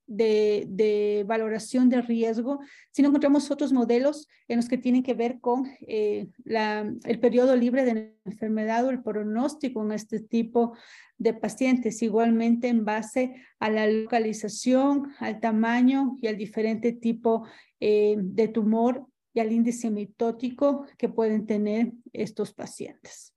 de, 0.06 1.24
valoración 1.26 1.88
de 1.88 2.02
riesgo, 2.02 2.60
sino 2.90 3.08
encontramos 3.08 3.50
otros 3.50 3.72
modelos 3.72 4.28
en 4.48 4.58
los 4.58 4.68
que 4.68 4.78
tienen 4.78 5.02
que 5.02 5.14
ver 5.14 5.40
con 5.40 5.66
eh, 5.80 6.28
el 6.44 7.20
periodo 7.20 7.56
libre 7.56 7.84
de 7.84 8.14
enfermedad 8.24 8.84
o 8.84 8.90
el 8.90 9.02
pronóstico 9.02 9.82
en 9.82 9.92
este 9.92 10.20
tipo 10.20 10.76
de 11.18 11.34
pacientes, 11.34 12.02
igualmente 12.02 12.68
en 12.68 12.84
base 12.84 13.34
a 13.58 13.70
la 13.70 13.86
localización, 13.86 15.12
al 15.18 15.40
tamaño 15.40 16.18
y 16.20 16.26
al 16.26 16.36
diferente 16.36 16.92
tipo 16.92 17.46
eh, 17.80 18.16
de 18.18 18.48
tumor 18.48 19.06
y 19.32 19.40
al 19.40 19.52
índice 19.52 19.90
mitótico 19.90 20.86
que 20.96 21.08
pueden 21.08 21.46
tener 21.46 21.92
estos 22.12 22.54
pacientes. 22.54 23.33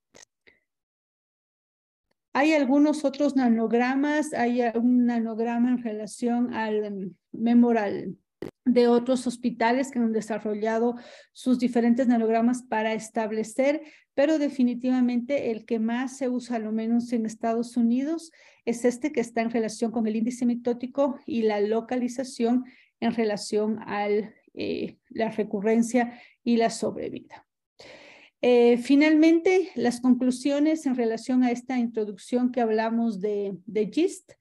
Hay 2.40 2.54
algunos 2.54 3.04
otros 3.04 3.36
nanogramas, 3.36 4.32
hay 4.32 4.62
un 4.76 5.08
nanograma 5.08 5.72
en 5.72 5.82
relación 5.82 6.54
al 6.54 6.92
mm, 6.92 7.16
memoral 7.32 8.16
de 8.64 8.88
otros 8.88 9.26
hospitales 9.26 9.90
que 9.90 9.98
han 9.98 10.12
desarrollado 10.12 10.94
sus 11.34 11.58
diferentes 11.58 12.08
nanogramas 12.08 12.62
para 12.62 12.94
establecer, 12.94 13.82
pero 14.14 14.38
definitivamente 14.38 15.50
el 15.50 15.66
que 15.66 15.80
más 15.80 16.18
se 16.18 16.30
usa, 16.30 16.60
lo 16.60 16.72
menos 16.72 17.12
en 17.12 17.26
Estados 17.26 17.76
Unidos, 17.76 18.32
es 18.66 18.86
este 18.86 19.12
que 19.12 19.22
está 19.22 19.42
en 19.42 19.50
relación 19.50 19.90
con 19.90 20.06
el 20.06 20.16
índice 20.16 20.46
mitótico 20.46 21.18
y 21.26 21.42
la 21.42 21.60
localización 21.60 22.66
en 23.00 23.16
relación 23.16 23.80
a 23.88 24.10
eh, 24.54 25.00
la 25.10 25.32
recurrencia 25.32 26.22
y 26.44 26.58
la 26.58 26.70
sobrevida. 26.70 27.47
Eh, 28.42 28.78
finalmente, 28.78 29.70
las 29.76 30.00
conclusiones 30.00 30.86
en 30.86 30.96
relación 30.96 31.44
a 31.44 31.52
esta 31.52 31.78
introducción 31.78 32.52
que 32.52 32.62
hablamos 32.62 33.20
de, 33.20 33.58
de 33.66 33.88
GIST. 33.88 34.34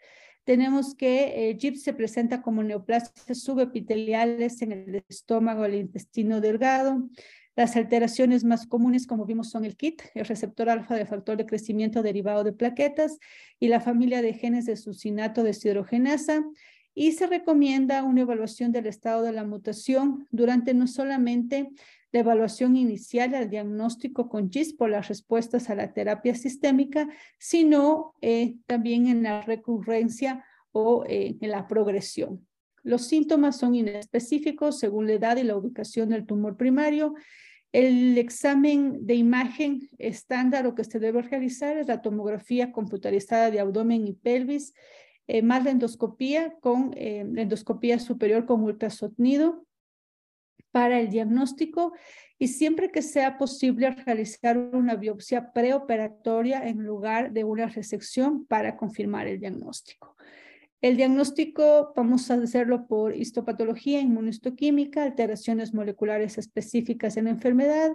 Tenemos 0.45 0.95
que 0.95 1.51
eh, 1.51 1.57
GIST 1.59 1.85
se 1.85 1.95
presenta 1.95 2.43
como 2.43 2.63
neoplasias 2.63 3.41
subepiteliales 3.41 4.63
en 4.63 4.73
el 4.73 5.05
estómago, 5.09 5.65
el 5.65 5.75
intestino 5.75 6.41
delgado. 6.41 7.09
Las 7.57 7.75
alteraciones 7.75 8.45
más 8.45 8.67
comunes, 8.67 9.07
como 9.07 9.25
vimos, 9.25 9.49
son 9.49 9.65
el 9.65 9.77
KIT, 9.77 10.03
el 10.15 10.27
receptor 10.27 10.69
alfa 10.69 10.95
de 10.95 11.07
factor 11.07 11.39
de 11.39 11.47
crecimiento 11.47 12.03
derivado 12.03 12.45
de 12.45 12.53
plaquetas, 12.53 13.19
y 13.59 13.69
la 13.69 13.81
familia 13.81 14.21
de 14.21 14.35
genes 14.35 14.67
de 14.67 14.77
sucinato 14.77 15.43
deshidrogenasa. 15.43 16.45
Y 16.95 17.13
se 17.13 17.27
recomienda 17.27 18.05
una 18.05 18.21
evaluación 18.21 18.73
del 18.73 18.87
estado 18.87 19.23
de 19.23 19.33
la 19.33 19.45
mutación 19.45 20.29
durante 20.31 20.75
no 20.75 20.87
solamente 20.87 21.71
la 22.13 22.21
evaluación 22.21 22.77
inicial 22.77 23.35
al 23.35 23.51
diagnóstico 23.51 24.29
con 24.29 24.51
GIS 24.51 24.75
por 24.75 24.91
las 24.91 25.09
respuestas 25.09 25.71
a 25.71 25.75
la 25.75 25.93
terapia 25.93 26.35
sistémica, 26.35 27.09
sino 27.39 28.15
eh, 28.21 28.55
también 28.67 29.07
en 29.07 29.23
la 29.23 29.43
recurrencia 29.43 30.45
o 30.73 31.05
eh, 31.07 31.37
en 31.41 31.51
la 31.51 31.67
progresión. 31.67 32.47
Los 32.83 33.07
síntomas 33.07 33.59
son 33.59 33.75
inespecíficos 33.75 34.79
según 34.79 35.07
la 35.09 35.15
edad 35.15 35.37
y 35.37 35.43
la 35.43 35.57
ubicación 35.57 36.11
del 36.11 36.25
tumor 36.25 36.57
primario. 36.57 37.15
El 37.73 38.17
examen 38.17 39.05
de 39.05 39.15
imagen 39.17 39.91
estándar 39.99 40.67
o 40.67 40.75
que 40.75 40.85
se 40.85 41.01
debe 41.01 41.23
realizar 41.23 41.77
es 41.77 41.89
la 41.89 42.01
tomografía 42.01 42.71
computarizada 42.71 43.51
de 43.51 43.59
abdomen 43.59 44.07
y 44.07 44.13
pelvis, 44.13 44.73
eh, 45.27 45.43
más 45.43 45.65
la 45.65 45.73
endoscopía 45.73 46.55
con 46.61 46.93
la 46.93 47.43
endoscopía 47.43 47.99
superior 47.99 48.47
con 48.47 48.63
ultrasonido 48.63 49.67
para 50.77 51.01
el 51.01 51.09
diagnóstico 51.09 51.95
y 52.39 52.49
siempre 52.49 52.91
que 52.91 53.01
sea 53.01 53.39
posible 53.39 53.89
realizar 53.93 54.59
una 54.59 54.95
biopsia 54.95 55.55
preoperatoria 55.55 56.69
en 56.69 56.85
lugar 56.85 57.33
de 57.33 57.45
una 57.45 57.65
resección 57.65 58.45
para 58.45 58.77
confirmar 58.77 59.27
el 59.27 59.41
diagnóstico. 59.41 60.19
El 60.83 60.99
diagnóstico 60.99 61.95
vamos 61.97 62.31
a 62.31 62.35
hacerlo 62.35 62.87
por 62.87 63.17
histopatología, 63.17 64.03
inmunohistoquímica, 64.03 65.03
alteraciones 65.03 65.73
moleculares 65.73 66.37
específicas 66.37 67.17
en 67.17 67.25
la 67.25 67.31
enfermedad. 67.31 67.93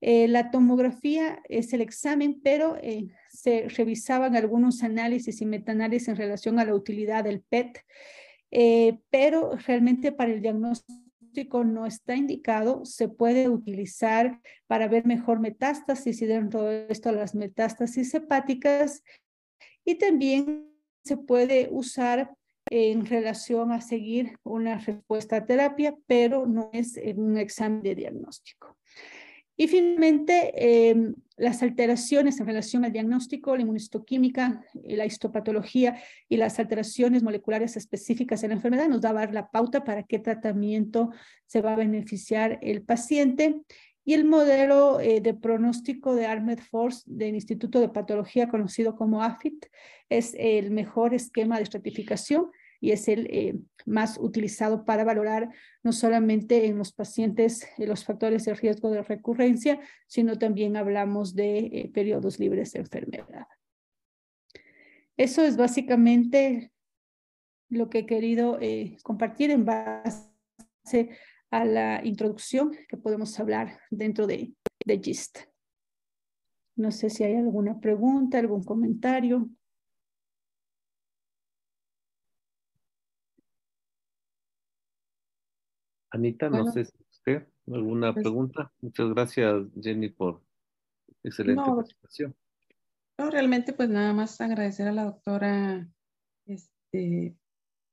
Eh, 0.00 0.28
la 0.28 0.50
tomografía 0.50 1.42
es 1.46 1.74
el 1.74 1.82
examen, 1.82 2.40
pero 2.42 2.78
eh, 2.80 3.08
se 3.28 3.68
revisaban 3.68 4.34
algunos 4.34 4.82
análisis 4.82 5.42
y 5.42 5.44
metaanálisis 5.44 6.08
en 6.08 6.16
relación 6.16 6.58
a 6.58 6.64
la 6.64 6.74
utilidad 6.74 7.24
del 7.24 7.42
PET, 7.42 7.84
eh, 8.50 8.98
pero 9.10 9.58
realmente 9.66 10.10
para 10.10 10.32
el 10.32 10.40
diagnóstico 10.40 11.07
no 11.64 11.86
está 11.86 12.16
indicado, 12.16 12.84
se 12.84 13.08
puede 13.08 13.48
utilizar 13.48 14.40
para 14.66 14.88
ver 14.88 15.06
mejor 15.06 15.40
metástasis 15.40 16.22
y 16.22 16.26
dentro 16.26 16.64
de 16.64 16.86
esto 16.88 17.12
las 17.12 17.34
metástasis 17.34 18.14
hepáticas 18.14 19.02
y 19.84 19.96
también 19.96 20.70
se 21.04 21.16
puede 21.16 21.68
usar 21.70 22.34
en 22.70 23.06
relación 23.06 23.72
a 23.72 23.80
seguir 23.80 24.38
una 24.44 24.78
respuesta 24.78 25.36
a 25.36 25.46
terapia, 25.46 25.96
pero 26.06 26.46
no 26.46 26.70
es 26.72 27.00
un 27.16 27.38
examen 27.38 27.82
de 27.82 27.94
diagnóstico. 27.94 28.77
Y 29.60 29.66
finalmente, 29.66 30.52
em, 30.54 31.16
las 31.36 31.64
alteraciones 31.64 32.38
en 32.38 32.46
relación 32.46 32.84
al 32.84 32.92
diagnóstico, 32.92 33.56
la 33.56 33.62
inmunistoquímica, 33.62 34.64
la 34.84 35.04
histopatología 35.04 36.00
y 36.28 36.36
las 36.36 36.60
alteraciones 36.60 37.24
moleculares 37.24 37.76
específicas 37.76 38.44
en 38.44 38.50
la 38.50 38.54
enfermedad 38.54 38.88
nos 38.88 39.00
da 39.00 39.12
la 39.12 39.50
pauta 39.50 39.82
para 39.82 40.04
qué 40.04 40.20
tratamiento 40.20 41.10
se 41.46 41.60
va 41.60 41.72
a 41.72 41.76
beneficiar 41.76 42.60
el 42.62 42.82
paciente. 42.82 43.60
Y 44.04 44.14
el 44.14 44.24
modelo 44.24 45.00
eh, 45.00 45.20
de 45.20 45.34
pronóstico 45.34 46.14
de 46.14 46.26
Armed 46.26 46.60
Force 46.60 47.02
del 47.06 47.34
Instituto 47.34 47.80
de 47.80 47.88
Patología, 47.88 48.48
conocido 48.48 48.94
como 48.94 49.24
AFIT, 49.24 49.66
es 50.08 50.36
el 50.38 50.70
mejor 50.70 51.14
esquema 51.14 51.56
de 51.56 51.64
estratificación 51.64 52.46
y 52.80 52.92
es 52.92 53.08
el 53.08 53.26
eh, 53.30 53.58
más 53.86 54.18
utilizado 54.18 54.84
para 54.84 55.04
valorar 55.04 55.50
no 55.82 55.92
solamente 55.92 56.66
en 56.66 56.78
los 56.78 56.92
pacientes 56.92 57.66
los 57.78 58.04
factores 58.04 58.44
de 58.44 58.54
riesgo 58.54 58.90
de 58.90 59.02
recurrencia, 59.02 59.80
sino 60.06 60.38
también 60.38 60.76
hablamos 60.76 61.34
de 61.34 61.58
eh, 61.58 61.90
periodos 61.92 62.38
libres 62.38 62.72
de 62.72 62.80
enfermedad. 62.80 63.46
Eso 65.16 65.44
es 65.44 65.56
básicamente 65.56 66.70
lo 67.68 67.90
que 67.90 68.00
he 68.00 68.06
querido 68.06 68.58
eh, 68.60 68.96
compartir 69.02 69.50
en 69.50 69.64
base 69.64 71.10
a 71.50 71.64
la 71.64 72.00
introducción 72.04 72.72
que 72.88 72.96
podemos 72.96 73.38
hablar 73.40 73.80
dentro 73.90 74.26
de, 74.26 74.54
de 74.84 74.98
GIST. 74.98 75.38
No 76.76 76.92
sé 76.92 77.10
si 77.10 77.24
hay 77.24 77.34
alguna 77.34 77.80
pregunta, 77.80 78.38
algún 78.38 78.62
comentario. 78.62 79.50
Anita, 86.18 86.50
no 86.50 86.70
sé 86.72 86.84
si 86.84 86.92
usted 87.10 87.46
alguna 87.72 88.12
pues 88.12 88.24
pregunta. 88.24 88.72
Muchas 88.80 89.08
gracias, 89.10 89.66
Jenny, 89.80 90.08
por 90.08 90.42
excelente 91.22 91.62
presentación. 91.62 92.34
No, 93.18 93.30
realmente, 93.30 93.72
pues 93.72 93.88
nada 93.88 94.12
más 94.12 94.40
agradecer 94.40 94.88
a 94.88 94.92
la 94.92 95.04
doctora 95.04 95.88
este, 96.46 97.36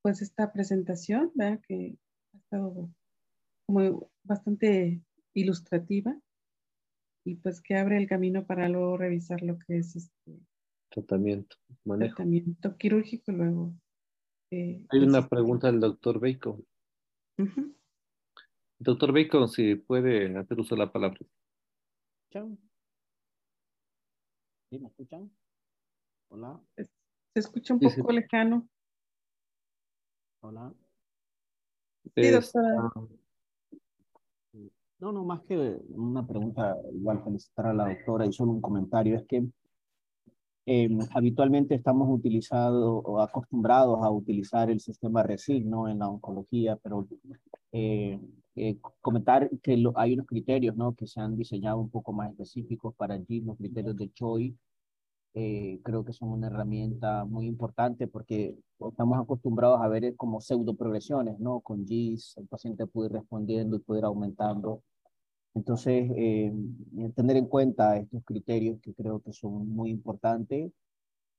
pues 0.02 0.22
esta 0.22 0.52
presentación, 0.52 1.32
¿verdad? 1.36 1.60
que 1.68 1.98
ha 2.34 2.38
estado 2.38 2.90
como 3.68 4.12
bastante 4.24 5.02
ilustrativa 5.34 6.16
y 7.26 7.36
pues 7.36 7.62
que 7.62 7.78
abre 7.78 7.98
el 7.98 8.08
camino 8.08 8.46
para 8.46 8.70
luego 8.70 8.98
revisar 8.98 9.42
lo 9.42 9.58
que 9.60 9.78
es 9.78 9.96
este 9.96 10.40
tratamiento, 10.90 11.58
manejo. 11.84 12.16
Tratamiento 12.16 12.78
quirúrgico 12.78 13.32
luego. 13.32 13.74
Eh, 14.52 14.86
Hay 14.90 15.00
una 15.00 15.28
pregunta 15.28 15.72
del 15.72 15.80
doctor 15.80 16.20
Bacon. 16.20 16.66
Doctor 18.78 19.14
Bacon, 19.14 19.48
si 19.48 19.76
puede 19.76 20.38
hacer 20.38 20.60
uso 20.60 20.76
de 20.76 20.80
la 20.80 20.92
palabra. 20.92 21.20
¿Sí 24.70 24.80
me 24.80 24.88
escuchan? 24.88 25.32
Hola. 26.30 26.60
Se 26.76 27.40
escucha 27.40 27.74
un 27.74 27.80
poco 27.80 28.12
lejano. 28.12 28.68
Hola. 30.42 30.74
Sí, 32.14 32.30
doctora. 32.30 32.92
No, 35.00 35.12
no, 35.12 35.24
más 35.24 35.42
que 35.44 35.78
una 35.90 36.26
pregunta, 36.26 36.76
igual 36.94 37.24
felicitar 37.24 37.68
a 37.68 37.74
la 37.74 37.90
doctora 37.90 38.26
y 38.26 38.34
solo 38.34 38.52
un 38.52 38.62
comentario, 38.62 39.18
es 39.18 39.26
que 39.28 39.46
em, 40.66 41.00
habitualmente 41.14 41.76
estamos 41.76 42.08
utilizados 42.10 43.02
o 43.06 43.22
acostumbrados 43.22 44.02
a 44.02 44.10
utilizar 44.10 44.70
el 44.70 44.80
sistema 44.80 45.24
RESIG, 45.24 45.66
¿no? 45.66 45.88
En 45.90 46.00
la 46.00 46.10
oncología, 46.10 46.78
pero 46.78 47.08
eh, 47.72 48.20
eh, 48.56 48.78
comentar 49.02 49.50
que 49.62 49.78
lo, 49.78 49.98
hay 49.98 50.14
unos 50.14 50.28
criterios 50.28 50.76
¿no? 50.76 50.96
que 50.96 51.08
se 51.08 51.20
han 51.20 51.36
diseñado 51.38 51.80
un 51.80 51.90
poco 51.90 52.14
más 52.14 52.32
específicos 52.32 52.96
para 52.96 53.16
allí, 53.16 53.42
los 53.42 53.58
criterios 53.58 53.96
de 53.98 54.10
CHOI. 54.12 54.58
Eh, 55.34 55.82
creo 55.84 56.06
que 56.06 56.14
son 56.14 56.30
una 56.30 56.48
herramienta 56.48 57.26
muy 57.26 57.46
importante 57.48 58.08
porque 58.08 58.56
estamos 58.80 59.20
acostumbrados 59.20 59.82
a 59.82 59.88
ver 59.90 60.16
como 60.16 60.40
pseudo 60.40 60.76
progresiones, 60.76 61.38
¿no? 61.40 61.60
Con 61.60 61.86
GIS, 61.86 62.38
el 62.38 62.48
paciente 62.48 62.88
puede 62.88 63.10
ir 63.10 63.14
respondiendo 63.14 63.76
y 63.76 63.80
puede 63.80 64.00
ir 64.00 64.06
aumentando. 64.06 64.82
Entonces, 65.56 66.10
eh, 66.16 66.54
tener 67.16 67.38
en 67.38 67.48
cuenta 67.48 67.98
estos 67.98 68.24
criterios 68.26 68.80
que 68.82 68.94
creo 68.94 69.22
que 69.22 69.34
son 69.34 69.68
muy 69.70 69.90
importantes, 69.92 70.72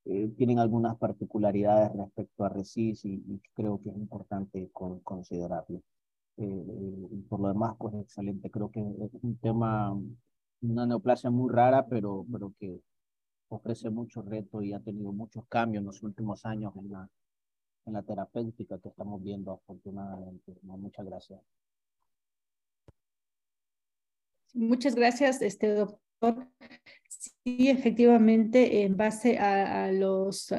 eh, 0.06 0.28
tienen 0.36 0.58
algunas 0.58 0.96
particularidades 0.98 1.92
respecto 1.96 2.44
a 2.44 2.48
RECIS 2.50 3.04
y, 3.06 3.14
y 3.26 3.40
creo 3.54 3.80
que 3.82 3.90
es 3.90 3.96
importante 3.96 4.70
con, 4.72 5.00
considerarlo. 5.00 5.82
Eh, 6.38 7.22
por 7.28 7.40
lo 7.40 7.48
demás, 7.48 7.74
pues 7.78 7.94
excelente. 7.94 8.50
Creo 8.50 8.70
que 8.70 8.80
es 8.80 9.10
un 9.22 9.36
tema, 9.38 9.96
una 10.60 10.86
neoplasia 10.86 11.30
muy 11.30 11.52
rara, 11.52 11.86
pero, 11.86 12.26
pero 12.30 12.52
que 12.58 12.80
ofrece 13.48 13.90
mucho 13.90 14.22
reto 14.22 14.62
y 14.62 14.72
ha 14.72 14.80
tenido 14.80 15.12
muchos 15.12 15.46
cambios 15.48 15.80
en 15.80 15.86
los 15.86 16.02
últimos 16.02 16.44
años 16.44 16.74
en 16.76 16.90
la, 16.90 17.08
en 17.86 17.92
la 17.92 18.02
terapéutica 18.02 18.78
que 18.78 18.88
estamos 18.88 19.22
viendo 19.22 19.52
afortunadamente. 19.52 20.54
muchas 20.62 21.06
gracias. 21.06 21.40
Muchas 24.54 24.94
gracias, 24.94 25.42
este 25.42 25.74
doctor. 25.74 26.48
Sí, 27.08 27.68
efectivamente, 27.68 28.82
en 28.82 28.96
base 28.96 29.38
a, 29.38 29.92
los, 29.92 30.52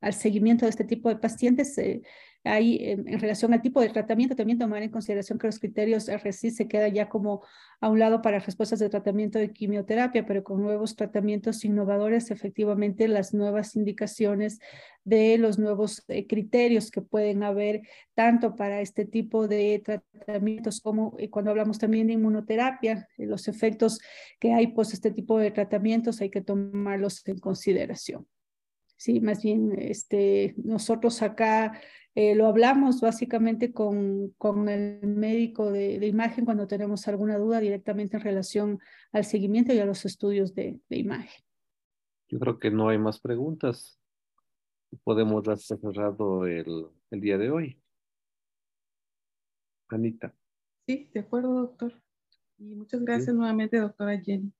al 0.00 0.14
seguimiento 0.14 0.64
de 0.64 0.70
este 0.70 0.84
tipo 0.84 1.08
de 1.08 1.16
pacientes, 1.16 1.76
eh, 1.78 2.02
Ahí, 2.44 2.78
en, 2.82 3.06
relación 3.18 3.54
al 3.54 3.62
tipo 3.62 3.80
de 3.80 3.88
tratamiento, 3.88 4.36
también 4.36 4.58
tomar 4.58 4.82
en 4.82 4.90
consideración 4.90 5.38
que 5.38 5.46
los 5.46 5.58
criterios 5.58 6.08
RSI 6.08 6.50
se 6.50 6.68
queda 6.68 6.88
ya 6.88 7.08
como 7.08 7.42
a 7.80 7.88
un 7.88 7.98
lado 7.98 8.20
para 8.20 8.38
respuestas 8.38 8.78
de 8.78 8.90
tratamiento 8.90 9.38
de 9.38 9.50
quimioterapia, 9.50 10.26
pero 10.26 10.44
con 10.44 10.60
nuevos 10.60 10.94
tratamientos 10.94 11.64
innovadores, 11.64 12.30
efectivamente 12.30 13.08
las 13.08 13.32
nuevas 13.32 13.76
indicaciones 13.76 14.60
de 15.04 15.38
los 15.38 15.58
nuevos 15.58 16.04
eh, 16.08 16.26
criterios 16.26 16.90
que 16.90 17.00
pueden 17.00 17.42
haber 17.42 17.82
tanto 18.14 18.56
para 18.56 18.80
este 18.82 19.06
tipo 19.06 19.48
de 19.48 19.82
tratamientos 19.84 20.80
como 20.80 21.14
eh, 21.18 21.30
cuando 21.30 21.50
hablamos 21.50 21.78
también 21.78 22.06
de 22.06 22.14
inmunoterapia, 22.14 23.08
eh, 23.16 23.26
los 23.26 23.48
efectos 23.48 24.00
que 24.38 24.52
hay 24.52 24.68
pues 24.68 24.92
este 24.92 25.10
tipo 25.10 25.38
de 25.38 25.50
tratamientos 25.50 26.20
hay 26.20 26.30
que 26.30 26.42
tomarlos 26.42 27.26
en 27.26 27.38
consideración. 27.38 28.26
Sí, 28.96 29.20
más 29.20 29.42
bien 29.42 29.74
este, 29.78 30.54
nosotros 30.56 31.20
acá 31.22 31.80
eh, 32.14 32.34
lo 32.34 32.46
hablamos 32.46 33.00
básicamente 33.00 33.72
con, 33.72 34.30
con 34.38 34.68
el 34.68 35.04
médico 35.04 35.72
de, 35.72 35.98
de, 35.98 36.06
imagen 36.06 36.44
cuando 36.44 36.68
tenemos 36.68 37.08
alguna 37.08 37.36
duda 37.38 37.58
directamente 37.58 38.16
en 38.16 38.22
relación 38.22 38.78
al 39.12 39.24
seguimiento 39.24 39.72
y 39.72 39.80
a 39.80 39.84
los 39.84 40.04
estudios 40.04 40.54
de, 40.54 40.78
de 40.88 40.96
imagen. 40.96 41.44
Yo 42.28 42.38
creo 42.38 42.58
que 42.58 42.70
no 42.70 42.88
hay 42.88 42.98
más 42.98 43.20
preguntas. 43.20 43.98
Podemos 45.02 45.42
dar 45.42 45.58
cerrado 45.58 46.46
el, 46.46 46.86
el 47.10 47.20
día 47.20 47.36
de 47.36 47.50
hoy. 47.50 47.80
Anita. 49.88 50.34
Sí, 50.86 51.10
de 51.12 51.20
acuerdo, 51.20 51.54
doctor. 51.54 52.00
Y 52.58 52.74
muchas 52.76 53.02
gracias 53.02 53.34
nuevamente, 53.34 53.78
doctora 53.78 54.20
Jenny. 54.20 54.52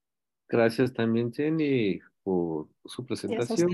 Gracias 0.48 0.92
también, 0.92 1.32
Jenny, 1.32 2.00
por 2.22 2.68
su 2.84 3.06
presentación. 3.06 3.70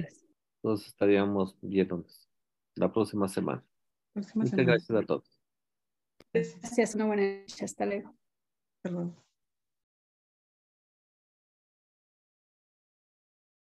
Nos 0.62 0.86
estaríamos 0.86 1.56
viéndonos 1.62 2.28
la 2.74 2.92
próxima 2.92 3.28
semana. 3.28 3.64
Muchas 4.34 4.56
gracias 4.56 4.90
a 4.90 5.02
todos. 5.02 5.40
Gracias, 6.32 6.94
una 6.94 7.06
buena 7.06 7.40
noche. 7.40 7.64
Hasta 7.64 7.86
luego. 7.86 8.14
Perdón. 8.82 9.16